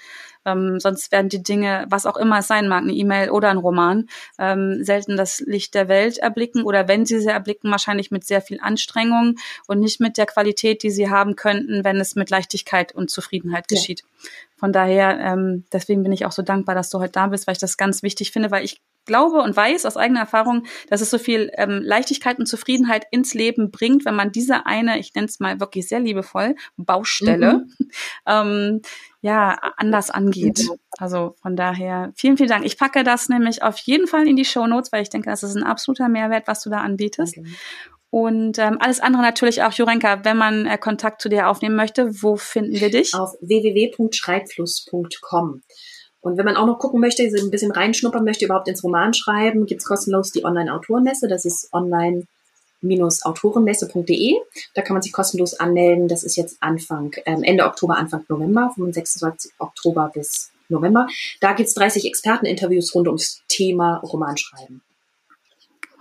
Ähm, 0.46 0.80
sonst 0.80 1.12
werden 1.12 1.30
die 1.30 1.44
Dinge, 1.44 1.86
was 1.90 2.06
auch 2.06 2.18
immer 2.18 2.40
es 2.40 2.48
sein 2.48 2.68
mag, 2.68 2.84
eine 2.84 2.94
E-Mail 2.94 3.30
oder 3.30 3.50
ein 3.50 3.58
Roman, 3.58 4.08
ähm, 4.40 4.84
selten 4.84 5.18
das 5.18 5.40
Licht 5.40 5.74
der 5.76 5.88
Welt 5.88 6.18
erblicken 6.18 6.64
oder 6.64 6.88
wenn 6.88 7.06
sie 7.06 7.20
sie 7.20 7.30
erblicken, 7.30 7.72
wahrscheinlich 7.72 8.12
mit 8.12 8.26
sehr 8.26 8.42
viel 8.42 8.60
Anstrengung 8.62 9.36
und 9.68 9.80
nicht 9.80 10.00
mit 10.00 10.18
der 10.18 10.26
Qualität, 10.26 10.84
die 10.84 10.92
sie 10.92 11.10
haben 11.10 11.36
könnten, 11.36 11.84
wenn 11.84 11.98
es 11.98 12.16
mit 12.16 12.30
Leichtigkeit 12.30 12.94
und 12.94 13.10
Zufriedenheit 13.10 13.66
ja. 13.70 13.76
geschieht. 13.76 14.04
Von 14.58 14.72
daher, 14.72 15.20
ähm, 15.20 15.66
deswegen 15.74 16.04
bin 16.04 16.14
ich 16.14 16.26
auch 16.26 16.32
so 16.32 16.42
dankbar, 16.42 16.74
dass 16.74 16.90
du 16.90 17.00
heute 17.00 17.12
da 17.12 17.28
bist, 17.28 17.48
weil 17.48 17.54
ich 17.54 17.60
das 17.60 17.76
ganz 17.76 18.02
wichtig 18.02 18.32
finde, 18.32 18.50
weil 18.50 18.64
ich 18.64 18.82
glaube 19.06 19.42
und 19.42 19.56
weiß 19.56 19.86
aus 19.86 19.98
eigener 19.98 20.22
Erfahrung, 20.22 20.66
dass 20.90 21.02
es 21.02 21.10
so 21.10 21.18
viel 21.18 21.52
ähm, 21.56 21.82
Leichtigkeit 21.84 22.40
und 22.40 22.46
Zufriedenheit 22.46 23.06
ins 23.12 23.34
Leben 23.34 23.72
bringt, 23.72 24.06
wenn 24.06 24.16
man 24.16 24.32
diese 24.32 24.66
eine, 24.66 25.00
ich 25.00 25.14
nenne 25.14 25.28
es 25.28 25.40
mal 25.40 25.60
wirklich 25.60 25.88
sehr 25.88 26.00
liebevoll, 26.00 26.56
Baustelle, 26.78 27.66
mhm. 27.78 27.90
ähm, 28.26 28.82
ja, 29.24 29.58
anders 29.78 30.12
angeht. 30.12 30.70
Also 30.98 31.36
von 31.42 31.56
daher 31.56 32.12
vielen, 32.14 32.36
vielen 32.36 32.50
Dank. 32.50 32.66
Ich 32.66 32.78
packe 32.78 33.06
das 33.06 33.30
nämlich 33.30 33.64
auf 33.64 33.78
jeden 33.78 34.06
Fall 34.06 34.28
in 34.28 34.36
die 34.36 34.44
Show 34.44 34.68
Notes, 34.68 34.92
weil 34.92 35.02
ich 35.02 35.10
denke, 35.10 35.30
das 35.30 35.44
ist 35.44 35.56
ein 35.56 35.64
absoluter 35.64 36.10
Mehrwert, 36.10 36.46
was 36.46 36.62
du 36.62 36.70
da 36.70 36.82
anbietest. 36.82 37.38
Okay. 37.38 37.50
Und 38.10 38.60
ähm, 38.60 38.80
alles 38.82 39.00
andere 39.00 39.24
natürlich 39.24 39.64
auch, 39.64 39.72
Jurenka, 39.72 40.26
wenn 40.26 40.36
man 40.36 40.66
äh, 40.66 40.78
Kontakt 40.78 41.22
zu 41.22 41.30
dir 41.30 41.48
aufnehmen 41.48 41.78
möchte, 41.78 42.22
wo 42.22 42.36
finden 42.36 42.74
wir 42.74 42.92
dich? 42.92 43.16
Auf 43.16 43.32
www.schreibfluss.com. 43.40 45.62
Und 46.20 46.38
wenn 46.38 46.46
man 46.46 46.58
auch 46.58 46.66
noch 46.66 46.80
gucken 46.80 47.00
möchte, 47.00 47.24
ein 47.24 47.50
bisschen 47.50 47.72
reinschnuppern 47.72 48.26
möchte, 48.26 48.44
überhaupt 48.44 48.68
ins 48.68 48.84
Romanschreiben, 48.84 49.66
gibt's 49.66 49.86
kostenlos 49.86 50.32
die 50.32 50.44
Online-Autorenmesse. 50.44 51.30
Das 51.30 51.46
ist 51.46 51.70
online 51.72 52.26
autorenmesse.de. 53.24 54.36
Da 54.74 54.82
kann 54.82 54.96
man 54.96 55.02
sich 55.02 55.12
kostenlos 55.12 55.60
anmelden. 55.60 56.08
Das 56.08 56.24
ist 56.24 56.36
jetzt 56.36 56.58
Anfang, 56.60 57.16
ähm, 57.26 57.44
Ende 57.44 57.66
Oktober, 57.66 57.98
Anfang 57.98 58.24
November, 58.30 58.72
vom 58.76 58.92
26. 58.92 59.54
Oktober 59.60 60.12
bis 60.14 60.52
November. 60.70 61.08
Da 61.40 61.54
gibt's 61.54 61.74
30 61.74 62.06
Experteninterviews 62.06 62.94
rund 62.96 63.08
ums 63.08 63.42
Thema 63.48 63.98
Romanschreiben. 63.98 64.82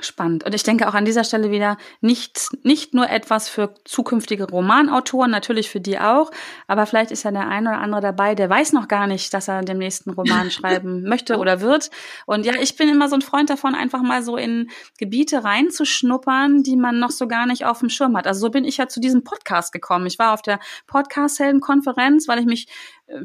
Spannend. 0.05 0.45
Und 0.45 0.55
ich 0.55 0.63
denke 0.63 0.89
auch 0.89 0.95
an 0.95 1.05
dieser 1.05 1.25
Stelle 1.25 1.51
wieder 1.51 1.77
nicht, 2.01 2.49
nicht 2.63 2.95
nur 2.95 3.09
etwas 3.09 3.49
für 3.49 3.75
zukünftige 3.85 4.49
Romanautoren, 4.49 5.31
natürlich 5.31 5.71
für 5.71 5.81
die 5.81 5.99
auch, 5.99 6.31
aber 6.67 6.87
vielleicht 6.87 7.11
ist 7.11 7.23
ja 7.23 7.31
der 7.31 7.49
ein 7.49 7.67
oder 7.67 7.79
andere 7.79 8.01
dabei, 8.01 8.35
der 8.35 8.51
weiß 8.51 8.73
noch 8.73 8.89
gar 8.89 9.07
nicht, 9.07 9.33
dass 9.35 9.49
er 9.49 9.63
dem 9.63 9.79
nächsten 9.79 10.11
Roman 10.11 10.51
schreiben 10.51 11.03
möchte 11.05 11.39
oder 11.39 11.61
wird. 11.61 11.91
Und 12.27 12.45
ja, 12.47 12.55
ich 12.61 12.77
bin 12.77 12.89
immer 12.89 13.09
so 13.09 13.15
ein 13.15 13.23
Freund 13.23 13.51
davon, 13.51 13.75
einfach 13.75 14.03
mal 14.03 14.23
so 14.23 14.37
in 14.37 14.71
Gebiete 14.99 15.45
reinzuschnuppern, 15.45 16.63
die 16.63 16.77
man 16.77 16.99
noch 16.99 17.11
so 17.11 17.29
gar 17.29 17.47
nicht 17.47 17.65
auf 17.65 17.81
dem 17.81 17.89
Schirm 17.89 18.17
hat. 18.17 18.27
Also 18.27 18.41
so 18.41 18.51
bin 18.51 18.65
ich 18.65 18.77
ja 18.77 18.89
zu 18.89 19.01
diesem 19.01 19.25
Podcast 19.25 19.73
gekommen. 19.73 20.07
Ich 20.07 20.19
war 20.19 20.35
auf 20.35 20.43
der 20.43 20.59
Podcast-Helden-Konferenz, 20.87 22.29
weil 22.29 22.39
ich 22.39 22.47
mich 22.47 22.69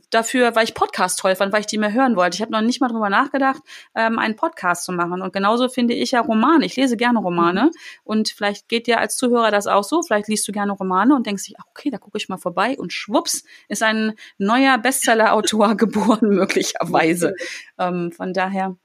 dafür, 0.09 0.55
weil 0.55 0.63
ich 0.63 0.73
Podcast 0.73 1.19
toll 1.19 1.35
fand, 1.35 1.53
weil 1.53 1.61
ich 1.61 1.67
die 1.67 1.77
mehr 1.77 1.93
hören 1.93 2.15
wollte. 2.15 2.35
Ich 2.35 2.41
habe 2.41 2.51
noch 2.51 2.61
nicht 2.61 2.81
mal 2.81 2.89
drüber 2.89 3.09
nachgedacht, 3.09 3.61
ähm, 3.95 4.19
einen 4.19 4.35
Podcast 4.35 4.83
zu 4.83 4.91
machen. 4.91 5.21
Und 5.21 5.33
genauso 5.33 5.69
finde 5.69 5.93
ich 5.93 6.11
ja 6.11 6.21
Romane. 6.21 6.65
Ich 6.65 6.75
lese 6.75 6.97
gerne 6.97 7.19
Romane. 7.19 7.63
Mhm. 7.63 7.71
Und 8.03 8.29
vielleicht 8.29 8.69
geht 8.69 8.87
dir 8.87 8.99
als 8.99 9.17
Zuhörer 9.17 9.51
das 9.51 9.67
auch 9.67 9.83
so. 9.83 10.01
Vielleicht 10.01 10.27
liest 10.27 10.47
du 10.47 10.51
gerne 10.51 10.73
Romane 10.73 11.15
und 11.15 11.25
denkst 11.25 11.45
dich, 11.45 11.55
ach, 11.59 11.65
okay, 11.69 11.89
da 11.89 11.97
gucke 11.97 12.17
ich 12.17 12.29
mal 12.29 12.37
vorbei. 12.37 12.77
Und 12.77 12.93
schwupps 12.93 13.43
ist 13.67 13.83
ein 13.83 14.13
neuer 14.37 14.77
Bestseller-Autor 14.77 15.75
geboren, 15.77 16.29
möglicherweise. 16.29 17.35
Ähm, 17.79 18.11
von 18.11 18.33
daher 18.33 18.75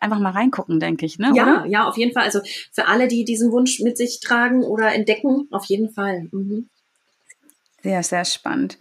einfach 0.00 0.18
mal 0.18 0.32
reingucken, 0.32 0.78
denke 0.78 1.06
ich. 1.06 1.18
Ne? 1.18 1.32
Ja, 1.34 1.42
oder? 1.42 1.66
ja, 1.66 1.88
auf 1.88 1.96
jeden 1.96 2.12
Fall. 2.12 2.24
Also 2.24 2.40
für 2.70 2.86
alle, 2.86 3.08
die 3.08 3.24
diesen 3.24 3.50
Wunsch 3.50 3.80
mit 3.80 3.96
sich 3.96 4.20
tragen 4.20 4.62
oder 4.62 4.92
entdecken, 4.92 5.48
auf 5.50 5.64
jeden 5.66 5.90
Fall. 5.90 6.28
Mhm. 6.32 6.68
Sehr, 7.82 8.02
sehr 8.02 8.24
spannend. 8.24 8.78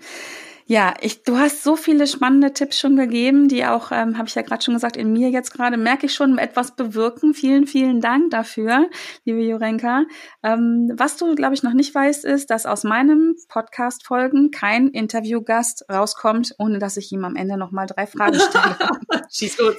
Ja, 0.72 0.94
ich, 1.02 1.24
du 1.24 1.38
hast 1.38 1.64
so 1.64 1.76
viele 1.76 2.08
spannende 2.08 2.54
Tipps 2.54 2.80
schon 2.80 2.96
gegeben, 2.96 3.50
die 3.50 3.66
auch, 3.66 3.92
ähm, 3.92 4.18
habe 4.18 4.30
ich 4.30 4.36
ja 4.36 4.42
gerade 4.42 4.64
schon 4.64 4.74
gesagt, 4.74 4.96
in 4.96 5.12
mir 5.12 5.30
jetzt 5.30 5.52
gerade 5.52 5.76
merke 5.76 6.06
ich 6.06 6.14
schon 6.14 6.38
etwas 6.38 6.78
bewirken. 6.78 7.34
Vielen, 7.34 7.68
vielen 7.68 8.00
Dank 8.00 8.30
dafür, 8.30 8.90
liebe 9.26 9.42
Jurenka. 9.42 10.06
Ähm, 10.44 10.90
was 10.96 11.18
du, 11.18 11.36
glaube 11.36 11.56
ich, 11.56 11.64
noch 11.64 11.74
nicht 11.74 11.94
weißt, 11.94 12.24
ist, 12.24 12.52
dass 12.52 12.66
aus 12.66 12.86
meinem 12.86 13.36
Podcast-Folgen 13.50 14.52
kein 14.52 14.88
Interviewgast 14.88 15.84
rauskommt, 15.92 16.56
ohne 16.58 16.80
dass 16.80 16.96
ich 16.96 17.12
ihm 17.12 17.26
am 17.26 17.36
Ende 17.36 17.58
nochmal 17.58 17.88
drei 17.88 18.08
Fragen 18.08 18.40
stelle. 18.40 18.78
Schieß 19.30 19.58
los. 19.58 19.76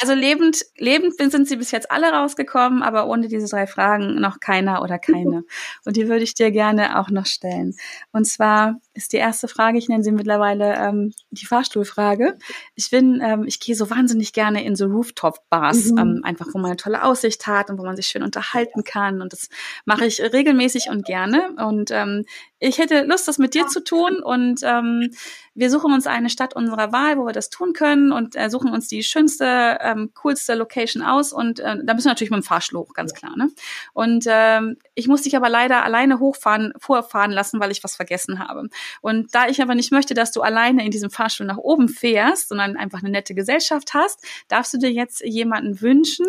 Also 0.00 0.14
lebend, 0.14 0.64
lebend 0.78 1.14
sind 1.18 1.46
sie 1.46 1.56
bis 1.56 1.72
jetzt 1.72 1.90
alle 1.90 2.10
rausgekommen, 2.10 2.82
aber 2.82 3.06
ohne 3.06 3.28
diese 3.28 3.48
drei 3.48 3.66
Fragen 3.66 4.14
noch 4.14 4.40
keiner 4.40 4.80
oder 4.80 4.98
keine. 4.98 5.44
Und 5.84 5.96
die 5.96 6.08
würde 6.08 6.24
ich 6.24 6.32
dir 6.32 6.50
gerne 6.50 6.98
auch 6.98 7.10
noch 7.10 7.26
stellen. 7.26 7.74
Und 8.12 8.26
zwar 8.26 8.80
ist 8.94 9.12
die 9.12 9.18
erste 9.18 9.48
Frage, 9.48 9.78
ich 9.78 9.88
nenne 9.88 10.04
sie 10.04 10.12
mittlerweile 10.12 10.76
ähm, 10.76 11.12
die 11.30 11.46
Fahrstuhlfrage. 11.46 12.36
Ich 12.74 12.90
bin, 12.90 13.20
ähm, 13.24 13.44
ich 13.46 13.60
gehe 13.60 13.74
so 13.74 13.88
wahnsinnig 13.90 14.32
gerne 14.32 14.64
in 14.64 14.76
so 14.76 14.86
Rooftop-Bars, 14.86 15.92
mhm. 15.92 15.98
ähm, 15.98 16.20
einfach 16.24 16.46
wo 16.52 16.58
man 16.58 16.72
eine 16.72 16.76
tolle 16.76 17.02
Aussicht 17.02 17.46
hat 17.46 17.70
und 17.70 17.78
wo 17.78 17.84
man 17.84 17.96
sich 17.96 18.06
schön 18.06 18.22
unterhalten 18.22 18.84
kann. 18.84 19.22
Und 19.22 19.32
das 19.32 19.48
mache 19.84 20.06
ich 20.06 20.20
regelmäßig 20.20 20.88
und 20.90 21.04
gerne. 21.04 21.54
Und 21.56 21.90
ähm, 21.90 22.24
ich 22.58 22.78
hätte 22.78 23.04
Lust, 23.04 23.28
das 23.28 23.38
mit 23.38 23.54
dir 23.54 23.66
zu 23.66 23.82
tun. 23.82 24.22
Und 24.22 24.60
ähm, 24.62 25.10
wir 25.54 25.70
suchen 25.70 25.92
uns 25.92 26.06
eine 26.06 26.30
Stadt 26.30 26.54
unserer 26.56 26.92
Wahl, 26.92 27.18
wo 27.18 27.26
wir 27.26 27.32
das 27.32 27.50
tun 27.50 27.74
können 27.74 28.10
und 28.10 28.36
äh, 28.36 28.48
suchen 28.48 28.72
uns 28.72 28.88
die 28.88 29.02
schönste, 29.02 29.78
ähm, 29.80 30.10
coolste 30.14 30.54
Location 30.54 31.02
aus. 31.02 31.32
Und 31.32 31.60
äh, 31.60 31.76
da 31.82 31.94
müssen 31.94 32.06
wir 32.06 32.12
natürlich 32.12 32.30
mit 32.30 32.40
dem 32.40 32.44
Fahrstuhl 32.44 32.80
hoch, 32.80 32.94
ganz 32.94 33.12
klar. 33.12 33.36
Ne? 33.36 33.50
Und 33.92 34.24
ähm, 34.28 34.76
ich 34.94 35.08
muss 35.08 35.22
dich 35.22 35.36
aber 35.36 35.50
leider 35.50 35.84
alleine 35.84 36.20
hochfahren, 36.20 36.72
vorfahren 36.78 37.30
lassen, 37.30 37.60
weil 37.60 37.70
ich 37.70 37.84
was 37.84 37.96
vergessen 37.96 38.38
habe. 38.38 38.68
Und 39.02 39.34
da 39.34 39.46
ich 39.48 39.60
aber 39.60 39.74
nicht 39.74 39.92
möchte, 39.92 40.14
dass 40.14 40.32
du 40.32 40.40
alleine 40.40 40.84
in 40.84 40.90
diesem 40.90 41.10
Fahrstuhl 41.10 41.46
nach 41.46 41.58
oben 41.58 41.88
fährst, 41.88 42.48
sondern 42.48 42.76
einfach 42.76 43.00
eine 43.00 43.10
nette 43.10 43.34
Gesellschaft 43.34 43.92
hast, 43.92 44.24
darfst 44.48 44.72
du 44.72 44.78
dir 44.78 44.90
jetzt 44.90 45.20
jemanden 45.20 45.80
wünschen 45.82 46.26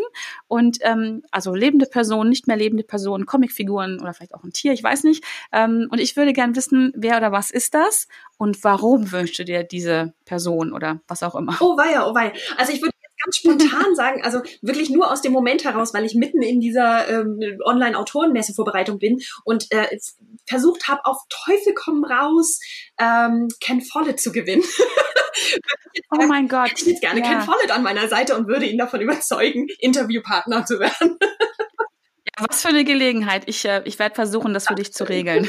und 0.48 0.80
ähm, 0.82 1.24
also 1.32 1.56
lebende 1.56 1.86
Personen, 1.86 2.30
nicht 2.30 2.48
mehr 2.48 2.58
lebende 2.58 2.84
Personen, 2.84 3.26
Comicfiguren 3.26 4.02
oder 4.02 4.14
vielleicht 4.14 4.34
auch 4.34 4.44
ein 4.44 4.52
Tier, 4.52 4.74
ich 4.74 4.84
weiß 4.84 5.04
nicht. 5.06 5.24
Ähm, 5.52 5.88
und 5.90 6.00
ich 6.00 6.18
würde 6.18 6.34
gern 6.34 6.56
wissen, 6.56 6.92
wer 6.96 7.18
oder 7.18 7.32
was 7.32 7.52
ist 7.52 7.74
das 7.74 8.08
und 8.44 8.62
warum 8.66 9.14
wünschst 9.14 9.40
du 9.40 9.46
dir 9.46 9.64
diese 9.64 10.14
Person 10.26 10.74
oder 10.74 11.00
was 11.08 11.24
auch 11.24 11.34
immer? 11.34 11.58
Oh 11.62 11.78
weia, 11.78 12.06
oh 12.06 12.14
weia. 12.14 12.34
Also 12.58 12.74
ich 12.74 12.82
würde 12.82 12.92
ganz 13.24 13.38
spontan 13.38 13.96
sagen, 13.96 14.22
also 14.22 14.42
wirklich 14.62 14.90
nur 14.90 15.10
aus 15.10 15.22
dem 15.22 15.32
Moment 15.32 15.64
heraus, 15.64 15.94
weil 15.94 16.04
ich 16.04 16.14
mitten 16.14 16.42
in 16.42 16.60
dieser 16.60 17.08
ähm, 17.08 17.40
Online-Autorenmesse-Vorbereitung 17.64 19.00
bin 19.00 19.22
und 19.46 19.72
äh, 19.72 19.98
versucht 20.46 20.90
habe, 20.90 21.06
auf 21.06 21.20
Teufel 21.30 21.74
komm 21.74 22.04
raus, 22.04 22.60
ähm, 23.00 23.48
Ken 23.62 23.80
Follett 23.80 24.20
zu 24.20 24.34
gewinnen. 24.34 24.64
oh 26.12 26.26
mein 26.28 26.50
Gott. 26.50 26.74
Ich 26.76 26.86
hätte 26.86 27.00
gerne 27.00 27.22
ja. 27.22 27.28
Ken 27.28 27.42
Follett 27.44 27.72
an 27.72 27.82
meiner 27.82 28.10
Seite 28.10 28.36
und 28.36 28.48
würde 28.50 28.66
ihn 28.66 28.78
davon 28.78 29.00
überzeugen, 29.00 29.68
Interviewpartner 29.80 30.66
zu 30.66 30.82
werden. 30.82 31.18
ja, 31.22 32.46
was 32.50 32.62
für 32.62 32.68
eine 32.68 32.84
Gelegenheit. 32.84 33.44
Ich, 33.46 33.64
äh, 33.64 33.84
ich 33.86 34.00
werde 34.00 34.16
versuchen, 34.16 34.54
das 34.54 34.68
für 34.68 34.76
dich 34.76 34.94
zu 34.94 35.08
regeln. 35.08 35.48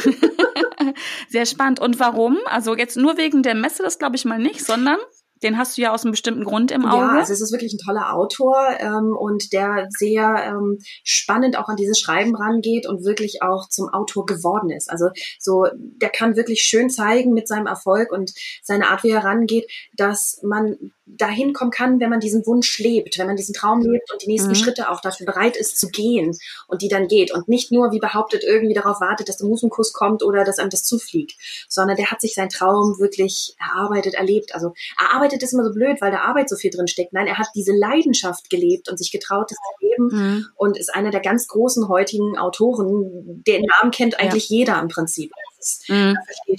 Sehr 1.29 1.47
spannend. 1.47 1.81
Und 1.81 1.99
warum? 2.01 2.39
Also 2.47 2.77
jetzt 2.77 2.97
nur 2.97 3.17
wegen 3.17 3.43
der 3.43 3.55
Messe, 3.55 3.83
das 3.83 3.99
glaube 3.99 4.17
ich 4.17 4.25
mal 4.25 4.39
nicht, 4.39 4.65
sondern 4.65 4.99
den 5.45 5.59
hast 5.59 5.77
du 5.77 5.83
ja 5.83 5.93
aus 5.93 6.03
einem 6.03 6.13
bestimmten 6.13 6.45
Grund 6.45 6.71
im 6.71 6.85
Auge. 6.85 7.03
Ja, 7.05 7.19
also 7.19 7.33
es 7.33 7.41
ist 7.41 7.53
wirklich 7.53 7.73
ein 7.75 7.79
toller 7.79 8.15
Autor 8.15 8.57
ähm, 8.79 9.15
und 9.17 9.53
der 9.53 9.87
sehr 9.97 10.35
ähm, 10.47 10.79
spannend 11.05 11.59
auch 11.59 11.69
an 11.69 11.77
dieses 11.77 12.01
Schreiben 12.01 12.35
rangeht 12.35 12.87
und 12.87 13.05
wirklich 13.05 13.43
auch 13.43 13.69
zum 13.69 13.89
Autor 13.91 14.27
geworden 14.27 14.71
ist. 14.71 14.91
Also 14.91 15.11
so, 15.39 15.67
der 15.75 16.09
kann 16.09 16.37
wirklich 16.37 16.63
schön 16.63 16.91
zeigen 16.91 17.33
mit 17.33 17.47
seinem 17.47 17.67
Erfolg 17.67 18.11
und 18.11 18.33
seiner 18.63 18.91
Art, 18.91 19.05
wie 19.05 19.11
er 19.11 19.25
rangeht, 19.25 19.71
dass 19.97 20.41
man 20.43 20.93
dahin 21.07 21.53
kommen 21.53 21.71
kann, 21.71 22.01
wenn 22.01 22.09
man 22.09 22.21
diesen 22.21 22.47
Wunsch 22.47 22.79
lebt, 22.79 23.19
wenn 23.19 23.27
man 23.27 23.37
diesen 23.37 23.55
Traum 23.55 23.83
lebt 23.83 24.11
und 24.11 24.23
die 24.23 24.27
nächsten 24.27 24.51
mhm. 24.51 24.55
Schritte 24.55 24.91
auch 24.91 25.01
dafür 25.01 25.27
bereit 25.27 25.57
ist 25.57 25.79
zu 25.79 25.89
gehen 25.89 26.37
und 26.67 26.81
die 26.81 26.89
dann 26.89 27.09
geht 27.09 27.33
und 27.33 27.47
nicht 27.47 27.71
nur 27.71 27.93
wie 27.93 27.99
behauptet 27.99 28.43
irgendwie 28.43 28.75
darauf 28.75 29.01
wartet, 29.01 29.29
dass 29.29 29.37
der 29.37 29.47
Musenkuss 29.47 29.93
kommt 29.93 30.23
oder 30.23 30.45
dass 30.45 30.59
einem 30.59 30.71
das 30.71 30.85
zufliegt, 30.85 31.35
sondern 31.69 31.97
der 31.97 32.11
hat 32.11 32.21
sich 32.21 32.35
seinen 32.35 32.49
Traum 32.49 32.99
wirklich 32.99 33.55
erarbeitet, 33.59 34.15
erlebt. 34.15 34.55
Also 34.55 34.73
erarbeitet 34.99 35.34
ist 35.43 35.53
immer 35.53 35.65
so 35.65 35.73
blöd, 35.73 36.01
weil 36.01 36.11
der 36.11 36.23
Arbeit 36.23 36.49
so 36.49 36.57
viel 36.57 36.71
drin 36.71 36.89
steckt. 36.89 37.13
Nein, 37.13 37.27
er 37.27 37.39
hat 37.39 37.49
diese 37.55 37.73
Leidenschaft 37.73 38.51
gelebt 38.51 38.89
und 38.89 38.99
sich 38.99 39.11
getraut, 39.11 39.51
das 39.51 39.57
zu 39.57 39.87
leben 39.87 40.09
mhm. 40.13 40.47
und 40.57 40.77
ist 40.77 40.95
einer 40.95 41.11
der 41.11 41.21
ganz 41.21 41.49
großen 41.49 41.89
heutigen 41.89 42.39
Autoren. 42.39 43.43
Den 43.47 43.63
Namen 43.63 43.91
kennt 43.91 44.19
eigentlich 44.21 44.49
ja. 44.51 44.59
jeder 44.59 44.81
im 44.81 44.89
Prinzip. 44.89 45.33
Das 45.59 45.69
ist, 45.69 45.89
mhm. 45.89 46.17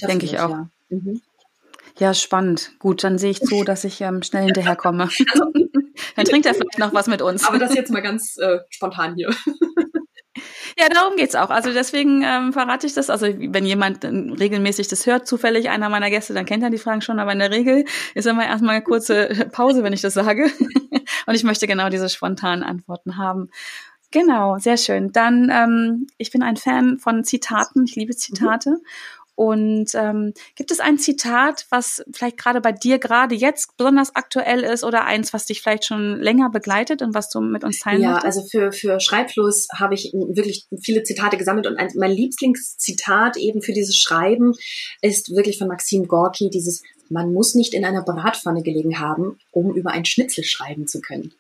Denke 0.07 0.25
ich 0.25 0.39
auch. 0.39 0.49
Ja. 0.49 0.69
Mhm. 0.89 1.21
Ja, 1.97 2.13
spannend. 2.13 2.71
Gut, 2.79 3.03
dann 3.03 3.17
sehe 3.17 3.31
ich 3.31 3.39
zu, 3.39 3.63
dass 3.63 3.83
ich 3.85 4.01
ähm, 4.01 4.21
schnell 4.21 4.43
hinterherkomme. 4.45 5.03
Also, 5.03 5.45
dann 6.15 6.25
trinkt 6.25 6.45
er 6.45 6.53
vielleicht 6.53 6.79
noch 6.79 6.93
was 6.93 7.07
mit 7.07 7.21
uns. 7.21 7.45
Aber 7.45 7.57
das 7.57 7.73
jetzt 7.73 7.91
mal 7.91 8.01
ganz 8.01 8.38
äh, 8.38 8.59
spontan 8.69 9.15
hier. 9.15 9.33
Ja, 10.77 10.89
darum 10.89 11.15
geht's 11.15 11.35
auch. 11.35 11.49
Also 11.49 11.71
deswegen 11.71 12.21
ähm, 12.21 12.51
verrate 12.51 12.85
ich 12.85 12.93
das. 12.93 13.09
Also 13.09 13.27
wenn 13.27 13.65
jemand 13.65 14.03
regelmäßig 14.03 14.87
das 14.89 15.05
hört, 15.05 15.27
zufällig 15.27 15.69
einer 15.69 15.89
meiner 15.89 16.09
Gäste, 16.09 16.33
dann 16.33 16.45
kennt 16.45 16.63
er 16.63 16.69
die 16.69 16.77
Fragen 16.77 17.01
schon. 17.01 17.19
Aber 17.19 17.31
in 17.31 17.39
der 17.39 17.51
Regel 17.51 17.85
ist 18.13 18.27
immer 18.27 18.45
erstmal 18.45 18.75
eine 18.75 18.83
kurze 18.83 19.27
Pause, 19.51 19.83
wenn 19.83 19.93
ich 19.93 20.01
das 20.01 20.13
sage. 20.13 20.51
Und 21.27 21.35
ich 21.35 21.43
möchte 21.43 21.67
genau 21.67 21.89
diese 21.89 22.09
spontanen 22.09 22.63
Antworten 22.63 23.17
haben. 23.17 23.49
Genau, 24.11 24.57
sehr 24.59 24.77
schön. 24.77 25.11
Dann, 25.11 25.49
ähm, 25.51 26.07
ich 26.17 26.31
bin 26.31 26.43
ein 26.43 26.57
Fan 26.57 26.99
von 26.99 27.23
Zitaten. 27.23 27.85
Ich 27.85 27.95
liebe 27.95 28.15
Zitate. 28.15 28.71
Mhm. 28.71 28.85
Und 29.35 29.93
ähm, 29.95 30.33
gibt 30.55 30.71
es 30.71 30.79
ein 30.79 30.97
Zitat, 30.97 31.65
was 31.69 32.03
vielleicht 32.13 32.37
gerade 32.37 32.61
bei 32.61 32.71
dir 32.71 32.99
gerade 32.99 33.35
jetzt 33.35 33.75
besonders 33.77 34.15
aktuell 34.15 34.63
ist 34.63 34.83
oder 34.83 35.03
eins, 35.05 35.33
was 35.33 35.45
dich 35.45 35.61
vielleicht 35.61 35.85
schon 35.85 36.21
länger 36.21 36.49
begleitet 36.49 37.01
und 37.01 37.13
was 37.13 37.29
du 37.29 37.41
mit 37.41 37.63
uns 37.63 37.79
teilen 37.79 38.01
Ja, 38.01 38.13
möchtest? 38.13 38.25
also 38.25 38.47
für, 38.49 38.71
für 38.71 38.99
Schreibfluss 38.99 39.67
habe 39.73 39.93
ich 39.93 40.13
wirklich 40.13 40.67
viele 40.81 41.03
Zitate 41.03 41.37
gesammelt 41.37 41.67
und 41.67 41.77
ein, 41.77 41.89
mein 41.95 42.11
Lieblingszitat 42.11 43.35
eben 43.37 43.61
für 43.61 43.73
dieses 43.73 43.97
Schreiben 43.97 44.53
ist 45.01 45.35
wirklich 45.35 45.57
von 45.57 45.67
Maxim 45.67 46.07
Gorki, 46.07 46.49
dieses 46.49 46.81
man 47.09 47.33
muss 47.33 47.53
nicht 47.53 47.73
in 47.73 47.85
einer 47.85 48.03
Bratpfanne 48.03 48.63
gelegen 48.63 48.99
haben, 48.99 49.37
um 49.51 49.75
über 49.75 49.91
ein 49.91 50.05
Schnitzel 50.05 50.43
schreiben 50.43 50.87
zu 50.87 51.01
können. 51.01 51.33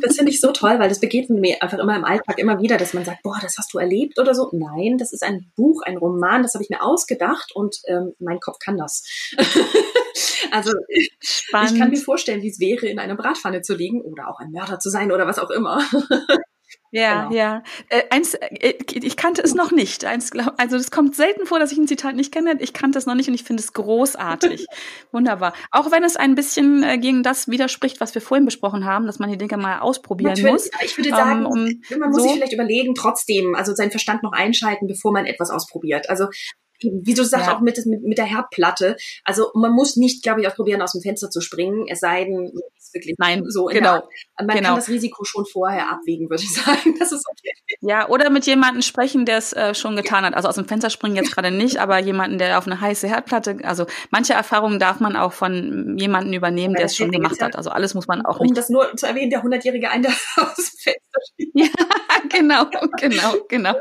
Das 0.00 0.16
finde 0.16 0.30
ich 0.30 0.40
so 0.40 0.52
toll, 0.52 0.78
weil 0.78 0.88
das 0.88 1.00
begegnet 1.00 1.40
mir 1.40 1.62
einfach 1.62 1.78
immer 1.78 1.96
im 1.96 2.04
Alltag 2.04 2.38
immer 2.38 2.60
wieder, 2.60 2.76
dass 2.76 2.94
man 2.94 3.04
sagt, 3.04 3.22
boah, 3.22 3.38
das 3.40 3.58
hast 3.58 3.72
du 3.72 3.78
erlebt 3.78 4.18
oder 4.18 4.34
so. 4.34 4.50
Nein, 4.52 4.98
das 4.98 5.12
ist 5.12 5.22
ein 5.22 5.50
Buch, 5.56 5.82
ein 5.82 5.96
Roman, 5.96 6.42
das 6.42 6.54
habe 6.54 6.64
ich 6.64 6.70
mir 6.70 6.82
ausgedacht 6.82 7.52
und 7.54 7.78
ähm, 7.86 8.12
mein 8.18 8.40
Kopf 8.40 8.58
kann 8.58 8.76
das. 8.76 9.04
also 10.50 10.72
Spannend. 11.20 11.72
ich 11.72 11.78
kann 11.78 11.90
mir 11.90 11.96
vorstellen, 11.96 12.42
wie 12.42 12.50
es 12.50 12.60
wäre, 12.60 12.86
in 12.86 12.98
einer 12.98 13.16
Bratpfanne 13.16 13.62
zu 13.62 13.74
liegen 13.74 14.02
oder 14.02 14.28
auch 14.28 14.40
ein 14.40 14.50
Mörder 14.50 14.78
zu 14.78 14.90
sein 14.90 15.12
oder 15.12 15.26
was 15.26 15.38
auch 15.38 15.50
immer. 15.50 15.82
Ja, 16.92 17.24
genau. 17.24 17.34
ja. 17.34 17.62
Äh, 17.88 18.02
eins, 18.10 18.34
äh, 18.34 18.74
ich 18.92 19.16
kannte 19.16 19.42
es 19.42 19.54
noch 19.54 19.72
nicht. 19.72 20.04
Eins, 20.04 20.30
glaub, 20.30 20.52
also 20.58 20.76
es 20.76 20.90
kommt 20.90 21.16
selten 21.16 21.46
vor, 21.46 21.58
dass 21.58 21.72
ich 21.72 21.78
ein 21.78 21.88
Zitat 21.88 22.14
nicht 22.14 22.32
kenne. 22.32 22.56
Ich 22.60 22.74
kannte 22.74 22.98
es 22.98 23.06
noch 23.06 23.14
nicht 23.14 23.28
und 23.28 23.34
ich 23.34 23.44
finde 23.44 23.62
es 23.62 23.72
großartig. 23.72 24.66
Wunderbar. 25.10 25.54
Auch 25.70 25.90
wenn 25.90 26.04
es 26.04 26.16
ein 26.16 26.34
bisschen 26.34 26.82
äh, 26.82 26.98
gegen 26.98 27.22
das 27.22 27.48
widerspricht, 27.48 28.00
was 28.00 28.14
wir 28.14 28.20
vorhin 28.20 28.44
besprochen 28.44 28.84
haben, 28.84 29.06
dass 29.06 29.18
man 29.18 29.30
die 29.30 29.38
Dinge 29.38 29.56
mal 29.56 29.80
ausprobieren 29.80 30.32
Natürlich, 30.32 30.52
muss. 30.52 30.70
Ich 30.84 30.98
würde 30.98 31.10
sagen, 31.10 31.40
ähm, 31.40 31.46
um, 31.46 31.98
man 31.98 32.10
muss 32.10 32.18
so 32.18 32.28
sich 32.28 32.32
vielleicht 32.32 32.52
überlegen, 32.52 32.94
trotzdem, 32.94 33.54
also 33.54 33.74
seinen 33.74 33.90
Verstand 33.90 34.22
noch 34.22 34.32
einschalten, 34.32 34.86
bevor 34.86 35.12
man 35.12 35.24
etwas 35.24 35.50
ausprobiert. 35.50 36.10
Also 36.10 36.26
wie 36.82 37.14
du 37.14 37.24
sagst, 37.24 37.46
ja. 37.46 37.56
auch 37.56 37.60
mit, 37.60 37.84
mit, 37.86 38.02
mit 38.02 38.18
der 38.18 38.24
Herdplatte. 38.24 38.96
Also 39.24 39.50
man 39.54 39.72
muss 39.72 39.96
nicht, 39.96 40.22
glaube 40.22 40.40
ich, 40.40 40.46
ausprobieren, 40.46 40.82
aus 40.82 40.92
dem 40.92 41.00
Fenster 41.00 41.30
zu 41.30 41.40
springen, 41.40 41.86
es 41.88 42.00
sei 42.00 42.24
denn, 42.24 42.52
es 42.92 42.94
wirklich 42.94 43.14
Nein, 43.18 43.44
so. 43.48 43.66
genau. 43.66 44.08
Man 44.38 44.48
genau. 44.48 44.68
kann 44.70 44.76
das 44.76 44.88
Risiko 44.88 45.24
schon 45.24 45.44
vorher 45.46 45.90
abwägen, 45.90 46.28
würde 46.30 46.42
ich 46.42 46.52
sagen. 46.54 46.94
Das 46.98 47.12
ist 47.12 47.24
okay. 47.28 47.52
Ja, 47.80 48.08
oder 48.08 48.30
mit 48.30 48.46
jemandem 48.46 48.82
sprechen, 48.82 49.24
der 49.26 49.38
es 49.38 49.52
äh, 49.52 49.74
schon 49.74 49.96
getan 49.96 50.24
hat. 50.24 50.34
Also 50.34 50.48
aus 50.48 50.54
dem 50.56 50.66
Fenster 50.66 50.90
springen 50.90 51.16
jetzt 51.16 51.34
gerade 51.34 51.50
nicht, 51.50 51.78
aber 51.78 51.98
jemanden, 51.98 52.38
der 52.38 52.58
auf 52.58 52.66
eine 52.66 52.80
heiße 52.80 53.08
Herdplatte, 53.08 53.58
also 53.64 53.86
manche 54.10 54.34
Erfahrungen 54.34 54.78
darf 54.78 55.00
man 55.00 55.16
auch 55.16 55.32
von 55.32 55.96
jemandem 55.98 56.32
übernehmen, 56.34 56.74
der 56.74 56.86
es 56.86 56.96
schon 56.96 57.10
gemacht 57.10 57.40
hat. 57.42 57.56
Also 57.56 57.70
alles 57.70 57.94
muss 57.94 58.06
man 58.06 58.24
auch 58.24 58.38
Um 58.40 58.46
nicht. 58.46 58.56
das 58.56 58.68
nur 58.68 58.94
zu 58.96 59.06
erwähnen, 59.06 59.30
der 59.30 59.42
hundertjährige 59.42 59.90
ein, 59.90 60.02
der 60.02 60.12
aus 60.36 60.54
dem 60.56 60.78
Fenster 60.78 61.20
steht. 61.32 61.50
Ja, 61.54 61.66
genau, 62.28 62.66
genau, 63.00 63.34
genau. 63.48 63.74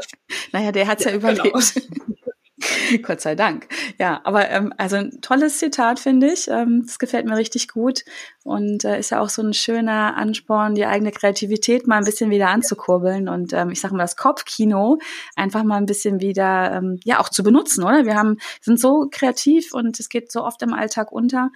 Naja, 0.51 0.71
der 0.71 0.87
hat's 0.87 1.03
ja, 1.03 1.11
Ja, 1.11 1.17
überlebt. 1.17 1.43
genau. 1.73 2.30
Gott 3.03 3.21
sei 3.21 3.35
Dank. 3.35 3.67
Ja, 3.97 4.21
aber 4.23 4.49
ähm, 4.49 4.73
also 4.77 4.97
ein 4.97 5.21
tolles 5.21 5.57
Zitat 5.57 5.99
finde 5.99 6.31
ich. 6.31 6.47
Ähm, 6.47 6.83
das 6.85 6.99
gefällt 6.99 7.25
mir 7.25 7.37
richtig 7.37 7.67
gut 7.67 8.03
und 8.43 8.85
äh, 8.85 8.99
ist 8.99 9.11
ja 9.11 9.19
auch 9.19 9.29
so 9.29 9.41
ein 9.41 9.53
schöner 9.53 10.15
Ansporn, 10.17 10.75
die 10.75 10.85
eigene 10.85 11.11
Kreativität 11.11 11.87
mal 11.87 11.97
ein 11.97 12.05
bisschen 12.05 12.29
wieder 12.29 12.49
anzukurbeln 12.49 13.29
und 13.29 13.53
ähm, 13.53 13.71
ich 13.71 13.79
sage 13.79 13.95
mal 13.95 14.03
das 14.03 14.15
Kopfkino 14.15 14.99
einfach 15.35 15.63
mal 15.63 15.77
ein 15.77 15.85
bisschen 15.85 16.19
wieder 16.19 16.71
ähm, 16.73 16.99
ja 17.03 17.19
auch 17.19 17.29
zu 17.29 17.43
benutzen, 17.43 17.83
oder? 17.83 18.05
Wir 18.05 18.15
haben 18.15 18.37
sind 18.61 18.79
so 18.79 19.07
kreativ 19.11 19.73
und 19.73 19.99
es 19.99 20.09
geht 20.09 20.31
so 20.31 20.43
oft 20.43 20.61
im 20.61 20.73
Alltag 20.73 21.11
unter. 21.11 21.51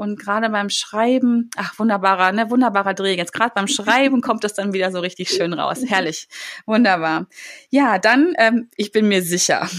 Und 0.00 0.18
gerade 0.18 0.48
beim 0.48 0.70
Schreiben, 0.70 1.50
ach 1.58 1.78
wunderbarer, 1.78 2.32
ne, 2.32 2.48
wunderbarer 2.48 2.94
Dreh. 2.94 3.14
Jetzt 3.18 3.34
gerade 3.34 3.52
beim 3.54 3.68
Schreiben 3.68 4.20
kommt 4.22 4.44
es 4.44 4.54
dann 4.54 4.72
wieder 4.72 4.90
so 4.90 4.98
richtig 4.98 5.28
schön 5.28 5.52
raus. 5.52 5.82
Herrlich, 5.86 6.26
wunderbar. 6.64 7.26
Ja, 7.68 7.98
dann, 7.98 8.32
ähm, 8.38 8.70
ich 8.76 8.92
bin 8.92 9.08
mir 9.08 9.22
sicher. 9.22 9.68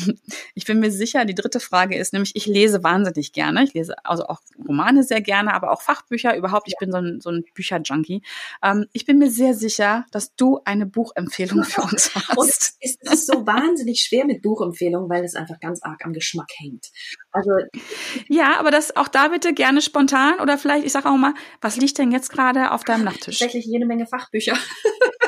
Ich 0.53 0.65
bin 0.65 0.79
mir 0.79 0.91
sicher, 0.91 1.25
die 1.25 1.33
dritte 1.33 1.59
Frage 1.59 1.97
ist 1.97 2.13
nämlich, 2.13 2.35
ich 2.35 2.45
lese 2.45 2.83
wahnsinnig 2.83 3.31
gerne. 3.31 3.63
Ich 3.63 3.73
lese 3.73 3.95
also 4.05 4.25
auch 4.25 4.41
Romane 4.67 5.03
sehr 5.03 5.21
gerne, 5.21 5.53
aber 5.53 5.71
auch 5.71 5.81
Fachbücher 5.81 6.35
überhaupt. 6.35 6.67
Ich 6.67 6.75
bin 6.77 6.91
so 6.91 6.97
ein, 6.97 7.19
so 7.21 7.31
ein 7.31 7.43
Bücherjunkie. 7.55 8.21
Ähm, 8.61 8.85
ich 8.91 9.05
bin 9.05 9.17
mir 9.17 9.31
sehr 9.31 9.55
sicher, 9.55 10.05
dass 10.11 10.35
du 10.35 10.59
eine 10.65 10.85
Buchempfehlung 10.85 11.63
für 11.63 11.81
uns 11.81 12.13
hast. 12.15 12.37
Und 12.37 12.49
es 12.49 12.77
ist, 12.79 12.99
es 13.01 13.13
ist 13.13 13.27
so 13.27 13.47
wahnsinnig 13.47 14.01
schwer 14.01 14.25
mit 14.25 14.41
Buchempfehlungen, 14.41 15.09
weil 15.09 15.23
es 15.23 15.35
einfach 15.35 15.59
ganz 15.59 15.81
arg 15.81 16.05
am 16.05 16.13
Geschmack 16.13 16.51
hängt. 16.57 16.87
Also 17.31 17.51
Ja, 18.27 18.59
aber 18.59 18.71
das 18.71 18.95
auch 18.95 19.07
da 19.07 19.29
bitte 19.29 19.53
gerne 19.53 19.81
spontan 19.81 20.39
oder 20.39 20.57
vielleicht, 20.57 20.85
ich 20.85 20.91
sage 20.91 21.09
auch 21.09 21.17
mal, 21.17 21.33
was 21.61 21.77
liegt 21.77 21.97
denn 21.97 22.11
jetzt 22.11 22.31
gerade 22.31 22.71
auf 22.71 22.83
deinem 22.83 23.03
Nachttisch? 23.05 23.39
tatsächlich 23.39 23.65
jede 23.65 23.85
Menge 23.85 24.07
Fachbücher. 24.07 24.53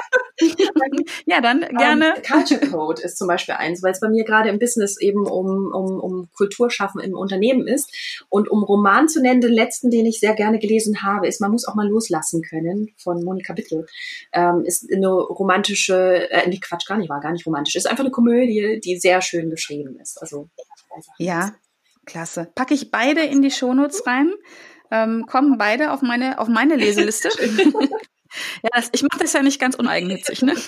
Ja, 1.26 1.42
dann 1.42 1.62
gerne. 1.62 2.16
Ähm, 2.16 2.24
Culture 2.28 2.60
Code 2.72 3.02
ist 3.02 3.18
zum 3.18 3.28
Beispiel 3.28 3.56
eins, 3.56 3.84
weil 3.84 3.92
es 3.92 4.00
bei 4.00 4.10
mir 4.10 4.24
gerade 4.24 4.50
im 4.50 4.60
Business 4.60 5.00
eben 5.00 5.26
um, 5.26 5.72
um, 5.74 6.00
um 6.00 6.30
Kulturschaffen 6.34 7.02
im 7.02 7.14
Unternehmen 7.14 7.68
ist. 7.68 8.26
Und 8.30 8.50
um 8.50 8.64
Roman 8.64 9.08
zu 9.08 9.22
nennen, 9.22 9.42
den 9.42 9.54
letzten, 9.54 9.92
den 9.92 10.06
ich 10.06 10.20
sehr 10.20 10.34
gerne 10.34 10.60
gelesen 10.60 11.04
habe, 11.04 11.28
ist 11.28 11.40
Man 11.40 11.52
muss 11.52 11.68
auch 11.68 11.76
mal 11.76 11.88
loslassen 11.88 12.42
können 12.42 12.90
von 12.98 13.24
Monika 13.24 13.54
Bittel. 13.54 13.86
Ähm, 14.32 14.64
ist 14.66 14.92
eine 14.92 15.10
romantische, 15.10 16.30
äh, 16.30 16.48
nee, 16.50 16.60
Quatsch, 16.60 16.88
gar 16.88 16.98
nicht, 16.98 17.10
war 17.10 17.22
gar 17.22 17.32
nicht 17.32 17.46
romantisch. 17.46 17.76
Ist 17.76 17.88
einfach 17.88 18.04
eine 18.04 18.12
Komödie, 18.12 18.80
die 18.84 18.98
sehr 18.98 19.22
schön 19.22 19.50
geschrieben 19.50 19.98
ist. 20.02 20.22
Also 20.22 20.50
Ja, 21.18 21.54
klasse. 22.06 22.52
Packe 22.56 22.74
ich 22.74 22.92
beide 22.92 23.22
in 23.22 23.42
die 23.42 23.52
Shownotes 23.52 24.06
rein. 24.08 24.32
Ähm, 24.92 25.26
kommen 25.28 25.58
beide 25.58 25.92
auf 25.92 26.02
meine, 26.02 26.40
auf 26.40 26.48
meine 26.48 26.76
Leseliste. 26.76 27.30
Ja, 28.64 28.70
das, 28.74 28.90
ich 28.94 29.04
mache 29.04 29.20
das 29.20 29.34
ja 29.34 29.44
nicht 29.44 29.60
ganz 29.60 29.76
uneigennützig. 29.76 30.42
Ne? 30.42 30.56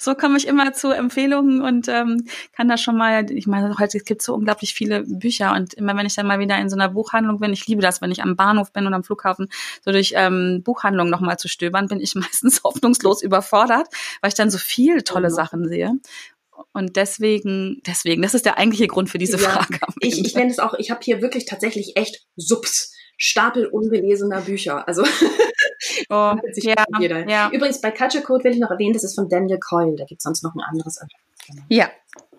So 0.00 0.14
komme 0.14 0.36
ich 0.36 0.46
immer 0.46 0.72
zu 0.72 0.90
Empfehlungen 0.90 1.62
und 1.62 1.88
ähm, 1.88 2.24
kann 2.52 2.68
da 2.68 2.76
schon 2.76 2.96
mal, 2.96 3.30
ich 3.30 3.46
meine, 3.46 3.78
heute 3.78 3.98
gibt 3.98 4.20
es 4.20 4.26
so 4.26 4.34
unglaublich 4.34 4.74
viele 4.74 5.04
Bücher 5.04 5.52
und 5.54 5.74
immer 5.74 5.96
wenn 5.96 6.06
ich 6.06 6.14
dann 6.14 6.26
mal 6.26 6.38
wieder 6.40 6.58
in 6.58 6.68
so 6.68 6.76
einer 6.76 6.88
Buchhandlung 6.88 7.38
bin, 7.38 7.52
ich 7.52 7.66
liebe 7.66 7.80
das, 7.80 8.02
wenn 8.02 8.10
ich 8.10 8.22
am 8.22 8.34
Bahnhof 8.34 8.72
bin 8.72 8.86
oder 8.86 8.96
am 8.96 9.04
Flughafen, 9.04 9.48
so 9.84 9.92
durch 9.92 10.12
ähm, 10.16 10.62
Buchhandlungen 10.64 11.10
nochmal 11.10 11.38
zu 11.38 11.48
stöbern, 11.48 11.86
bin 11.86 12.00
ich 12.00 12.14
meistens 12.16 12.64
hoffnungslos 12.64 13.22
überfordert, 13.22 13.86
weil 14.20 14.28
ich 14.28 14.34
dann 14.34 14.50
so 14.50 14.58
viel 14.58 15.02
tolle 15.02 15.28
Mhm. 15.28 15.34
Sachen 15.34 15.68
sehe. 15.68 15.92
Und 16.72 16.96
deswegen, 16.96 17.80
deswegen, 17.86 18.22
das 18.22 18.34
ist 18.34 18.44
der 18.44 18.58
eigentliche 18.58 18.86
Grund 18.86 19.08
für 19.08 19.18
diese 19.18 19.36
Ja, 19.38 19.48
Frage. 19.48 19.78
Ich, 20.00 20.24
ich 20.24 20.34
nenne 20.34 20.50
es 20.50 20.58
auch, 20.58 20.74
ich 20.74 20.90
habe 20.90 21.00
hier 21.02 21.22
wirklich 21.22 21.46
tatsächlich 21.46 21.96
echt 21.96 22.26
Subs. 22.36 22.92
Stapel 23.16 23.66
ungelesener 23.66 24.40
Bücher. 24.40 24.88
Also 24.88 25.02
oh, 26.10 26.34
ja, 26.56 26.84
jeder. 26.98 27.28
ja, 27.28 27.48
Übrigens 27.52 27.80
bei 27.80 27.92
Culture 27.92 28.24
Code 28.24 28.44
will 28.44 28.52
ich 28.52 28.58
noch 28.58 28.72
erwähnen, 28.72 28.92
das 28.92 29.04
ist 29.04 29.14
von 29.14 29.28
Daniel 29.28 29.58
Coyle. 29.60 29.94
Da 29.96 30.04
gibt 30.04 30.18
es 30.18 30.24
sonst 30.24 30.42
noch 30.42 30.52
ein 30.54 30.60
anderes. 30.60 30.98
Ja, 31.68 31.90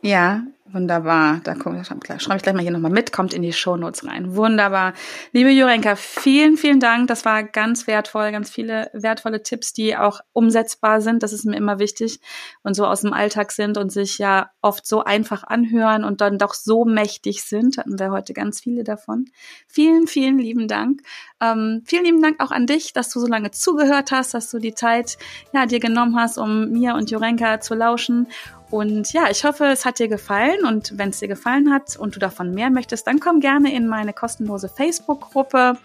ja, 0.02 0.44
wunderbar. 0.66 1.42
Da 1.44 1.56
schreibe 1.56 2.38
ich 2.38 2.44
gleich 2.44 2.54
mal 2.54 2.62
hier 2.62 2.70
nochmal 2.70 2.92
mit, 2.92 3.12
kommt 3.12 3.34
in 3.34 3.42
die 3.42 3.54
Shownotes 3.54 4.06
rein. 4.06 4.36
Wunderbar. 4.36 4.94
Liebe 5.32 5.50
Jurenka, 5.50 5.96
vielen, 5.96 6.58
vielen 6.58 6.80
Dank. 6.80 7.08
Das 7.08 7.26
war 7.26 7.44
ganz 7.44 7.88
wertvoll, 7.88 8.32
ganz 8.32 8.52
viele 8.52 8.92
wertvolle 8.94 9.42
Tipps, 9.42 9.74
die 9.74 9.98
auch 9.98 10.20
umsetzbar 10.32 11.02
sind. 11.02 11.24
Das 11.24 11.34
ist 11.34 11.46
mir 11.46 11.56
immer 11.56 11.80
wichtig 11.80 12.20
und 12.62 12.76
so 12.76 12.86
aus 12.86 13.02
dem 13.02 13.14
Alltag 13.14 13.52
sind 13.52 13.78
und 13.80 13.92
sich 13.92 14.20
ja 14.20 14.52
oft 14.62 14.86
so 14.86 15.04
einfach 15.04 15.44
anhören 15.44 16.04
und 16.04 16.22
dann 16.22 16.38
doch 16.38 16.54
so 16.54 16.86
mächtig 16.86 17.44
sind. 17.44 17.80
Hatten 17.80 17.98
wir 17.98 18.12
heute 18.12 18.34
ganz 18.34 18.60
viele 18.60 18.84
davon. 18.84 19.26
Vielen, 19.68 20.06
vielen 20.06 20.38
lieben 20.38 20.68
Dank. 20.68 21.02
Ähm, 21.42 21.82
vielen 21.86 22.06
lieben 22.06 22.22
Dank 22.22 22.40
auch 22.40 22.52
an 22.52 22.68
dich, 22.68 22.94
dass 22.94 23.10
du 23.10 23.20
so 23.20 23.28
lange 23.28 23.50
zugehört 23.50 24.12
hast, 24.12 24.34
dass 24.36 24.52
du 24.52 24.60
die 24.60 24.76
Zeit 24.76 25.18
ja, 25.52 25.66
dir 25.66 25.80
genommen 25.80 26.16
hast, 26.16 26.38
um 26.38 26.70
mir 26.70 26.94
und 26.94 27.10
Jurenka 27.10 27.60
zu 27.60 27.74
lauschen. 27.74 28.28
Und 28.72 29.14
ja, 29.14 29.30
ich 29.30 29.44
hoffe, 29.44 29.66
es 29.66 29.86
hat 29.86 30.00
dir 30.00 30.08
gefallen. 30.08 30.66
Und 30.66 30.98
wenn 30.98 31.10
es 31.10 31.20
dir 31.20 31.28
gefallen 31.28 31.72
hat 31.72 31.98
und 31.98 32.16
du 32.16 32.20
davon 32.20 32.54
mehr 32.54 32.70
möchtest, 32.70 33.08
dann 33.08 33.20
komm 33.20 33.40
gerne 33.40 33.74
in 33.74 33.88
meine 33.88 34.14
kostenlose 34.14 34.70
Facebook-Gruppe 34.70 35.78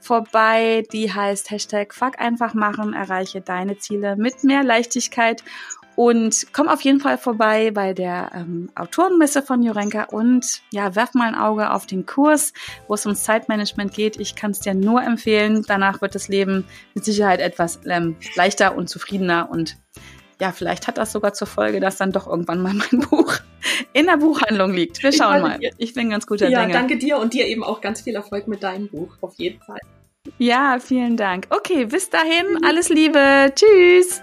vorbei. 0.00 0.84
Die 0.92 1.12
heißt 1.12 1.50
Hashtag 1.50 1.94
Fuck 1.94 2.20
einfach 2.20 2.54
machen, 2.54 2.94
erreiche 2.94 3.40
deine 3.40 3.78
Ziele 3.78 4.16
mit 4.16 4.44
mehr 4.44 4.62
Leichtigkeit. 4.62 5.42
Und 5.96 6.46
komm 6.54 6.68
auf 6.68 6.80
jeden 6.80 7.00
Fall 7.00 7.18
vorbei 7.18 7.72
bei 7.72 7.92
der 7.92 8.30
ähm, 8.34 8.70
Autorenmesse 8.74 9.42
von 9.42 9.62
Jurenka 9.62 10.04
und 10.04 10.62
ja, 10.70 10.94
werf 10.94 11.12
mal 11.12 11.28
ein 11.28 11.34
Auge 11.34 11.72
auf 11.72 11.84
den 11.84 12.06
Kurs, 12.06 12.54
wo 12.88 12.94
es 12.94 13.04
ums 13.04 13.24
Zeitmanagement 13.24 13.92
geht. 13.92 14.18
Ich 14.18 14.34
kann 14.34 14.52
es 14.52 14.60
dir 14.60 14.72
nur 14.72 15.02
empfehlen. 15.02 15.62
Danach 15.68 16.00
wird 16.00 16.14
das 16.14 16.28
Leben 16.28 16.64
mit 16.94 17.04
Sicherheit 17.04 17.40
etwas 17.40 17.80
ähm, 17.84 18.16
leichter 18.34 18.76
und 18.76 18.88
zufriedener 18.88 19.50
und 19.50 19.76
ja, 20.40 20.52
vielleicht 20.52 20.88
hat 20.88 20.98
das 20.98 21.12
sogar 21.12 21.32
zur 21.34 21.46
Folge, 21.46 21.80
dass 21.80 21.96
dann 21.96 22.12
doch 22.12 22.26
irgendwann 22.26 22.62
mal 22.62 22.74
mein 22.74 23.00
Buch 23.10 23.34
in 23.92 24.06
der 24.06 24.16
Buchhandlung 24.16 24.72
liegt. 24.72 25.02
Wir 25.02 25.12
schauen 25.12 25.42
mal. 25.42 25.58
Ich 25.78 25.94
bin 25.94 26.10
ganz 26.10 26.26
guter 26.26 26.48
Ja, 26.48 26.62
Dinge. 26.62 26.72
danke 26.72 26.96
dir 26.98 27.18
und 27.18 27.34
dir 27.34 27.46
eben 27.46 27.62
auch 27.62 27.80
ganz 27.80 28.00
viel 28.00 28.14
Erfolg 28.14 28.48
mit 28.48 28.62
deinem 28.62 28.88
Buch. 28.88 29.16
Auf 29.20 29.34
jeden 29.36 29.60
Fall. 29.62 29.78
Ja, 30.38 30.78
vielen 30.80 31.16
Dank. 31.16 31.46
Okay, 31.50 31.84
bis 31.86 32.10
dahin. 32.10 32.64
Alles 32.64 32.88
Liebe. 32.88 33.52
Tschüss. 33.54 34.22